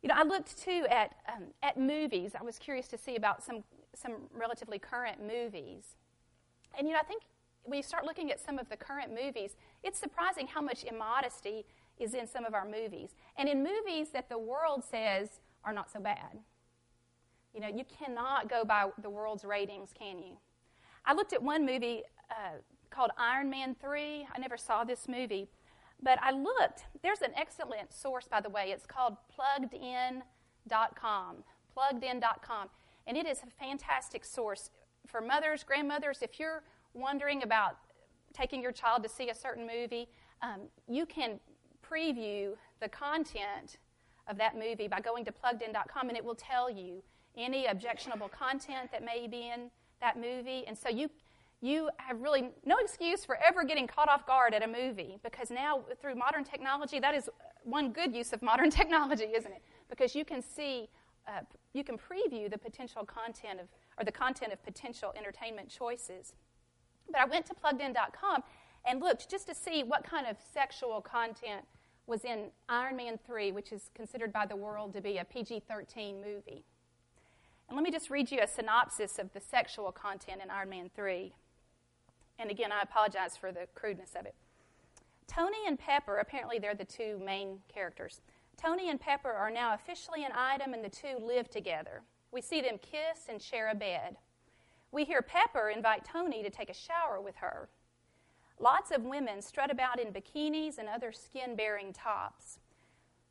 You 0.01 0.09
know, 0.09 0.15
I 0.17 0.23
looked 0.23 0.57
too 0.57 0.85
at 0.89 1.15
um, 1.27 1.45
at 1.61 1.77
movies. 1.77 2.31
I 2.39 2.43
was 2.43 2.57
curious 2.57 2.87
to 2.89 2.97
see 2.97 3.15
about 3.15 3.43
some 3.43 3.63
some 3.93 4.13
relatively 4.33 4.79
current 4.79 5.19
movies, 5.21 5.95
and 6.77 6.87
you 6.87 6.93
know, 6.93 6.99
I 6.99 7.03
think 7.03 7.23
when 7.63 7.77
you 7.77 7.83
start 7.83 8.05
looking 8.05 8.31
at 8.31 8.39
some 8.39 8.57
of 8.57 8.69
the 8.69 8.77
current 8.77 9.11
movies, 9.13 9.55
it's 9.83 9.99
surprising 9.99 10.47
how 10.47 10.61
much 10.61 10.83
immodesty 10.83 11.65
is 11.99 12.13
in 12.13 12.25
some 12.27 12.45
of 12.45 12.53
our 12.53 12.65
movies. 12.65 13.15
And 13.37 13.49
in 13.49 13.63
movies 13.63 14.09
that 14.13 14.29
the 14.29 14.37
world 14.37 14.83
says 14.83 15.41
are 15.63 15.73
not 15.73 15.91
so 15.91 15.99
bad. 15.99 16.39
You 17.53 17.61
know, 17.61 17.67
you 17.67 17.83
cannot 17.83 18.49
go 18.49 18.63
by 18.63 18.89
the 19.01 19.09
world's 19.09 19.43
ratings, 19.43 19.89
can 19.97 20.19
you? 20.19 20.37
I 21.05 21.13
looked 21.13 21.33
at 21.33 21.41
one 21.41 21.65
movie 21.65 22.03
uh, 22.29 22.57
called 22.89 23.11
Iron 23.17 23.49
Man 23.49 23.75
3. 23.81 24.27
I 24.33 24.39
never 24.39 24.57
saw 24.57 24.83
this 24.83 25.07
movie, 25.07 25.49
but 26.01 26.19
I 26.21 26.31
looked. 26.31 26.85
There's 27.01 27.21
an 27.21 27.31
excellent 27.35 27.93
source, 27.93 28.27
by 28.27 28.41
the 28.41 28.49
way. 28.49 28.71
It's 28.71 28.85
called 28.85 29.17
pluggedin.com. 29.35 30.23
Pluggedin.com. 31.75 32.69
And 33.07 33.17
it 33.17 33.25
is 33.25 33.41
a 33.43 33.47
fantastic 33.63 34.23
source 34.23 34.69
for 35.07 35.21
mothers, 35.21 35.63
grandmothers. 35.63 36.19
If 36.21 36.39
you're 36.39 36.63
wondering 36.93 37.43
about 37.43 37.77
taking 38.33 38.61
your 38.61 38.71
child 38.71 39.03
to 39.03 39.09
see 39.09 39.29
a 39.29 39.35
certain 39.35 39.67
movie, 39.67 40.07
um, 40.41 40.61
you 40.87 41.05
can 41.05 41.39
preview 41.87 42.53
the 42.79 42.89
content 42.89 43.77
of 44.27 44.37
that 44.37 44.55
movie 44.55 44.87
by 44.87 44.99
going 45.01 45.25
to 45.25 45.31
pluggedin.com 45.31 46.09
and 46.09 46.17
it 46.17 46.23
will 46.23 46.35
tell 46.35 46.69
you 46.69 47.03
any 47.37 47.65
objectionable 47.65 48.29
content 48.29 48.91
that 48.91 49.03
may 49.03 49.27
be 49.27 49.49
in 49.53 49.71
that 50.01 50.17
movie. 50.17 50.63
And 50.67 50.77
so 50.77 50.89
you 50.89 51.09
you 51.61 51.89
have 51.97 52.21
really 52.21 52.51
no 52.65 52.77
excuse 52.77 53.25
for 53.25 53.37
ever 53.45 53.63
getting 53.63 53.85
caught 53.85 54.09
off 54.09 54.25
guard 54.25 54.53
at 54.53 54.63
a 54.63 54.67
movie 54.67 55.19
because 55.23 55.51
now 55.51 55.83
through 56.01 56.15
modern 56.15 56.43
technology 56.43 56.99
that 56.99 57.13
is 57.13 57.29
one 57.63 57.91
good 57.91 58.15
use 58.15 58.31
of 58.31 58.41
modern 58.41 58.69
technology 58.79 59.25
isn't 59.35 59.51
it? 59.51 59.61
Because 59.89 60.15
you 60.15 60.23
can 60.23 60.41
see 60.41 60.89
uh, 61.27 61.41
you 61.73 61.83
can 61.83 61.97
preview 61.97 62.49
the 62.49 62.57
potential 62.57 63.03
content 63.03 63.59
of 63.59 63.67
or 63.97 64.05
the 64.05 64.11
content 64.11 64.53
of 64.53 64.63
potential 64.63 65.13
entertainment 65.17 65.69
choices. 65.69 66.33
But 67.11 67.21
i 67.21 67.25
went 67.25 67.45
to 67.47 67.53
pluggedin.com 67.53 68.43
and 68.85 69.01
looked 69.01 69.29
just 69.29 69.47
to 69.47 69.55
see 69.55 69.83
what 69.83 70.03
kind 70.03 70.27
of 70.27 70.37
sexual 70.53 71.01
content 71.01 71.65
was 72.07 72.23
in 72.23 72.45
iron 72.69 72.95
man 72.95 73.19
3 73.25 73.51
which 73.51 73.73
is 73.73 73.89
considered 73.93 74.31
by 74.31 74.45
the 74.45 74.55
world 74.55 74.93
to 74.93 75.01
be 75.01 75.17
a 75.17 75.25
pg-13 75.25 76.15
movie. 76.15 76.63
And 77.67 77.75
let 77.75 77.83
me 77.83 77.91
just 77.91 78.09
read 78.09 78.31
you 78.31 78.39
a 78.41 78.47
synopsis 78.47 79.19
of 79.19 79.31
the 79.33 79.41
sexual 79.41 79.91
content 79.91 80.41
in 80.41 80.49
iron 80.49 80.69
man 80.69 80.89
3 80.95 81.33
and 82.39 82.49
again, 82.49 82.71
I 82.71 82.81
apologize 82.81 83.37
for 83.37 83.51
the 83.51 83.67
crudeness 83.75 84.15
of 84.17 84.25
it. 84.25 84.33
Tony 85.27 85.57
and 85.67 85.77
Pepper, 85.77 86.17
apparently 86.17 86.57
they're 86.57 86.73
the 86.73 86.85
two 86.85 87.21
main 87.23 87.59
characters. 87.71 88.21
Tony 88.57 88.89
and 88.89 88.99
Pepper 88.99 89.31
are 89.31 89.51
now 89.51 89.73
officially 89.73 90.25
an 90.25 90.31
item, 90.35 90.73
and 90.73 90.83
the 90.83 90.89
two 90.89 91.17
live 91.21 91.49
together. 91.49 92.01
We 92.31 92.41
see 92.41 92.61
them 92.61 92.79
kiss 92.81 93.27
and 93.29 93.41
share 93.41 93.69
a 93.69 93.75
bed. 93.75 94.17
We 94.91 95.05
hear 95.05 95.21
Pepper 95.21 95.69
invite 95.69 96.03
Tony 96.03 96.41
to 96.41 96.49
take 96.49 96.69
a 96.69 96.73
shower 96.73 97.21
with 97.21 97.35
her. 97.37 97.69
Lots 98.59 98.91
of 98.91 99.03
women 99.03 99.41
strut 99.41 99.71
about 99.71 99.99
in 99.99 100.11
bikinis 100.11 100.77
and 100.77 100.89
other 100.89 101.11
skin 101.11 101.55
bearing 101.55 101.93
tops. 101.93 102.59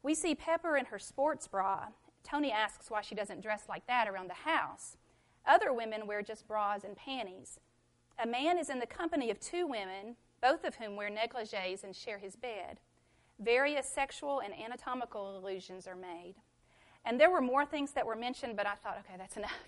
We 0.02 0.14
see 0.14 0.34
Pepper 0.34 0.76
in 0.76 0.86
her 0.86 0.98
sports 0.98 1.48
bra. 1.48 1.88
Tony 2.22 2.52
asks 2.52 2.90
why 2.90 3.02
she 3.02 3.14
doesn't 3.14 3.42
dress 3.42 3.64
like 3.68 3.86
that 3.86 4.08
around 4.08 4.30
the 4.30 4.34
house. 4.50 4.96
Other 5.46 5.72
women 5.72 6.06
wear 6.06 6.22
just 6.22 6.46
bras 6.46 6.84
and 6.84 6.96
panties. 6.96 7.58
A 8.18 8.26
man 8.26 8.58
is 8.58 8.68
in 8.68 8.80
the 8.80 8.86
company 8.86 9.30
of 9.30 9.38
two 9.38 9.66
women, 9.66 10.16
both 10.42 10.64
of 10.64 10.74
whom 10.76 10.96
wear 10.96 11.10
negligees 11.10 11.84
and 11.84 11.94
share 11.94 12.18
his 12.18 12.34
bed. 12.34 12.80
Various 13.38 13.88
sexual 13.88 14.40
and 14.40 14.52
anatomical 14.52 15.38
allusions 15.38 15.86
are 15.86 15.94
made. 15.94 16.34
And 17.04 17.20
there 17.20 17.30
were 17.30 17.40
more 17.40 17.64
things 17.64 17.92
that 17.92 18.06
were 18.06 18.16
mentioned, 18.16 18.56
but 18.56 18.66
I 18.66 18.74
thought, 18.74 18.98
okay, 19.00 19.14
that's 19.16 19.36
enough. 19.36 19.52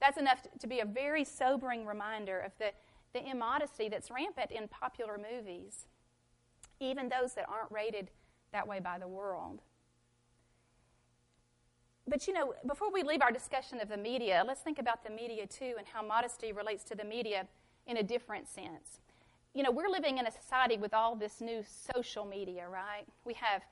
That's 0.00 0.18
enough 0.18 0.40
to 0.58 0.66
be 0.66 0.80
a 0.80 0.84
very 0.84 1.24
sobering 1.24 1.86
reminder 1.86 2.40
of 2.40 2.50
the, 2.58 2.72
the 3.14 3.24
immodesty 3.26 3.88
that's 3.88 4.10
rampant 4.10 4.50
in 4.50 4.66
popular 4.66 5.16
movies, 5.16 5.86
even 6.80 7.08
those 7.08 7.34
that 7.34 7.48
aren't 7.48 7.70
rated 7.70 8.10
that 8.52 8.66
way 8.66 8.80
by 8.80 8.98
the 8.98 9.06
world. 9.06 9.62
But 12.06 12.26
you 12.26 12.34
know, 12.34 12.54
before 12.66 12.92
we 12.92 13.04
leave 13.04 13.22
our 13.22 13.30
discussion 13.30 13.80
of 13.80 13.88
the 13.88 13.96
media, 13.96 14.44
let's 14.46 14.60
think 14.60 14.80
about 14.80 15.04
the 15.04 15.10
media 15.10 15.46
too 15.46 15.74
and 15.78 15.86
how 15.86 16.02
modesty 16.02 16.52
relates 16.52 16.82
to 16.84 16.96
the 16.96 17.04
media 17.04 17.46
in 17.86 17.98
a 17.98 18.02
different 18.02 18.48
sense. 18.48 19.00
You 19.54 19.62
know, 19.62 19.70
we're 19.70 19.88
living 19.88 20.18
in 20.18 20.26
a 20.26 20.30
society 20.30 20.76
with 20.76 20.92
all 20.94 21.14
this 21.14 21.40
new 21.40 21.62
social 21.86 22.24
media, 22.24 22.68
right? 22.68 23.04
We 23.24 23.34
have 23.34 23.62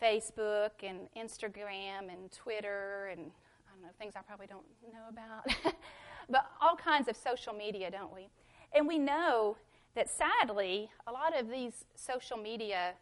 Facebook 0.00 0.70
and 0.82 1.08
Instagram 1.16 2.10
and 2.10 2.30
Twitter 2.32 3.08
and 3.12 3.20
I 3.20 3.72
don't 3.72 3.82
know, 3.82 3.88
things 3.98 4.14
I 4.16 4.20
probably 4.20 4.46
don't 4.46 4.64
know 4.92 5.08
about. 5.08 5.74
but 6.28 6.46
all 6.60 6.76
kinds 6.76 7.08
of 7.08 7.16
social 7.16 7.52
media, 7.52 7.90
don't 7.90 8.12
we? 8.14 8.28
And 8.74 8.86
we 8.86 8.98
know 8.98 9.56
that 9.94 10.08
sadly, 10.08 10.90
a 11.06 11.12
lot 11.12 11.38
of 11.38 11.48
these 11.48 11.84
social 11.94 12.36
media 12.36 12.92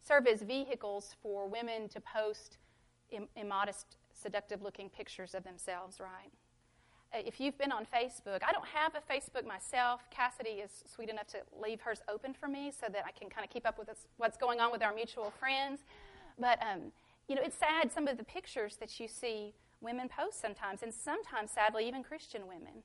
serve 0.00 0.26
as 0.26 0.42
vehicles 0.42 1.14
for 1.22 1.46
women 1.48 1.88
to 1.88 2.00
post 2.00 2.58
immodest, 3.36 3.96
seductive 4.12 4.62
looking 4.62 4.88
pictures 4.88 5.34
of 5.34 5.44
themselves, 5.44 6.00
right? 6.00 6.30
If 7.12 7.40
you've 7.40 7.56
been 7.56 7.72
on 7.72 7.86
Facebook, 7.86 8.42
I 8.46 8.52
don't 8.52 8.66
have 8.66 8.92
a 8.94 9.12
Facebook 9.12 9.46
myself. 9.46 10.02
Cassidy 10.10 10.60
is 10.60 10.70
sweet 10.86 11.08
enough 11.08 11.26
to 11.28 11.38
leave 11.60 11.80
hers 11.80 12.02
open 12.12 12.34
for 12.34 12.48
me 12.48 12.70
so 12.70 12.86
that 12.92 13.04
I 13.06 13.12
can 13.12 13.30
kind 13.30 13.44
of 13.44 13.50
keep 13.50 13.66
up 13.66 13.78
with 13.78 13.88
what's 14.18 14.36
going 14.36 14.60
on 14.60 14.70
with 14.70 14.82
our 14.82 14.94
mutual 14.94 15.32
friends. 15.40 15.80
But, 16.38 16.58
um, 16.62 16.92
you 17.26 17.34
know, 17.34 17.42
it's 17.42 17.56
sad 17.56 17.90
some 17.90 18.06
of 18.08 18.18
the 18.18 18.24
pictures 18.24 18.76
that 18.76 19.00
you 19.00 19.08
see 19.08 19.54
women 19.80 20.08
post 20.08 20.40
sometimes, 20.40 20.82
and 20.82 20.92
sometimes, 20.92 21.50
sadly, 21.50 21.86
even 21.88 22.02
Christian 22.02 22.42
women. 22.46 22.82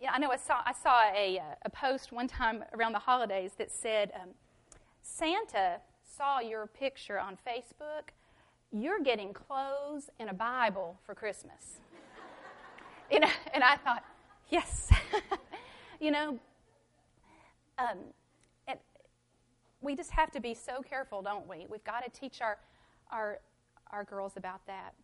Yeah, 0.00 0.12
I 0.12 0.18
know 0.18 0.30
I 0.30 0.36
saw, 0.36 0.60
I 0.64 0.72
saw 0.72 1.02
a, 1.14 1.38
uh, 1.38 1.42
a 1.62 1.70
post 1.70 2.12
one 2.12 2.28
time 2.28 2.64
around 2.72 2.92
the 2.92 2.98
holidays 2.98 3.52
that 3.58 3.70
said, 3.70 4.10
um, 4.14 4.30
Santa 5.02 5.80
saw 6.02 6.40
your 6.40 6.66
picture 6.66 7.18
on 7.18 7.36
Facebook. 7.46 8.10
You're 8.72 9.00
getting 9.00 9.32
clothes 9.32 10.08
and 10.18 10.30
a 10.30 10.34
Bible 10.34 10.98
for 11.04 11.14
Christmas. 11.14 11.78
You 13.20 13.20
know, 13.20 13.28
and 13.52 13.62
I 13.62 13.76
thought, 13.76 14.02
yes. 14.48 14.90
you 16.00 16.10
know, 16.10 16.36
um, 17.78 17.98
and 18.66 18.76
we 19.80 19.94
just 19.94 20.10
have 20.10 20.32
to 20.32 20.40
be 20.40 20.52
so 20.52 20.82
careful, 20.82 21.22
don't 21.22 21.48
we? 21.48 21.66
We've 21.70 21.84
got 21.84 22.04
to 22.04 22.10
teach 22.10 22.40
our, 22.40 22.58
our, 23.12 23.38
our 23.92 24.02
girls 24.02 24.32
about 24.36 24.66
that. 24.66 24.94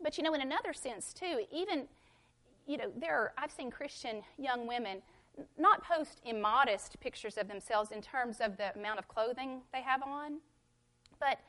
But 0.00 0.16
you 0.16 0.22
know, 0.22 0.32
in 0.34 0.42
another 0.42 0.72
sense 0.72 1.12
too, 1.12 1.40
even 1.52 1.88
you 2.68 2.76
know, 2.76 2.92
there 2.96 3.16
are, 3.16 3.32
I've 3.36 3.50
seen 3.50 3.68
Christian 3.68 4.22
young 4.38 4.68
women 4.68 5.02
not 5.58 5.82
post 5.82 6.20
immodest 6.24 7.00
pictures 7.00 7.36
of 7.36 7.48
themselves 7.48 7.90
in 7.90 8.00
terms 8.00 8.38
of 8.40 8.56
the 8.56 8.72
amount 8.78 9.00
of 9.00 9.08
clothing 9.08 9.62
they 9.72 9.82
have 9.82 10.04
on, 10.04 10.38
but 11.18 11.40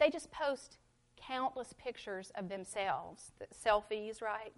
they 0.00 0.08
just 0.08 0.30
post 0.30 0.78
countless 1.16 1.74
pictures 1.74 2.32
of 2.34 2.48
themselves, 2.48 3.32
the 3.38 3.46
selfies, 3.54 4.22
right? 4.22 4.54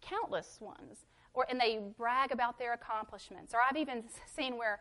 Countless 0.00 0.58
ones. 0.60 1.06
Or, 1.34 1.46
and 1.48 1.60
they 1.60 1.80
brag 1.96 2.32
about 2.32 2.58
their 2.58 2.72
accomplishments. 2.72 3.54
Or 3.54 3.60
I've 3.68 3.76
even 3.76 4.04
seen 4.26 4.56
where 4.56 4.80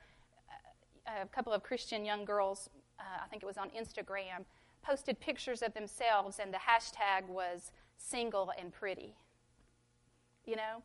uh, 1.07 1.23
a 1.23 1.27
couple 1.27 1.53
of 1.53 1.63
Christian 1.63 2.03
young 2.05 2.25
girls, 2.25 2.69
uh, 2.99 3.03
I 3.23 3.27
think 3.27 3.43
it 3.43 3.45
was 3.45 3.57
on 3.57 3.69
Instagram, 3.69 4.45
posted 4.81 5.19
pictures 5.19 5.61
of 5.61 5.73
themselves, 5.73 6.39
and 6.39 6.53
the 6.53 6.57
hashtag 6.57 7.27
was 7.27 7.71
single 7.97 8.51
and 8.59 8.71
pretty. 8.71 9.15
You 10.45 10.55
know? 10.55 10.81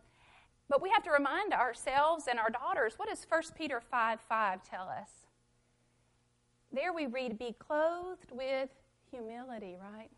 But 0.69 0.83
we 0.83 0.91
have 0.91 1.03
to 1.05 1.11
remind 1.11 1.53
ourselves 1.53 2.27
and 2.29 2.39
our 2.39 2.51
daughters 2.51 2.95
what 2.97 3.09
does 3.09 3.27
1 3.29 3.43
Peter 3.57 3.81
5 3.81 4.21
5 4.21 4.63
tell 4.63 4.89
us? 4.89 5.09
There 6.73 6.93
we 6.93 7.07
read, 7.07 7.39
Be 7.39 7.55
clothed 7.59 8.31
with 8.33 8.71
humility, 9.11 9.77
right? 9.79 10.09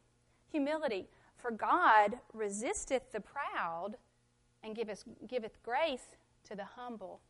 Humility. 0.53 1.09
For 1.45 1.51
God 1.51 2.21
resisteth 2.33 3.13
the 3.13 3.21
proud 3.21 3.97
and 4.63 4.75
giveth, 4.75 5.05
giveth 5.29 5.63
grace 5.63 6.07
to 6.49 6.57
the 6.57 6.65
humble. 6.65 7.21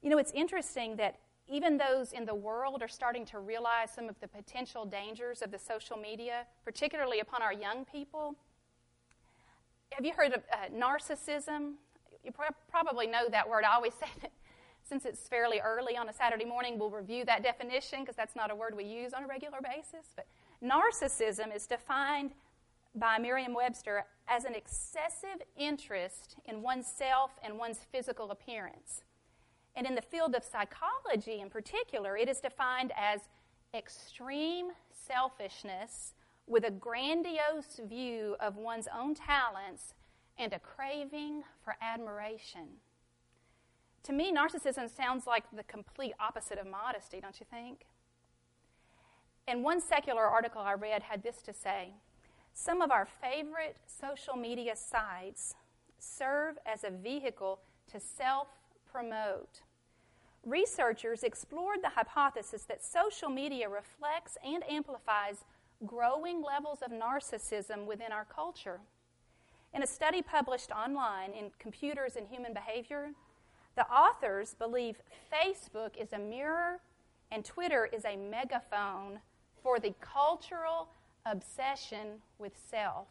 You 0.00 0.08
know, 0.08 0.16
it's 0.16 0.32
interesting 0.32 0.96
that 0.96 1.18
even 1.46 1.76
those 1.76 2.12
in 2.12 2.24
the 2.24 2.34
world 2.34 2.80
are 2.80 2.88
starting 2.88 3.26
to 3.26 3.38
realize 3.38 3.90
some 3.94 4.08
of 4.08 4.18
the 4.20 4.28
potential 4.28 4.86
dangers 4.86 5.42
of 5.42 5.50
the 5.50 5.58
social 5.58 5.98
media, 5.98 6.46
particularly 6.64 7.20
upon 7.20 7.42
our 7.42 7.52
young 7.52 7.84
people. 7.84 8.34
Have 9.90 10.06
you 10.06 10.14
heard 10.14 10.32
of 10.32 10.42
uh, 10.50 10.74
narcissism? 10.74 11.74
You 12.24 12.32
probably 12.70 13.06
know 13.06 13.28
that 13.30 13.46
word. 13.46 13.64
I 13.64 13.74
always 13.74 13.92
say 14.00 14.08
that 14.22 14.32
since 14.88 15.04
it's 15.04 15.28
fairly 15.28 15.60
early 15.60 15.98
on 15.98 16.08
a 16.08 16.14
Saturday 16.14 16.46
morning, 16.46 16.78
we'll 16.78 16.88
review 16.88 17.26
that 17.26 17.42
definition 17.42 18.00
because 18.00 18.16
that's 18.16 18.34
not 18.34 18.50
a 18.50 18.54
word 18.54 18.74
we 18.74 18.84
use 18.84 19.12
on 19.12 19.24
a 19.24 19.26
regular 19.26 19.58
basis. 19.62 20.08
But 20.16 20.26
narcissism 20.64 21.54
is 21.54 21.66
defined 21.66 22.30
by 22.94 23.18
Merriam 23.18 23.54
Webster 23.54 24.04
as 24.28 24.44
an 24.44 24.54
excessive 24.54 25.42
interest 25.56 26.36
in 26.44 26.62
oneself 26.62 27.32
and 27.42 27.58
one's 27.58 27.80
physical 27.92 28.30
appearance. 28.30 29.04
And 29.76 29.86
in 29.86 29.94
the 29.94 30.02
field 30.02 30.34
of 30.34 30.44
psychology 30.44 31.40
in 31.40 31.50
particular, 31.50 32.16
it 32.16 32.28
is 32.28 32.40
defined 32.40 32.92
as 32.96 33.20
extreme 33.74 34.70
selfishness 34.90 36.14
with 36.46 36.64
a 36.64 36.70
grandiose 36.70 37.80
view 37.88 38.36
of 38.40 38.56
one's 38.56 38.88
own 38.96 39.14
talents 39.14 39.94
and 40.36 40.52
a 40.52 40.58
craving 40.58 41.44
for 41.64 41.76
admiration. 41.80 42.66
To 44.04 44.12
me, 44.12 44.32
narcissism 44.32 44.88
sounds 44.88 45.26
like 45.26 45.44
the 45.52 45.62
complete 45.64 46.14
opposite 46.18 46.58
of 46.58 46.66
modesty, 46.66 47.20
don't 47.20 47.38
you 47.38 47.46
think? 47.48 47.86
And 49.46 49.62
one 49.62 49.80
secular 49.80 50.24
article 50.24 50.62
I 50.62 50.72
read 50.72 51.02
had 51.02 51.22
this 51.22 51.42
to 51.42 51.52
say 51.52 51.94
some 52.54 52.82
of 52.82 52.90
our 52.90 53.06
favorite 53.06 53.76
social 53.86 54.36
media 54.36 54.76
sites 54.76 55.54
serve 55.98 56.56
as 56.66 56.84
a 56.84 56.90
vehicle 56.90 57.60
to 57.92 58.00
self 58.00 58.48
promote. 58.90 59.62
Researchers 60.44 61.22
explored 61.22 61.82
the 61.82 61.90
hypothesis 61.90 62.62
that 62.64 62.82
social 62.84 63.28
media 63.28 63.68
reflects 63.68 64.38
and 64.44 64.62
amplifies 64.68 65.44
growing 65.86 66.42
levels 66.42 66.80
of 66.82 66.90
narcissism 66.90 67.84
within 67.86 68.12
our 68.12 68.24
culture. 68.24 68.80
In 69.72 69.82
a 69.82 69.86
study 69.86 70.22
published 70.22 70.70
online 70.70 71.32
in 71.32 71.50
Computers 71.58 72.16
and 72.16 72.26
Human 72.28 72.52
Behavior, 72.52 73.10
the 73.76 73.86
authors 73.86 74.54
believe 74.58 74.96
Facebook 75.32 75.96
is 75.96 76.12
a 76.12 76.18
mirror 76.18 76.80
and 77.30 77.44
Twitter 77.44 77.88
is 77.92 78.04
a 78.04 78.16
megaphone 78.16 79.20
for 79.62 79.78
the 79.78 79.94
cultural 80.00 80.88
obsession 81.26 82.22
with 82.38 82.52
self. 82.70 83.08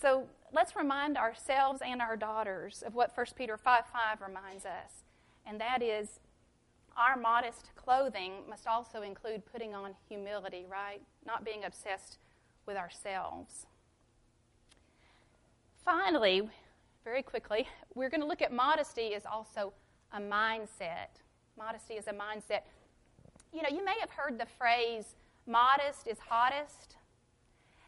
So 0.00 0.26
let's 0.52 0.76
remind 0.76 1.18
ourselves 1.18 1.80
and 1.84 2.00
our 2.00 2.16
daughters 2.16 2.82
of 2.82 2.94
what 2.94 3.16
1 3.16 3.26
Peter 3.36 3.56
5 3.56 3.84
5 3.92 4.20
reminds 4.20 4.64
us, 4.64 5.04
and 5.46 5.60
that 5.60 5.82
is 5.82 6.20
our 6.96 7.16
modest 7.16 7.70
clothing 7.76 8.32
must 8.48 8.66
also 8.66 9.02
include 9.02 9.42
putting 9.50 9.74
on 9.74 9.94
humility, 10.08 10.66
right? 10.70 11.00
Not 11.26 11.44
being 11.44 11.64
obsessed 11.64 12.18
with 12.66 12.76
ourselves. 12.76 13.66
Finally, 15.84 16.48
very 17.04 17.22
quickly, 17.22 17.66
we're 17.94 18.10
going 18.10 18.20
to 18.20 18.26
look 18.26 18.42
at 18.42 18.52
modesty 18.52 19.14
as 19.14 19.24
also 19.24 19.72
a 20.12 20.20
mindset. 20.20 21.08
Modesty 21.58 21.94
is 21.94 22.06
a 22.06 22.12
mindset. 22.12 22.60
You 23.52 23.62
know, 23.62 23.68
you 23.70 23.84
may 23.84 23.98
have 24.00 24.10
heard 24.10 24.38
the 24.38 24.46
phrase, 24.46 25.16
modest 25.46 26.06
is 26.06 26.18
hottest. 26.18 26.96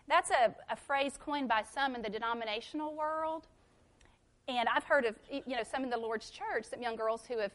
That's 0.08 0.30
a, 0.30 0.54
a 0.70 0.76
phrase 0.76 1.18
coined 1.18 1.48
by 1.48 1.62
some 1.62 1.94
in 1.94 2.02
the 2.02 2.10
denominational 2.10 2.94
world. 2.94 3.46
And 4.48 4.68
I've 4.68 4.84
heard 4.84 5.04
of, 5.04 5.14
you 5.30 5.56
know, 5.56 5.62
some 5.62 5.84
in 5.84 5.90
the 5.90 5.96
Lord's 5.96 6.30
church, 6.30 6.64
some 6.64 6.82
young 6.82 6.96
girls 6.96 7.24
who 7.26 7.38
have 7.38 7.52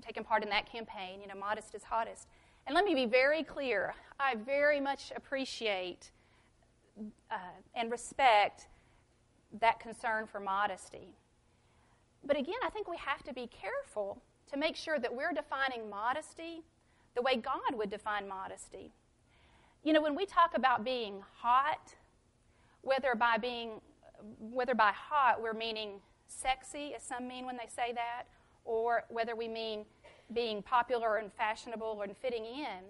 taken 0.00 0.24
part 0.24 0.42
in 0.42 0.48
that 0.50 0.70
campaign, 0.70 1.20
you 1.20 1.28
know, 1.28 1.34
modest 1.34 1.74
is 1.74 1.84
hottest. 1.84 2.26
And 2.66 2.74
let 2.74 2.84
me 2.84 2.94
be 2.94 3.06
very 3.06 3.42
clear 3.42 3.94
I 4.18 4.34
very 4.34 4.80
much 4.80 5.12
appreciate 5.16 6.10
uh, 7.30 7.36
and 7.74 7.90
respect 7.90 8.66
that 9.60 9.80
concern 9.80 10.26
for 10.26 10.40
modesty. 10.40 11.14
But 12.24 12.38
again, 12.38 12.56
I 12.64 12.70
think 12.70 12.88
we 12.88 12.98
have 12.98 13.22
to 13.24 13.32
be 13.32 13.48
careful 13.48 14.22
to 14.50 14.58
make 14.58 14.76
sure 14.76 14.98
that 14.98 15.14
we're 15.14 15.32
defining 15.32 15.88
modesty 15.88 16.62
the 17.14 17.22
way 17.22 17.36
God 17.36 17.74
would 17.74 17.90
define 17.90 18.28
modesty. 18.28 18.92
You 19.82 19.94
know, 19.94 20.02
when 20.02 20.14
we 20.14 20.26
talk 20.26 20.54
about 20.54 20.84
being 20.84 21.22
hot, 21.38 21.94
whether 22.82 23.14
by 23.14 23.38
being 23.38 23.80
whether 24.38 24.74
by 24.74 24.92
hot 24.92 25.40
we're 25.40 25.54
meaning 25.54 26.00
sexy, 26.26 26.94
as 26.94 27.02
some 27.02 27.26
mean 27.26 27.46
when 27.46 27.56
they 27.56 27.68
say 27.74 27.92
that, 27.94 28.24
or 28.66 29.04
whether 29.08 29.34
we 29.34 29.48
mean 29.48 29.86
being 30.34 30.62
popular 30.62 31.16
and 31.16 31.32
fashionable 31.32 32.02
and 32.02 32.14
fitting 32.16 32.44
in, 32.44 32.84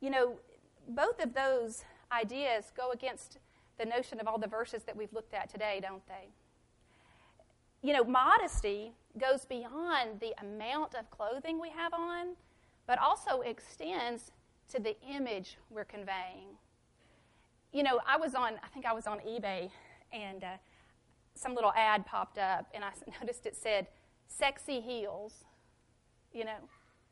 you 0.00 0.10
know, 0.10 0.34
both 0.88 1.22
of 1.24 1.32
those 1.32 1.84
ideas 2.12 2.72
go 2.76 2.90
against 2.90 3.38
the 3.78 3.86
notion 3.86 4.20
of 4.20 4.28
all 4.28 4.38
the 4.38 4.46
verses 4.46 4.82
that 4.84 4.94
we've 4.94 5.12
looked 5.12 5.32
at 5.32 5.48
today, 5.48 5.80
don't 5.82 6.06
they? 6.06 6.28
You 7.82 7.94
know, 7.94 8.04
modesty 8.04 8.92
goes 9.18 9.46
beyond 9.46 10.20
the 10.20 10.34
amount 10.40 10.94
of 10.94 11.10
clothing 11.10 11.60
we 11.60 11.70
have 11.70 11.94
on, 11.94 12.36
but 12.86 12.98
also 12.98 13.40
extends 13.40 14.30
to 14.70 14.80
the 14.80 14.96
image 15.02 15.58
we're 15.70 15.84
conveying. 15.84 16.56
You 17.72 17.82
know, 17.82 18.00
I 18.06 18.16
was 18.16 18.34
on, 18.34 18.54
I 18.62 18.68
think 18.72 18.86
I 18.86 18.92
was 18.92 19.06
on 19.06 19.18
eBay, 19.20 19.70
and 20.12 20.44
uh, 20.44 20.56
some 21.34 21.54
little 21.54 21.72
ad 21.74 22.06
popped 22.06 22.38
up, 22.38 22.66
and 22.74 22.84
I 22.84 22.90
noticed 23.20 23.46
it 23.46 23.56
said, 23.56 23.88
sexy 24.28 24.80
heels. 24.80 25.44
You 26.32 26.44
know, 26.44 26.58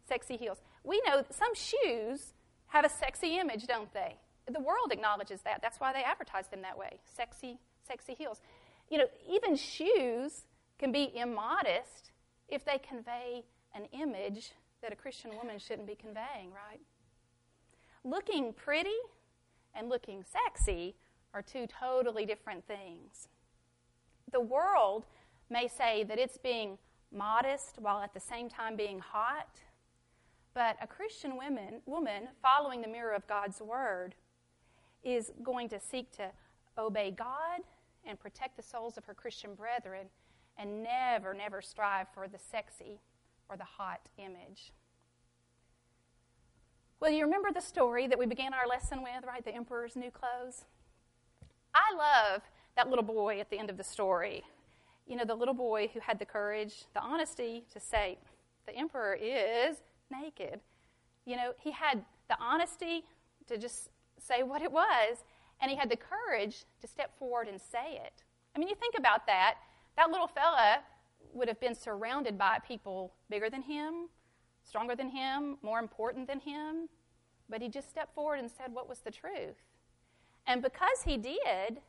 sexy 0.09 0.37
heels. 0.37 0.59
We 0.85 1.01
know 1.07 1.25
some 1.31 1.55
shoes 1.55 2.35
have 2.69 2.85
a 2.85 2.89
sexy 2.89 3.39
image, 3.39 3.67
don't 3.67 3.93
they? 3.93 4.17
The 4.51 4.61
world 4.61 4.91
acknowledges 4.91 5.43
that. 5.43 5.61
That's 5.63 5.79
why 5.79 5.93
they 5.93 6.03
advertise 6.03 6.49
them 6.49 6.63
that 6.63 6.77
way. 6.77 6.99
Sexy, 7.05 7.59
sexy 7.87 8.15
heels. 8.15 8.41
You 8.91 8.99
know, 8.99 9.07
even 9.31 9.57
shoes 9.57 10.43
can 10.79 10.91
be 10.91 11.13
immodest 11.15 12.11
if 12.49 12.65
they 12.65 12.79
convey 12.79 13.45
an 13.75 13.85
image 13.93 14.53
that 14.83 14.93
a 14.93 14.97
Christian 14.97 15.31
woman 15.37 15.59
shouldn't 15.59 15.87
be 15.87 15.95
conveying, 15.95 16.51
right? 16.51 16.81
Looking 18.05 18.53
pretty 18.53 18.91
and 19.75 19.89
looking 19.89 20.25
sexy 20.25 20.97
are 21.33 21.43
two 21.43 21.67
totally 21.67 22.27
different 22.27 22.67
things. 22.67 23.29
The 24.33 24.41
world 24.41 25.07
may 25.49 25.69
say 25.69 26.03
that 26.05 26.19
it's 26.19 26.37
being 26.37 26.79
modest 27.13 27.77
while 27.79 28.01
at 28.01 28.13
the 28.15 28.21
same 28.21 28.49
time 28.49 28.75
being 28.77 28.99
hot, 28.99 29.61
but 30.55 30.77
a 30.83 30.87
Christian 30.87 31.37
woman, 31.37 31.81
woman 31.87 32.29
following 32.43 32.83
the 32.83 32.89
mirror 32.89 33.15
of 33.15 33.27
God's 33.27 33.61
word 33.61 34.15
is 35.05 35.33
going 35.43 35.69
to 35.71 35.81
seek 35.81 36.11
to 36.13 36.31
obey 36.79 37.11
God 37.11 37.61
and 38.05 38.19
protect 38.19 38.57
the 38.57 38.63
souls 38.63 38.97
of 38.97 39.05
her 39.05 39.15
Christian 39.15 39.55
brethren 39.55 40.07
and 40.59 40.83
never, 40.83 41.35
never 41.35 41.63
strive 41.63 42.09
for 42.13 42.29
the 42.29 42.39
sexy 42.39 43.01
or 43.49 43.57
the 43.57 43.65
hot 43.65 44.09
image. 44.19 44.73
Well, 47.03 47.11
you 47.11 47.25
remember 47.25 47.51
the 47.53 47.61
story 47.61 48.07
that 48.07 48.17
we 48.17 48.27
began 48.27 48.55
our 48.55 48.69
lesson 48.69 49.03
with, 49.03 49.27
right? 49.27 49.45
The 49.45 49.53
emperor's 49.53 49.97
new 49.97 50.13
clothes? 50.13 50.67
I 51.75 51.93
love 51.97 52.43
that 52.77 52.89
little 52.89 53.03
boy 53.03 53.41
at 53.41 53.51
the 53.51 53.59
end 53.59 53.71
of 53.71 53.77
the 53.77 53.83
story. 53.83 54.45
You 55.09 55.17
know, 55.17 55.25
the 55.25 55.35
little 55.35 55.53
boy 55.53 55.91
who 55.93 55.99
had 55.99 56.21
the 56.21 56.25
courage, 56.25 56.85
the 56.95 57.01
honesty 57.01 57.65
to 57.73 57.81
say, 57.81 58.19
the 58.67 58.77
emperor 58.77 59.19
is 59.21 59.79
naked. 60.13 60.61
You 61.27 61.35
know, 61.35 61.55
he 61.59 61.73
had 61.73 62.05
the 62.29 62.37
honesty 62.41 63.03
to 63.49 63.59
just 63.59 63.91
say 64.17 64.45
what 64.45 64.63
it 64.63 64.71
was, 64.71 65.25
and 65.61 65.73
he 65.73 65.77
had 65.77 65.91
the 65.91 65.97
courage 65.97 66.67
to 66.83 66.87
step 66.87 67.19
forward 67.19 67.49
and 67.49 67.61
say 67.61 67.97
it. 67.97 68.23
I 68.55 68.61
mean, 68.61 68.69
you 68.69 68.77
think 68.77 68.95
about 68.97 69.27
that. 69.27 69.57
That 69.97 70.13
little 70.13 70.29
fella 70.29 70.85
would 71.35 71.49
have 71.49 71.59
been 71.59 71.75
surrounded 71.75 72.39
by 72.39 72.61
people 72.65 73.13
bigger 73.29 73.51
than 73.51 73.63
him, 73.63 74.09
stronger 74.65 74.95
than 74.95 75.09
him, 75.09 75.59
more 75.63 75.79
important 75.79 76.27
than 76.27 76.41
him, 76.41 76.89
but 77.49 77.61
he 77.61 77.69
just 77.69 77.91
stepped 77.91 78.15
forward 78.15 78.39
and 78.39 78.51
said 78.51 78.73
what 78.73 78.89
was 78.89 79.01
the 79.01 79.11
truth. 79.11 79.57
And 80.47 80.63
because 80.63 81.03
he 81.05 81.17
did, 81.17 81.81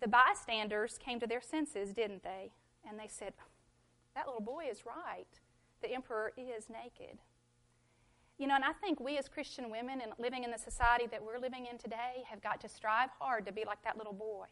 the 0.00 0.08
bystanders 0.08 0.98
came 0.98 1.20
to 1.20 1.26
their 1.26 1.40
senses, 1.40 1.92
didn't 1.92 2.22
they? 2.22 2.52
And 2.88 2.98
they 2.98 3.08
said, 3.08 3.34
That 4.14 4.26
little 4.26 4.40
boy 4.40 4.64
is 4.70 4.84
right. 4.86 5.26
The 5.82 5.92
emperor 5.92 6.32
is 6.36 6.68
naked. 6.70 7.18
You 8.38 8.46
know, 8.46 8.54
and 8.54 8.64
I 8.64 8.72
think 8.72 8.98
we 8.98 9.18
as 9.18 9.28
Christian 9.28 9.70
women 9.70 10.00
and 10.00 10.12
living 10.18 10.42
in 10.42 10.50
the 10.50 10.58
society 10.58 11.06
that 11.10 11.22
we're 11.22 11.38
living 11.38 11.66
in 11.70 11.78
today 11.78 12.24
have 12.28 12.42
got 12.42 12.60
to 12.62 12.68
strive 12.68 13.10
hard 13.20 13.46
to 13.46 13.52
be 13.52 13.64
like 13.66 13.82
that 13.84 13.96
little 13.96 14.12
boy. 14.12 14.46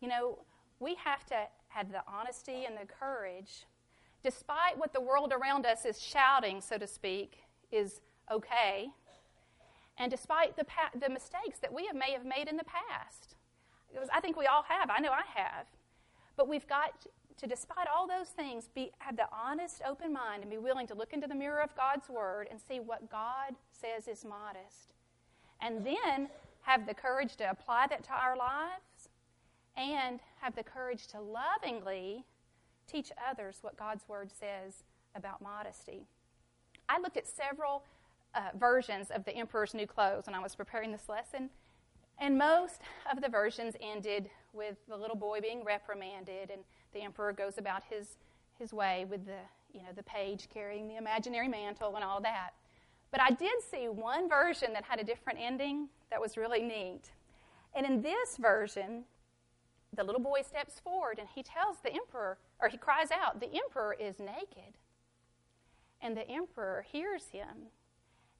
You 0.00 0.08
know, 0.08 0.38
we 0.80 0.94
have 1.04 1.26
to 1.26 1.36
have 1.68 1.90
the 1.90 2.02
honesty 2.06 2.64
and 2.64 2.76
the 2.76 2.86
courage 2.86 3.66
despite 4.24 4.76
what 4.76 4.92
the 4.92 5.00
world 5.00 5.32
around 5.32 5.66
us 5.66 5.84
is 5.84 6.00
shouting, 6.00 6.60
so 6.60 6.78
to 6.78 6.86
speak, 6.86 7.38
is 7.70 8.00
okay, 8.32 8.88
and 9.98 10.10
despite 10.10 10.56
the, 10.56 10.64
pa- 10.64 10.90
the 10.98 11.08
mistakes 11.08 11.58
that 11.60 11.72
we 11.72 11.86
have, 11.86 11.94
may 11.94 12.10
have 12.12 12.24
made 12.24 12.48
in 12.48 12.56
the 12.56 12.64
past. 12.64 13.36
I 14.12 14.20
think 14.20 14.36
we 14.36 14.46
all 14.46 14.64
have. 14.64 14.90
I 14.90 14.98
know 14.98 15.12
I 15.12 15.22
have. 15.40 15.66
But 16.36 16.48
we've 16.48 16.66
got 16.66 17.06
to, 17.36 17.46
despite 17.46 17.86
all 17.94 18.08
those 18.08 18.30
things, 18.30 18.68
be, 18.74 18.90
have 18.98 19.16
the 19.16 19.28
honest, 19.32 19.82
open 19.88 20.12
mind 20.12 20.42
and 20.42 20.50
be 20.50 20.58
willing 20.58 20.88
to 20.88 20.94
look 20.94 21.12
into 21.12 21.28
the 21.28 21.34
mirror 21.34 21.60
of 21.60 21.76
God's 21.76 22.08
Word 22.08 22.48
and 22.50 22.58
see 22.60 22.80
what 22.80 23.08
God 23.08 23.54
says 23.70 24.08
is 24.08 24.24
modest. 24.24 24.94
And 25.60 25.86
then 25.86 26.28
have 26.62 26.86
the 26.86 26.94
courage 26.94 27.36
to 27.36 27.48
apply 27.48 27.86
that 27.88 28.02
to 28.04 28.12
our 28.12 28.36
lives 28.36 29.10
and 29.76 30.18
have 30.40 30.56
the 30.56 30.64
courage 30.64 31.06
to 31.08 31.20
lovingly 31.20 32.24
teach 32.86 33.10
others 33.30 33.58
what 33.62 33.76
God's 33.76 34.08
Word 34.08 34.30
says 34.30 34.84
about 35.14 35.40
modesty. 35.40 36.06
I 36.88 36.98
looked 36.98 37.16
at 37.16 37.26
several 37.26 37.84
uh, 38.34 38.50
versions 38.58 39.10
of 39.10 39.24
the 39.24 39.34
Emperor's 39.34 39.74
New 39.74 39.86
Clothes 39.86 40.26
when 40.26 40.34
I 40.34 40.40
was 40.40 40.54
preparing 40.54 40.92
this 40.92 41.08
lesson, 41.08 41.50
and 42.18 42.38
most 42.38 42.82
of 43.10 43.20
the 43.22 43.28
versions 43.28 43.74
ended 43.80 44.30
with 44.52 44.76
the 44.88 44.96
little 44.96 45.16
boy 45.16 45.40
being 45.40 45.64
reprimanded, 45.64 46.50
and 46.50 46.62
the 46.92 47.02
Emperor 47.02 47.32
goes 47.32 47.58
about 47.58 47.82
his, 47.88 48.16
his 48.58 48.72
way 48.72 49.06
with 49.08 49.24
the, 49.26 49.38
you 49.72 49.80
know, 49.80 49.88
the 49.96 50.02
page 50.02 50.48
carrying 50.52 50.88
the 50.88 50.96
imaginary 50.96 51.48
mantle 51.48 51.96
and 51.96 52.04
all 52.04 52.20
that. 52.20 52.50
But 53.10 53.20
I 53.20 53.30
did 53.30 53.62
see 53.70 53.88
one 53.88 54.28
version 54.28 54.72
that 54.72 54.84
had 54.84 55.00
a 55.00 55.04
different 55.04 55.38
ending 55.40 55.88
that 56.10 56.20
was 56.20 56.36
really 56.36 56.62
neat. 56.62 57.10
And 57.74 57.86
in 57.86 58.02
this 58.02 58.36
version, 58.38 59.04
the 59.94 60.04
little 60.04 60.20
boy 60.20 60.42
steps 60.42 60.80
forward 60.80 61.18
and 61.18 61.28
he 61.32 61.42
tells 61.42 61.76
the 61.78 61.92
emperor, 61.92 62.38
or 62.64 62.68
he 62.68 62.78
cries 62.78 63.10
out, 63.10 63.40
The 63.40 63.54
emperor 63.54 63.94
is 64.00 64.18
naked. 64.18 64.78
And 66.00 66.16
the 66.16 66.28
emperor 66.28 66.84
hears 66.90 67.28
him, 67.28 67.68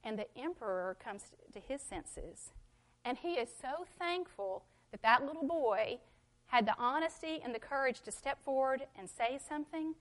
and 0.03 0.19
the 0.19 0.27
emperor 0.37 0.97
comes 1.03 1.25
to 1.53 1.61
his 1.61 1.81
senses 1.81 2.51
And 3.05 3.19
he 3.19 3.35
is 3.35 3.49
so 3.49 3.87
thankful 3.99 4.65
that 4.91 5.03
that 5.03 5.25
little 5.25 5.47
boy 5.47 5.99
had 6.47 6.67
the 6.67 6.79
honesty 6.79 7.41
and 7.43 7.55
the 7.55 7.59
courage 7.59 8.01
to 8.03 8.11
step 8.11 8.43
forward 8.43 8.83
and 8.99 9.09
say 9.09 9.39
something 9.47 9.95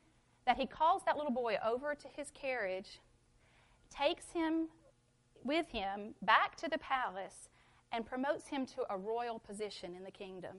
that 0.45 0.57
he 0.57 0.65
calls 0.65 1.03
that 1.05 1.17
little 1.17 1.31
boy 1.31 1.57
over 1.65 1.95
to 1.95 2.07
his 2.15 2.31
carriage, 2.31 2.99
takes 3.89 4.31
him 4.31 4.67
with 5.43 5.69
him 5.69 6.15
back 6.21 6.55
to 6.57 6.69
the 6.69 6.77
palace, 6.77 7.49
and 7.91 8.05
promotes 8.05 8.47
him 8.47 8.65
to 8.65 8.83
a 8.89 8.97
royal 8.97 9.39
position 9.39 9.95
in 9.95 10.03
the 10.03 10.11
kingdom. 10.11 10.57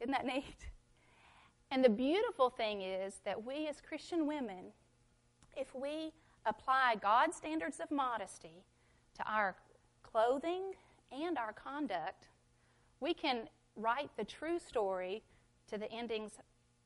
Isn't 0.00 0.12
that 0.12 0.26
neat? 0.26 0.68
And 1.70 1.84
the 1.84 1.90
beautiful 1.90 2.50
thing 2.50 2.82
is 2.82 3.20
that 3.24 3.44
we 3.44 3.68
as 3.68 3.80
Christian 3.80 4.26
women, 4.26 4.72
if 5.56 5.74
we 5.74 6.12
apply 6.46 6.96
God's 7.00 7.36
standards 7.36 7.78
of 7.80 7.90
modesty 7.90 8.64
to 9.16 9.30
our 9.30 9.54
clothing 10.02 10.72
and 11.12 11.36
our 11.36 11.52
conduct, 11.52 12.28
we 13.00 13.12
can 13.12 13.48
write 13.76 14.10
the 14.16 14.24
true 14.24 14.58
story 14.58 15.22
to 15.68 15.78
the 15.78 15.90
endings 15.92 16.32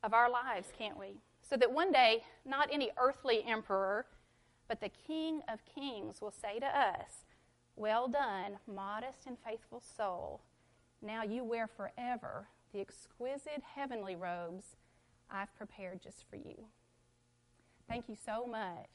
of 0.02 0.12
our 0.12 0.28
lives, 0.28 0.72
can't 0.76 0.98
we? 0.98 1.20
So 1.42 1.56
that 1.56 1.70
one 1.70 1.92
day, 1.92 2.24
not 2.44 2.68
any 2.72 2.90
earthly 2.98 3.44
emperor, 3.44 4.06
but 4.68 4.80
the 4.80 4.88
King 4.88 5.42
of 5.52 5.64
Kings 5.64 6.20
will 6.20 6.32
say 6.32 6.58
to 6.58 6.66
us, 6.66 7.24
Well 7.76 8.08
done, 8.08 8.58
modest 8.66 9.26
and 9.26 9.36
faithful 9.38 9.80
soul. 9.80 10.40
Now 11.00 11.22
you 11.22 11.44
wear 11.44 11.66
forever 11.66 12.48
the 12.72 12.80
exquisite 12.80 13.62
heavenly 13.74 14.16
robes 14.16 14.76
I've 15.30 15.54
prepared 15.56 16.02
just 16.02 16.24
for 16.28 16.36
you. 16.36 16.66
Thank 17.88 18.08
you 18.08 18.16
so 18.24 18.46
much. 18.46 18.88